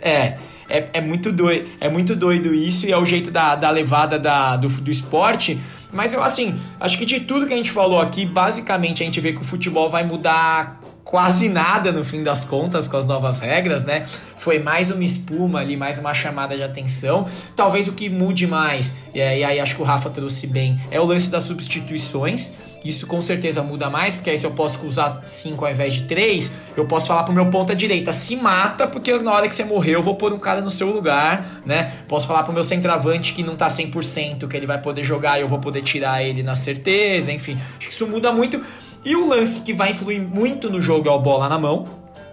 É, 0.00 0.36
é, 0.68 0.88
é, 0.94 1.00
muito 1.00 1.30
doido, 1.30 1.68
é 1.80 1.88
muito 1.88 2.16
doido 2.16 2.54
isso 2.54 2.86
e 2.86 2.92
é 2.92 2.96
o 2.96 3.04
jeito 3.04 3.30
da, 3.30 3.54
da 3.54 3.70
levada 3.70 4.18
da, 4.18 4.56
do, 4.56 4.68
do 4.68 4.90
esporte. 4.90 5.60
Mas 5.92 6.12
eu, 6.12 6.22
assim, 6.22 6.58
acho 6.78 6.96
que 6.96 7.04
de 7.04 7.20
tudo 7.20 7.46
que 7.46 7.52
a 7.52 7.56
gente 7.56 7.70
falou 7.70 8.00
aqui, 8.00 8.24
basicamente 8.24 9.02
a 9.02 9.06
gente 9.06 9.20
vê 9.20 9.32
que 9.32 9.40
o 9.40 9.44
futebol 9.44 9.90
vai 9.90 10.04
mudar 10.04 10.80
quase 11.02 11.48
nada 11.48 11.90
no 11.90 12.04
fim 12.04 12.22
das 12.22 12.44
contas 12.44 12.86
com 12.86 12.96
as 12.96 13.04
novas 13.04 13.40
regras, 13.40 13.82
né? 13.82 14.06
Foi 14.38 14.60
mais 14.60 14.90
uma 14.90 15.02
espuma 15.02 15.58
ali, 15.58 15.76
mais 15.76 15.98
uma 15.98 16.14
chamada 16.14 16.56
de 16.56 16.62
atenção. 16.62 17.26
Talvez 17.56 17.88
o 17.88 17.92
que 17.92 18.08
mude 18.08 18.46
mais, 18.46 18.94
e 19.12 19.20
aí 19.20 19.58
acho 19.58 19.74
que 19.74 19.82
o 19.82 19.84
Rafa 19.84 20.08
trouxe 20.08 20.46
bem, 20.46 20.80
é 20.92 21.00
o 21.00 21.04
lance 21.04 21.28
das 21.28 21.42
substituições. 21.42 22.52
Isso 22.84 23.06
com 23.06 23.20
certeza 23.20 23.62
muda 23.62 23.90
mais, 23.90 24.14
porque 24.14 24.30
aí 24.30 24.38
se 24.38 24.46
eu 24.46 24.52
posso 24.52 24.84
usar 24.86 25.20
5 25.24 25.64
ao 25.64 25.70
invés 25.70 25.92
de 25.92 26.04
3, 26.04 26.50
eu 26.76 26.86
posso 26.86 27.08
falar 27.08 27.24
pro 27.24 27.32
meu 27.32 27.46
ponta 27.50 27.74
direita, 27.74 28.10
se 28.12 28.36
mata, 28.36 28.86
porque 28.86 29.18
na 29.18 29.32
hora 29.32 29.48
que 29.48 29.54
você 29.54 29.64
morrer 29.64 29.96
eu 29.96 30.02
vou 30.02 30.14
pôr 30.14 30.32
um 30.32 30.38
cara 30.38 30.62
no 30.62 30.70
seu 30.70 30.90
lugar, 30.90 31.60
né? 31.64 31.92
Posso 32.08 32.26
falar 32.26 32.42
pro 32.42 32.52
meu 32.52 32.64
centroavante 32.64 33.34
que 33.34 33.42
não 33.42 33.54
tá 33.54 33.66
100%, 33.66 34.48
que 34.48 34.56
ele 34.56 34.66
vai 34.66 34.80
poder 34.80 35.04
jogar 35.04 35.38
e 35.38 35.42
eu 35.42 35.48
vou 35.48 35.58
poder 35.58 35.82
tirar 35.82 36.22
ele 36.22 36.42
na 36.42 36.54
certeza, 36.54 37.30
enfim. 37.30 37.58
Acho 37.76 37.88
que 37.88 37.94
isso 37.94 38.06
muda 38.06 38.32
muito. 38.32 38.62
E 39.04 39.16
o 39.16 39.28
lance 39.28 39.60
que 39.60 39.72
vai 39.72 39.90
influir 39.90 40.20
muito 40.20 40.70
no 40.70 40.80
jogo 40.80 41.08
é 41.08 41.12
o 41.12 41.18
bola 41.18 41.48
na 41.48 41.58
mão, 41.58 41.86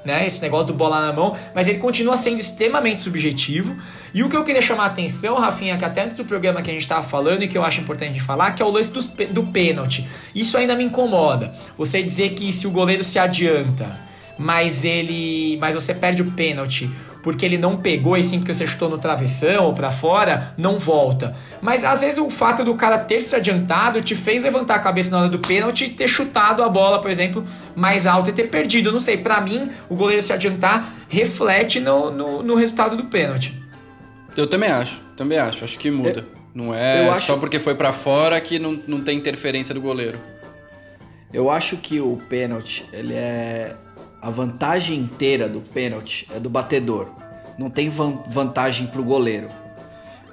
né? 0.07 0.25
Esse 0.25 0.41
negócio 0.41 0.67
do 0.67 0.73
bola 0.73 1.05
na 1.05 1.13
mão, 1.13 1.37
mas 1.53 1.67
ele 1.67 1.77
continua 1.77 2.15
sendo 2.15 2.39
extremamente 2.39 3.01
subjetivo. 3.01 3.77
E 4.13 4.23
o 4.23 4.29
que 4.29 4.35
eu 4.35 4.43
queria 4.43 4.61
chamar 4.61 4.83
a 4.83 4.87
atenção, 4.87 5.35
Rafinha, 5.35 5.77
que 5.77 5.85
até 5.85 6.03
antes 6.03 6.15
do 6.15 6.25
programa 6.25 6.61
que 6.61 6.71
a 6.71 6.73
gente 6.73 6.81
estava 6.81 7.03
falando 7.03 7.43
e 7.43 7.47
que 7.47 7.57
eu 7.57 7.63
acho 7.63 7.81
importante 7.81 8.19
falar, 8.21 8.53
que 8.53 8.63
é 8.63 8.65
o 8.65 8.69
lance 8.69 8.91
do, 8.91 9.01
do 9.27 9.47
pênalti. 9.47 10.07
Isso 10.33 10.57
ainda 10.57 10.75
me 10.75 10.85
incomoda. 10.85 11.53
Você 11.77 12.01
dizer 12.01 12.29
que 12.29 12.51
se 12.53 12.65
o 12.65 12.71
goleiro 12.71 13.03
se 13.03 13.19
adianta, 13.19 13.99
mas 14.37 14.85
ele, 14.85 15.57
mas 15.59 15.75
você 15.75 15.93
perde 15.93 16.21
o 16.21 16.31
pênalti, 16.31 16.89
porque 17.27 17.45
ele 17.45 17.57
não 17.57 17.75
pegou 17.75 18.15
e 18.15 18.23
sim 18.23 18.39
porque 18.39 18.53
você 18.53 18.65
chutou 18.65 18.89
no 18.89 18.97
travessão 18.97 19.65
ou 19.65 19.73
para 19.73 19.91
fora, 19.91 20.53
não 20.57 20.79
volta. 20.79 21.35
Mas 21.61 21.83
às 21.83 22.01
vezes 22.01 22.17
o 22.17 22.29
fato 22.29 22.63
do 22.63 22.75
cara 22.75 22.97
ter 22.97 23.21
se 23.21 23.35
adiantado 23.35 24.01
te 24.01 24.15
fez 24.15 24.41
levantar 24.41 24.75
a 24.75 24.79
cabeça 24.79 25.11
na 25.11 25.19
hora 25.19 25.29
do 25.29 25.39
pênalti 25.39 25.85
e 25.85 25.89
ter 25.89 26.07
chutado 26.07 26.63
a 26.63 26.69
bola, 26.69 27.01
por 27.01 27.11
exemplo, 27.11 27.45
mais 27.75 28.07
alto 28.07 28.29
e 28.29 28.33
ter 28.33 28.49
perdido. 28.49 28.91
não 28.91 28.99
sei, 28.99 29.17
para 29.17 29.41
mim, 29.41 29.69
o 29.89 29.95
goleiro 29.95 30.21
se 30.21 30.31
adiantar 30.31 30.93
reflete 31.09 31.79
no, 31.79 32.11
no, 32.11 32.43
no, 32.43 32.55
resultado 32.55 32.95
do 32.95 33.05
pênalti. 33.05 33.61
Eu 34.35 34.47
também 34.47 34.69
acho, 34.69 35.01
também 35.15 35.37
acho, 35.37 35.63
acho 35.63 35.77
que 35.77 35.89
muda. 35.89 36.19
Eu, 36.19 36.25
não 36.53 36.73
é 36.73 37.09
acho... 37.09 37.27
só 37.27 37.37
porque 37.37 37.59
foi 37.59 37.75
para 37.75 37.91
fora 37.91 38.39
que 38.39 38.57
não, 38.57 38.81
não 38.87 39.01
tem 39.01 39.17
interferência 39.17 39.73
do 39.73 39.81
goleiro. 39.81 40.17
Eu 41.33 41.49
acho 41.49 41.75
que 41.75 41.99
o 41.99 42.17
pênalti, 42.29 42.85
ele 42.93 43.13
é 43.13 43.75
a 44.27 44.29
vantagem 44.29 44.99
inteira 44.99 45.47
do 45.47 45.61
pênalti 45.61 46.27
é 46.35 46.37
do 46.37 46.49
batedor. 46.49 47.07
Não 47.57 47.69
tem 47.69 47.87
van 47.87 48.19
vantagem 48.27 48.85
pro 48.87 49.01
goleiro. 49.01 49.47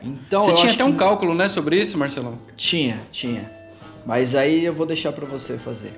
Então, 0.02 0.40
você 0.40 0.52
tinha 0.52 0.72
até 0.72 0.84
um 0.84 0.94
cálculo, 0.94 1.32
né, 1.32 1.48
sobre 1.48 1.78
isso, 1.78 1.96
Marcelão? 1.96 2.34
Tinha, 2.56 2.98
tinha. 3.12 3.48
Mas 4.04 4.34
aí 4.34 4.64
eu 4.64 4.72
vou 4.72 4.84
deixar 4.84 5.12
para 5.12 5.24
você 5.24 5.56
fazer. 5.56 5.92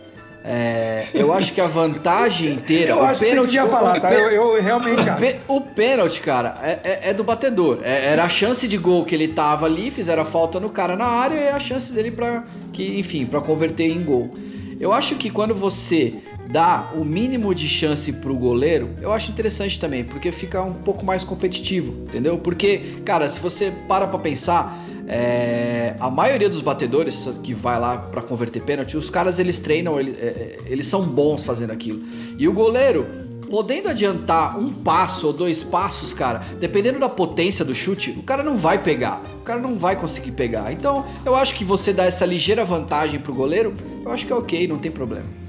É, 0.44 1.06
eu 1.14 1.32
acho 1.32 1.54
que 1.54 1.60
a 1.60 1.66
vantagem 1.66 2.52
inteira. 2.52 2.90
eu 2.90 2.98
o 2.98 3.02
acho 3.02 3.20
pênalti, 3.20 3.48
que 3.48 3.60
você 3.62 3.66
falar, 3.66 3.98
tá? 3.98 4.12
Eu, 4.12 4.30
eu 4.30 4.62
realmente 4.62 5.08
acho. 5.08 5.36
O 5.48 5.62
pênalti, 5.62 6.20
cara, 6.20 6.54
é, 6.62 6.78
é, 6.84 7.00
é 7.10 7.14
do 7.14 7.24
batedor. 7.24 7.80
É, 7.82 8.12
era 8.12 8.24
a 8.24 8.28
chance 8.28 8.68
de 8.68 8.76
gol 8.76 9.06
que 9.06 9.14
ele 9.14 9.28
tava 9.28 9.64
ali, 9.64 9.90
fizeram 9.90 10.22
a 10.22 10.26
falta 10.26 10.60
no 10.60 10.68
cara 10.68 10.96
na 10.96 11.06
área 11.06 11.34
e 11.34 11.48
a 11.48 11.58
chance 11.58 11.90
dele 11.90 12.10
para 12.10 12.44
que, 12.74 13.00
enfim, 13.00 13.24
para 13.24 13.40
converter 13.40 13.90
em 13.90 14.04
gol. 14.04 14.34
Eu 14.78 14.92
acho 14.92 15.14
que 15.14 15.30
quando 15.30 15.54
você 15.54 16.14
dá 16.48 16.92
o 16.98 17.04
mínimo 17.04 17.54
de 17.54 17.68
chance 17.68 18.12
pro 18.12 18.36
goleiro, 18.36 18.90
eu 19.00 19.12
acho 19.12 19.30
interessante 19.30 19.78
também, 19.78 20.04
porque 20.04 20.30
fica 20.30 20.62
um 20.62 20.74
pouco 20.74 21.04
mais 21.04 21.24
competitivo, 21.24 22.04
entendeu? 22.04 22.38
Porque, 22.38 22.96
cara, 23.04 23.28
se 23.28 23.40
você 23.40 23.72
para 23.88 24.06
pra 24.06 24.18
pensar, 24.18 24.84
é, 25.08 25.94
a 26.00 26.10
maioria 26.10 26.48
dos 26.48 26.60
batedores 26.60 27.28
que 27.42 27.54
vai 27.54 27.78
lá 27.78 27.98
para 27.98 28.22
converter 28.22 28.62
pênalti, 28.62 28.96
os 28.96 29.08
caras 29.08 29.38
eles 29.38 29.58
treinam, 29.58 29.98
eles, 29.98 30.18
é, 30.18 30.26
é, 30.26 30.58
eles 30.66 30.86
são 30.86 31.02
bons 31.02 31.44
fazendo 31.44 31.72
aquilo. 31.72 32.02
E 32.38 32.48
o 32.48 32.52
goleiro, 32.52 33.06
podendo 33.48 33.88
adiantar 33.88 34.58
um 34.58 34.72
passo 34.72 35.28
ou 35.28 35.32
dois 35.32 35.62
passos, 35.62 36.12
cara, 36.12 36.42
dependendo 36.58 36.98
da 36.98 37.08
potência 37.08 37.64
do 37.64 37.74
chute, 37.74 38.10
o 38.10 38.22
cara 38.22 38.42
não 38.42 38.56
vai 38.56 38.82
pegar. 38.82 39.22
O 39.40 39.42
cara 39.42 39.60
não 39.60 39.78
vai 39.78 39.94
conseguir 39.94 40.32
pegar. 40.32 40.72
Então, 40.72 41.06
eu 41.24 41.36
acho 41.36 41.54
que 41.54 41.64
você 41.64 41.92
dá 41.92 42.04
essa 42.04 42.26
ligeira 42.26 42.64
vantagem 42.64 43.20
pro 43.20 43.32
goleiro, 43.32 43.74
eu 44.04 44.10
acho 44.10 44.26
que 44.26 44.32
é 44.32 44.36
ok, 44.36 44.66
não 44.66 44.78
tem 44.78 44.90
problema. 44.90 45.45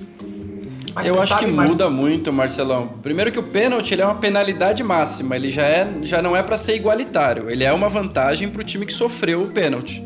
Mas 0.97 1.05
eu 1.05 1.21
acho 1.21 1.37
que 1.37 1.45
muda 1.45 1.91
muito, 1.91 2.33
Marcelão. 2.33 2.87
Primeiro 3.03 3.31
que 3.31 3.37
o 3.37 3.43
pênalti 3.43 3.93
ele 3.93 4.01
é 4.01 4.05
uma 4.05 4.15
penalidade 4.15 4.83
máxima, 4.83 5.35
ele 5.35 5.51
já, 5.51 5.61
é, 5.61 5.87
já 6.01 6.23
não 6.23 6.35
é 6.35 6.41
para 6.41 6.57
ser 6.57 6.75
igualitário, 6.75 7.51
ele 7.51 7.63
é 7.63 7.71
uma 7.71 7.87
vantagem 7.87 8.49
para 8.49 8.61
o 8.61 8.63
time 8.63 8.83
que 8.83 8.93
sofreu 8.93 9.43
o 9.43 9.47
pênalti. 9.47 10.03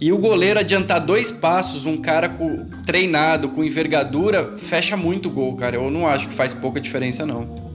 E 0.00 0.12
o 0.12 0.18
goleiro 0.18 0.58
adiantar 0.58 1.00
dois 1.00 1.30
passos, 1.30 1.86
um 1.86 1.96
cara 1.96 2.28
com, 2.28 2.64
treinado, 2.84 3.50
com 3.50 3.62
envergadura, 3.62 4.56
fecha 4.58 4.96
muito 4.96 5.28
o 5.28 5.30
gol, 5.30 5.54
cara. 5.54 5.76
Eu 5.76 5.88
não 5.88 6.04
acho 6.04 6.26
que 6.26 6.34
faz 6.34 6.52
pouca 6.52 6.80
diferença, 6.80 7.24
não. 7.24 7.70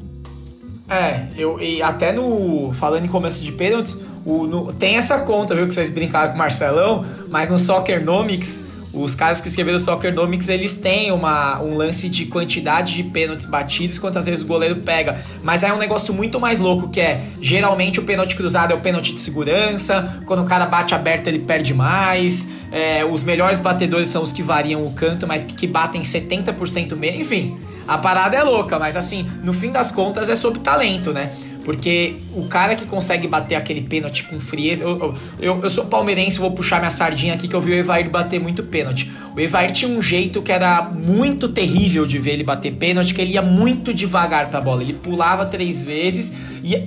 É, 0.90 1.28
eu 1.38 1.62
e 1.62 1.82
até 1.82 2.12
no. 2.12 2.74
Falando 2.74 3.06
em 3.06 3.10
começo 3.10 3.42
de 3.42 3.54
pênaltis, 3.54 3.98
o, 4.26 4.46
no, 4.46 4.74
tem 4.74 4.98
essa 4.98 5.18
conta, 5.20 5.56
viu, 5.56 5.66
que 5.66 5.74
vocês 5.74 5.90
brincaram 5.90 6.30
com 6.30 6.36
o 6.36 6.38
Marcelão, 6.38 7.06
mas 7.30 7.48
no 7.48 7.58
Soccernomics 7.58 8.73
os 8.94 9.16
caras 9.16 9.42
que 9.42 9.48
escreveram 9.48 9.80
Soccernomics, 9.80 10.50
eles 10.50 10.78
têm 10.78 11.12
uma, 11.12 11.60
um 11.62 11.76
lance 11.76 12.08
de 12.08 12.28
quantidade 12.28 12.94
de 12.94 13.04
pênaltis 13.04 13.46
batidos, 13.48 13.98
quantas 13.98 14.28
vezes 14.28 14.44
o 14.44 14.48
goleiro 14.48 14.78
pega. 14.78 15.20
Mas 15.42 15.64
é 15.64 15.74
um 15.74 15.78
negócio 15.78 16.14
muito 16.14 16.40
mais 16.40 16.60
louco, 16.60 16.90
que 16.90 17.02
é, 17.02 17.20
geralmente 17.42 18.00
o 18.00 18.04
pênalti 18.04 18.36
cruzado 18.36 18.72
é 18.72 18.76
o 18.76 18.82
pênalti 18.82 19.12
de 19.12 19.20
segurança, 19.20 20.22
quando 20.26 20.44
o 20.44 20.46
cara 20.46 20.68
bate 20.68 20.94
aberto 20.94 21.28
ele 21.28 21.40
perde 21.40 21.74
mais, 21.74 22.48
é, 22.72 23.04
os 23.04 23.24
melhores 23.24 23.60
batedores 23.60 24.10
são 24.10 24.22
os 24.22 24.32
que 24.32 24.44
variam 24.44 24.86
o 24.86 24.94
canto, 24.94 25.26
mas 25.26 25.44
que, 25.44 25.54
que 25.54 25.68
batem 25.68 26.04
70% 26.04 26.96
menos, 26.96 27.20
enfim... 27.20 27.58
A 27.86 27.98
parada 27.98 28.38
é 28.38 28.42
louca, 28.42 28.80
mas 28.80 28.96
assim, 28.96 29.30
no 29.44 29.52
fim 29.52 29.70
das 29.70 29.92
contas 29.92 30.30
é 30.30 30.36
sobre 30.36 30.62
talento, 30.62 31.12
né? 31.12 31.34
Porque 31.64 32.16
o 32.36 32.46
cara 32.48 32.76
que 32.76 32.86
consegue 32.86 33.28
bater 33.28 33.56
aquele 33.56 33.82
pênalti 33.82 34.24
com 34.24 34.40
frieza. 34.40 34.84
Eu, 34.84 35.16
eu, 35.40 35.60
eu, 35.64 35.70
sou 35.70 35.86
palmeirense, 35.86 36.40
vou 36.40 36.52
puxar 36.52 36.80
minha 36.80 36.90
sardinha 36.90 37.34
aqui 37.34 37.48
que 37.48 37.56
eu 37.56 37.62
vi 37.62 37.72
o 37.72 37.76
Evair 37.76 38.10
bater 38.10 38.40
muito 38.40 38.64
pênalti. 38.64 39.10
O 39.36 39.40
Evair 39.40 39.72
tinha 39.72 39.90
um 39.90 40.02
jeito 40.02 40.42
que 40.42 40.52
era 40.52 40.82
muito 40.84 41.48
terrível 41.48 42.06
de 42.06 42.20
ver 42.20 42.34
ele 42.34 42.44
bater 42.44 42.74
pênalti, 42.74 43.14
que 43.14 43.22
ele 43.22 43.34
ia 43.34 43.42
muito 43.42 43.94
devagar 43.94 44.50
pra 44.50 44.60
bola. 44.60 44.82
Ele 44.82 44.94
pulava 44.94 45.46
três 45.46 45.84
vezes, 45.84 46.34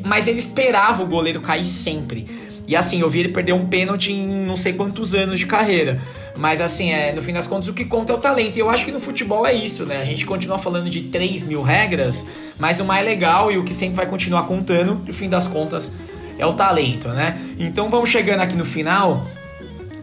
mas 0.04 0.28
ele 0.28 0.38
esperava 0.38 1.02
o 1.02 1.06
goleiro 1.06 1.40
cair 1.40 1.64
sempre. 1.64 2.26
E 2.66 2.74
assim, 2.74 3.00
eu 3.00 3.08
vi 3.08 3.20
ele 3.20 3.28
perder 3.28 3.52
um 3.52 3.66
pênalti 3.66 4.12
em 4.12 4.26
não 4.26 4.56
sei 4.56 4.72
quantos 4.72 5.14
anos 5.14 5.38
de 5.38 5.46
carreira. 5.46 6.00
Mas 6.36 6.60
assim, 6.60 6.90
é, 6.90 7.12
no 7.12 7.22
fim 7.22 7.32
das 7.32 7.46
contas, 7.46 7.68
o 7.68 7.72
que 7.72 7.84
conta 7.84 8.12
é 8.12 8.16
o 8.16 8.18
talento. 8.18 8.56
E 8.56 8.60
eu 8.60 8.68
acho 8.68 8.84
que 8.84 8.90
no 8.90 8.98
futebol 8.98 9.46
é 9.46 9.54
isso, 9.54 9.84
né? 9.86 10.00
A 10.00 10.04
gente 10.04 10.26
continua 10.26 10.58
falando 10.58 10.90
de 10.90 11.02
3 11.02 11.44
mil 11.44 11.62
regras, 11.62 12.26
mas 12.58 12.80
o 12.80 12.84
mais 12.84 13.04
legal 13.04 13.52
e 13.52 13.58
o 13.58 13.64
que 13.64 13.72
sempre 13.72 13.96
vai 13.96 14.06
continuar 14.06 14.44
contando, 14.44 15.00
no 15.06 15.12
fim 15.12 15.28
das 15.28 15.46
contas, 15.46 15.92
é 16.38 16.44
o 16.44 16.52
talento, 16.54 17.08
né? 17.08 17.38
Então 17.58 17.88
vamos 17.88 18.08
chegando 18.08 18.40
aqui 18.40 18.56
no 18.56 18.64
final. 18.64 19.26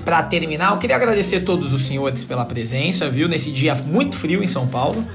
Para 0.05 0.21
terminar, 0.23 0.71
eu 0.71 0.77
queria 0.77 0.97
agradecer 0.97 1.37
a 1.37 1.41
todos 1.41 1.71
os 1.71 1.85
senhores 1.85 2.25
pela 2.25 2.43
presença, 2.43 3.09
viu? 3.09 3.27
Nesse 3.29 3.51
dia 3.51 3.73
muito 3.75 4.17
frio 4.17 4.43
em 4.43 4.47
São 4.47 4.67
Paulo. 4.67 5.05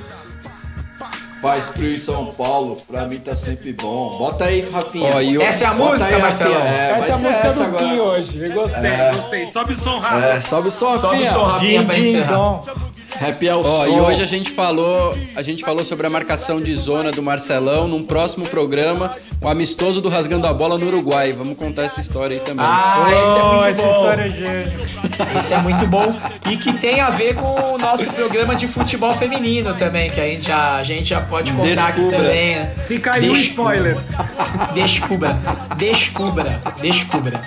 Faz 1.40 1.68
frio 1.68 1.94
em 1.94 1.98
São 1.98 2.26
Paulo, 2.26 2.76
pra 2.90 3.06
mim 3.06 3.18
tá 3.18 3.36
sempre 3.36 3.72
bom. 3.72 4.18
Bota 4.18 4.44
aí, 4.46 4.68
Rafinha. 4.70 5.14
Ó, 5.14 5.20
eu... 5.20 5.40
Essa 5.40 5.64
é 5.64 5.66
a 5.68 5.72
Bota 5.74 5.90
música, 5.92 6.16
aí, 6.16 6.22
Marcelo? 6.22 6.54
É, 6.54 6.90
Essa 6.96 7.06
é 7.08 7.12
a 7.12 7.18
música 7.18 7.46
essa 7.46 7.56
do 7.58 7.62
agora. 7.68 7.84
Kim 7.84 7.98
hoje. 8.00 8.42
Eu 8.44 8.52
gostei, 8.52 8.90
É. 8.90 9.12
gostei. 9.14 9.46
Sobe 9.46 9.72
o 9.72 9.78
som, 9.78 9.98
Rafa. 9.98 10.26
É, 10.26 10.40
sobe 10.40 10.68
o 10.68 10.72
som, 10.72 10.92
Sobe 10.94 11.06
o 11.06 11.08
Rafinha. 11.18 11.32
som, 11.32 11.42
Rafinha, 11.44 11.84
pra 11.84 11.98
encerrar. 11.98 12.32
dom. 12.36 12.64
Happy 13.20 13.48
o 13.48 13.60
Ó, 13.60 13.86
som. 13.86 13.96
e 13.96 14.00
hoje 14.00 14.22
a 14.22 14.26
gente 14.26 14.50
falou, 14.50 15.16
a 15.34 15.42
gente 15.42 15.64
falou 15.64 15.84
sobre 15.84 16.06
a 16.06 16.10
marcação 16.10 16.60
de 16.60 16.74
zona 16.76 17.10
do 17.10 17.22
Marcelão 17.22 17.88
num 17.88 18.04
próximo 18.04 18.46
programa, 18.46 19.10
o 19.40 19.48
amistoso 19.48 20.00
do 20.00 20.08
rasgando 20.08 20.46
a 20.46 20.52
bola 20.52 20.76
no 20.78 20.86
Uruguai. 20.86 21.32
Vamos 21.32 21.56
contar 21.56 21.84
essa 21.84 22.00
história 22.00 22.36
aí 22.36 22.40
também. 22.40 22.64
Ah, 22.68 23.06
esse 23.08 23.14
é 23.14 23.42
Oh, 23.42 23.52
muito 23.54 23.66
essa 23.68 23.82
bom. 23.82 23.90
história 23.90 24.22
é 24.22 24.30
gênio. 24.30 24.88
Esse 25.38 25.54
é 25.54 25.58
muito 25.58 25.86
bom 25.86 26.14
e 26.50 26.56
que 26.56 26.72
tem 26.74 27.00
a 27.00 27.08
ver 27.10 27.34
com 27.34 27.74
o 27.74 27.78
nosso 27.78 28.04
programa 28.12 28.54
de 28.54 28.68
futebol 28.68 29.12
feminino 29.12 29.74
também, 29.74 30.10
que 30.10 30.20
a 30.20 30.26
gente 30.26 30.46
já, 30.46 30.76
a 30.76 30.82
gente 30.84 31.08
já 31.08 31.20
pode 31.20 31.52
contar 31.52 31.88
aqui 31.88 32.00
Descubra. 32.00 32.18
também. 32.18 32.56
né? 32.56 32.74
Fica 32.86 33.12
aí 33.14 33.28
o 33.28 33.32
Deixa- 33.32 33.48
spoiler. 33.50 33.96
Descubra, 34.74 35.38
descubra, 35.76 36.60
descubra. 36.80 37.40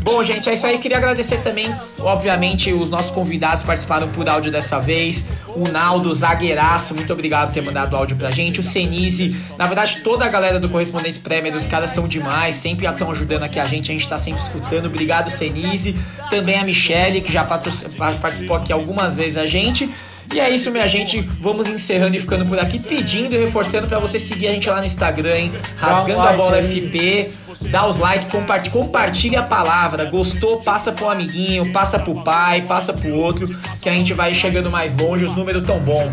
Bom, 0.00 0.22
gente, 0.22 0.50
é 0.50 0.54
isso 0.54 0.66
aí. 0.66 0.76
Queria 0.78 0.98
agradecer 0.98 1.38
também, 1.38 1.74
obviamente, 1.98 2.70
os 2.74 2.90
nossos 2.90 3.10
convidados 3.10 3.62
que 3.62 3.66
participaram 3.66 4.08
por 4.08 4.28
áudio 4.28 4.52
dessa 4.52 4.78
vez. 4.84 5.26
O 5.56 5.68
Naldo, 5.68 6.12
zagueiraço, 6.12 6.94
muito 6.94 7.12
obrigado 7.12 7.48
por 7.48 7.54
ter 7.54 7.62
mandado 7.62 7.96
áudio 7.96 8.16
pra 8.16 8.30
gente. 8.30 8.60
O 8.60 8.62
Senise, 8.62 9.36
na 9.58 9.66
verdade, 9.66 10.02
toda 10.02 10.24
a 10.24 10.28
galera 10.28 10.60
do 10.60 10.68
Correspondentes 10.68 11.18
Premier, 11.18 11.54
os 11.54 11.66
caras 11.66 11.90
são 11.90 12.06
demais, 12.06 12.54
sempre 12.54 12.86
estão 12.86 13.10
ajudando 13.10 13.44
aqui 13.44 13.58
a 13.58 13.64
gente, 13.64 13.90
a 13.90 13.94
gente 13.94 14.08
tá 14.08 14.18
sempre 14.18 14.42
escutando. 14.42 14.86
Obrigado, 14.86 15.30
Senise. 15.30 15.96
Também 16.30 16.58
a 16.58 16.64
Michelle, 16.64 17.20
que 17.20 17.32
já 17.32 17.44
participou 17.44 18.56
aqui 18.56 18.72
algumas 18.72 19.16
vezes 19.16 19.38
a 19.38 19.46
gente. 19.46 19.88
E 20.32 20.40
é 20.40 20.50
isso, 20.50 20.70
minha 20.70 20.86
gente. 20.88 21.20
Vamos 21.40 21.68
encerrando 21.68 22.16
e 22.16 22.20
ficando 22.20 22.44
por 22.46 22.58
aqui, 22.58 22.78
pedindo 22.78 23.34
e 23.34 23.38
reforçando 23.38 23.86
pra 23.86 23.98
você 23.98 24.18
seguir 24.18 24.48
a 24.48 24.50
gente 24.50 24.68
lá 24.68 24.78
no 24.78 24.84
Instagram, 24.84 25.36
hein? 25.36 25.52
Rasgando 25.76 26.20
a 26.20 26.24
like 26.24 26.36
bola 26.36 26.56
aí. 26.56 26.62
FP. 26.62 27.30
Dá 27.70 27.86
os 27.86 27.98
likes, 27.98 28.30
compartilha, 28.32 28.72
compartilha 28.72 29.40
a 29.40 29.42
palavra. 29.44 30.04
Gostou? 30.06 30.60
Passa 30.60 30.90
pro 30.92 31.08
amiguinho, 31.08 31.72
passa 31.72 31.98
pro 31.98 32.16
pai, 32.22 32.62
passa 32.62 32.92
pro 32.92 33.14
outro, 33.14 33.48
que 33.80 33.88
a 33.88 33.92
gente 33.92 34.12
vai 34.12 34.34
chegando 34.34 34.70
mais 34.70 34.94
longe. 34.96 35.24
Os 35.24 35.36
números 35.36 35.62
tão 35.64 35.78
bom. 35.78 36.10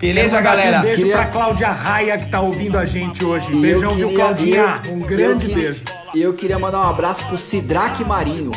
Beleza, 0.00 0.40
galera? 0.40 0.80
Um 0.80 0.82
beijo 0.82 0.96
Queria- 0.96 1.14
pra 1.16 1.26
Cláudia 1.26 1.68
Raia 1.70 2.18
que 2.18 2.28
tá 2.28 2.40
ouvindo 2.40 2.76
a 2.76 2.84
gente 2.84 3.24
hoje. 3.24 3.46
E 3.50 3.54
eu 3.54 3.60
Beijão, 3.60 3.94
viu, 3.94 4.12
Claudinha? 4.14 4.80
eu- 4.84 4.92
Um 4.94 5.00
eu 5.00 5.06
grande 5.06 5.46
queria- 5.46 5.62
beijo. 5.62 5.82
E 6.14 6.20
eu 6.22 6.32
queria 6.34 6.58
mandar 6.58 6.80
um 6.80 6.90
abraço 6.90 7.24
pro 7.26 7.38
Sidraque 7.38 8.04
Marino. 8.04 8.50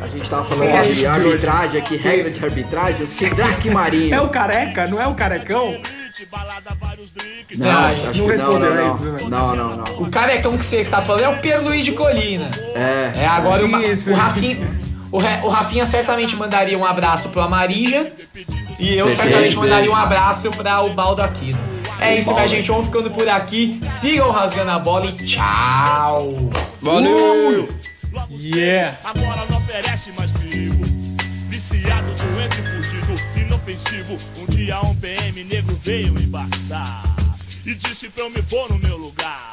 A 0.00 0.06
gente 0.08 0.28
tava 0.30 0.44
falando 0.44 0.70
Nossa, 0.70 0.94
de 0.94 1.06
arbitragem 1.06 1.80
aqui, 1.80 1.96
regra 1.96 2.30
de 2.30 2.44
arbitragem. 2.44 3.02
O 3.04 3.08
Sidraque 3.08 3.70
Marino. 3.70 4.14
É 4.16 4.20
o 4.20 4.28
careca? 4.28 4.86
Não 4.86 5.00
é 5.00 5.06
o 5.06 5.14
carecão? 5.14 5.80
Não, 7.56 7.66
Não, 7.72 7.78
acho 7.80 8.02
não 8.04 8.12
que 8.12 8.18
não, 8.18 8.26
respondeu, 8.28 8.58
não, 8.60 8.66
é 8.78 8.84
não. 8.84 8.94
isso, 8.94 9.04
né? 9.04 9.18
Não, 9.28 9.56
não, 9.56 9.76
não. 9.76 9.84
O 10.02 10.10
carecão 10.10 10.56
que 10.56 10.64
você 10.64 10.84
tá 10.84 11.00
falando 11.00 11.24
é 11.24 11.28
o 11.28 11.38
Pedro 11.38 11.66
Luiz 11.66 11.84
de 11.84 11.92
Colina. 11.92 12.50
É. 12.74 13.12
É, 13.22 13.26
agora 13.26 13.64
o, 13.64 13.80
Isso. 13.82 14.10
o 14.10 14.14
Rafinha. 14.14 14.68
O, 15.10 15.18
Re- 15.18 15.40
o 15.42 15.48
Rafinha 15.48 15.86
certamente 15.86 16.34
mandaria 16.36 16.76
um 16.78 16.84
abraço 16.84 17.28
pro 17.30 17.40
Amarija. 17.40 18.12
E 18.78 18.96
eu 18.96 19.08
certamente 19.10 19.40
beijo. 19.42 19.60
mandaria 19.60 19.90
um 19.90 19.96
abraço 19.96 20.50
pra 20.50 20.82
o 20.82 20.90
Baldo 20.90 21.22
Aquino. 21.22 21.58
É 22.00 22.16
isso, 22.16 22.32
minha 22.32 22.46
gente. 22.46 22.68
Vamos 22.68 22.86
ficando 22.86 23.10
por 23.10 23.28
aqui. 23.28 23.80
Sigam 23.84 24.30
rasgando 24.30 24.70
a 24.70 24.78
bola 24.78 25.06
e 25.06 25.12
tchau. 25.12 26.34
Valeu! 26.82 27.68
Yeah. 28.30 28.98
Agora 29.04 29.46
não 29.50 29.58
oferece 29.58 30.12
mais 30.12 30.30
perigo. 30.32 30.84
Viciado, 31.48 32.06
doente, 32.14 32.56
fugido, 32.62 33.40
inofensivo. 33.40 34.18
Um 34.38 34.46
dia 34.46 34.80
um 34.82 34.94
PM 34.96 35.44
negro 35.44 35.78
veio 35.82 36.18
embaçar 36.20 37.02
e 37.64 37.74
disse 37.74 38.08
pra 38.08 38.24
eu 38.24 38.30
me 38.30 38.42
pôr 38.42 38.68
no 38.70 38.78
meu 38.78 38.96
lugar. 38.96 39.52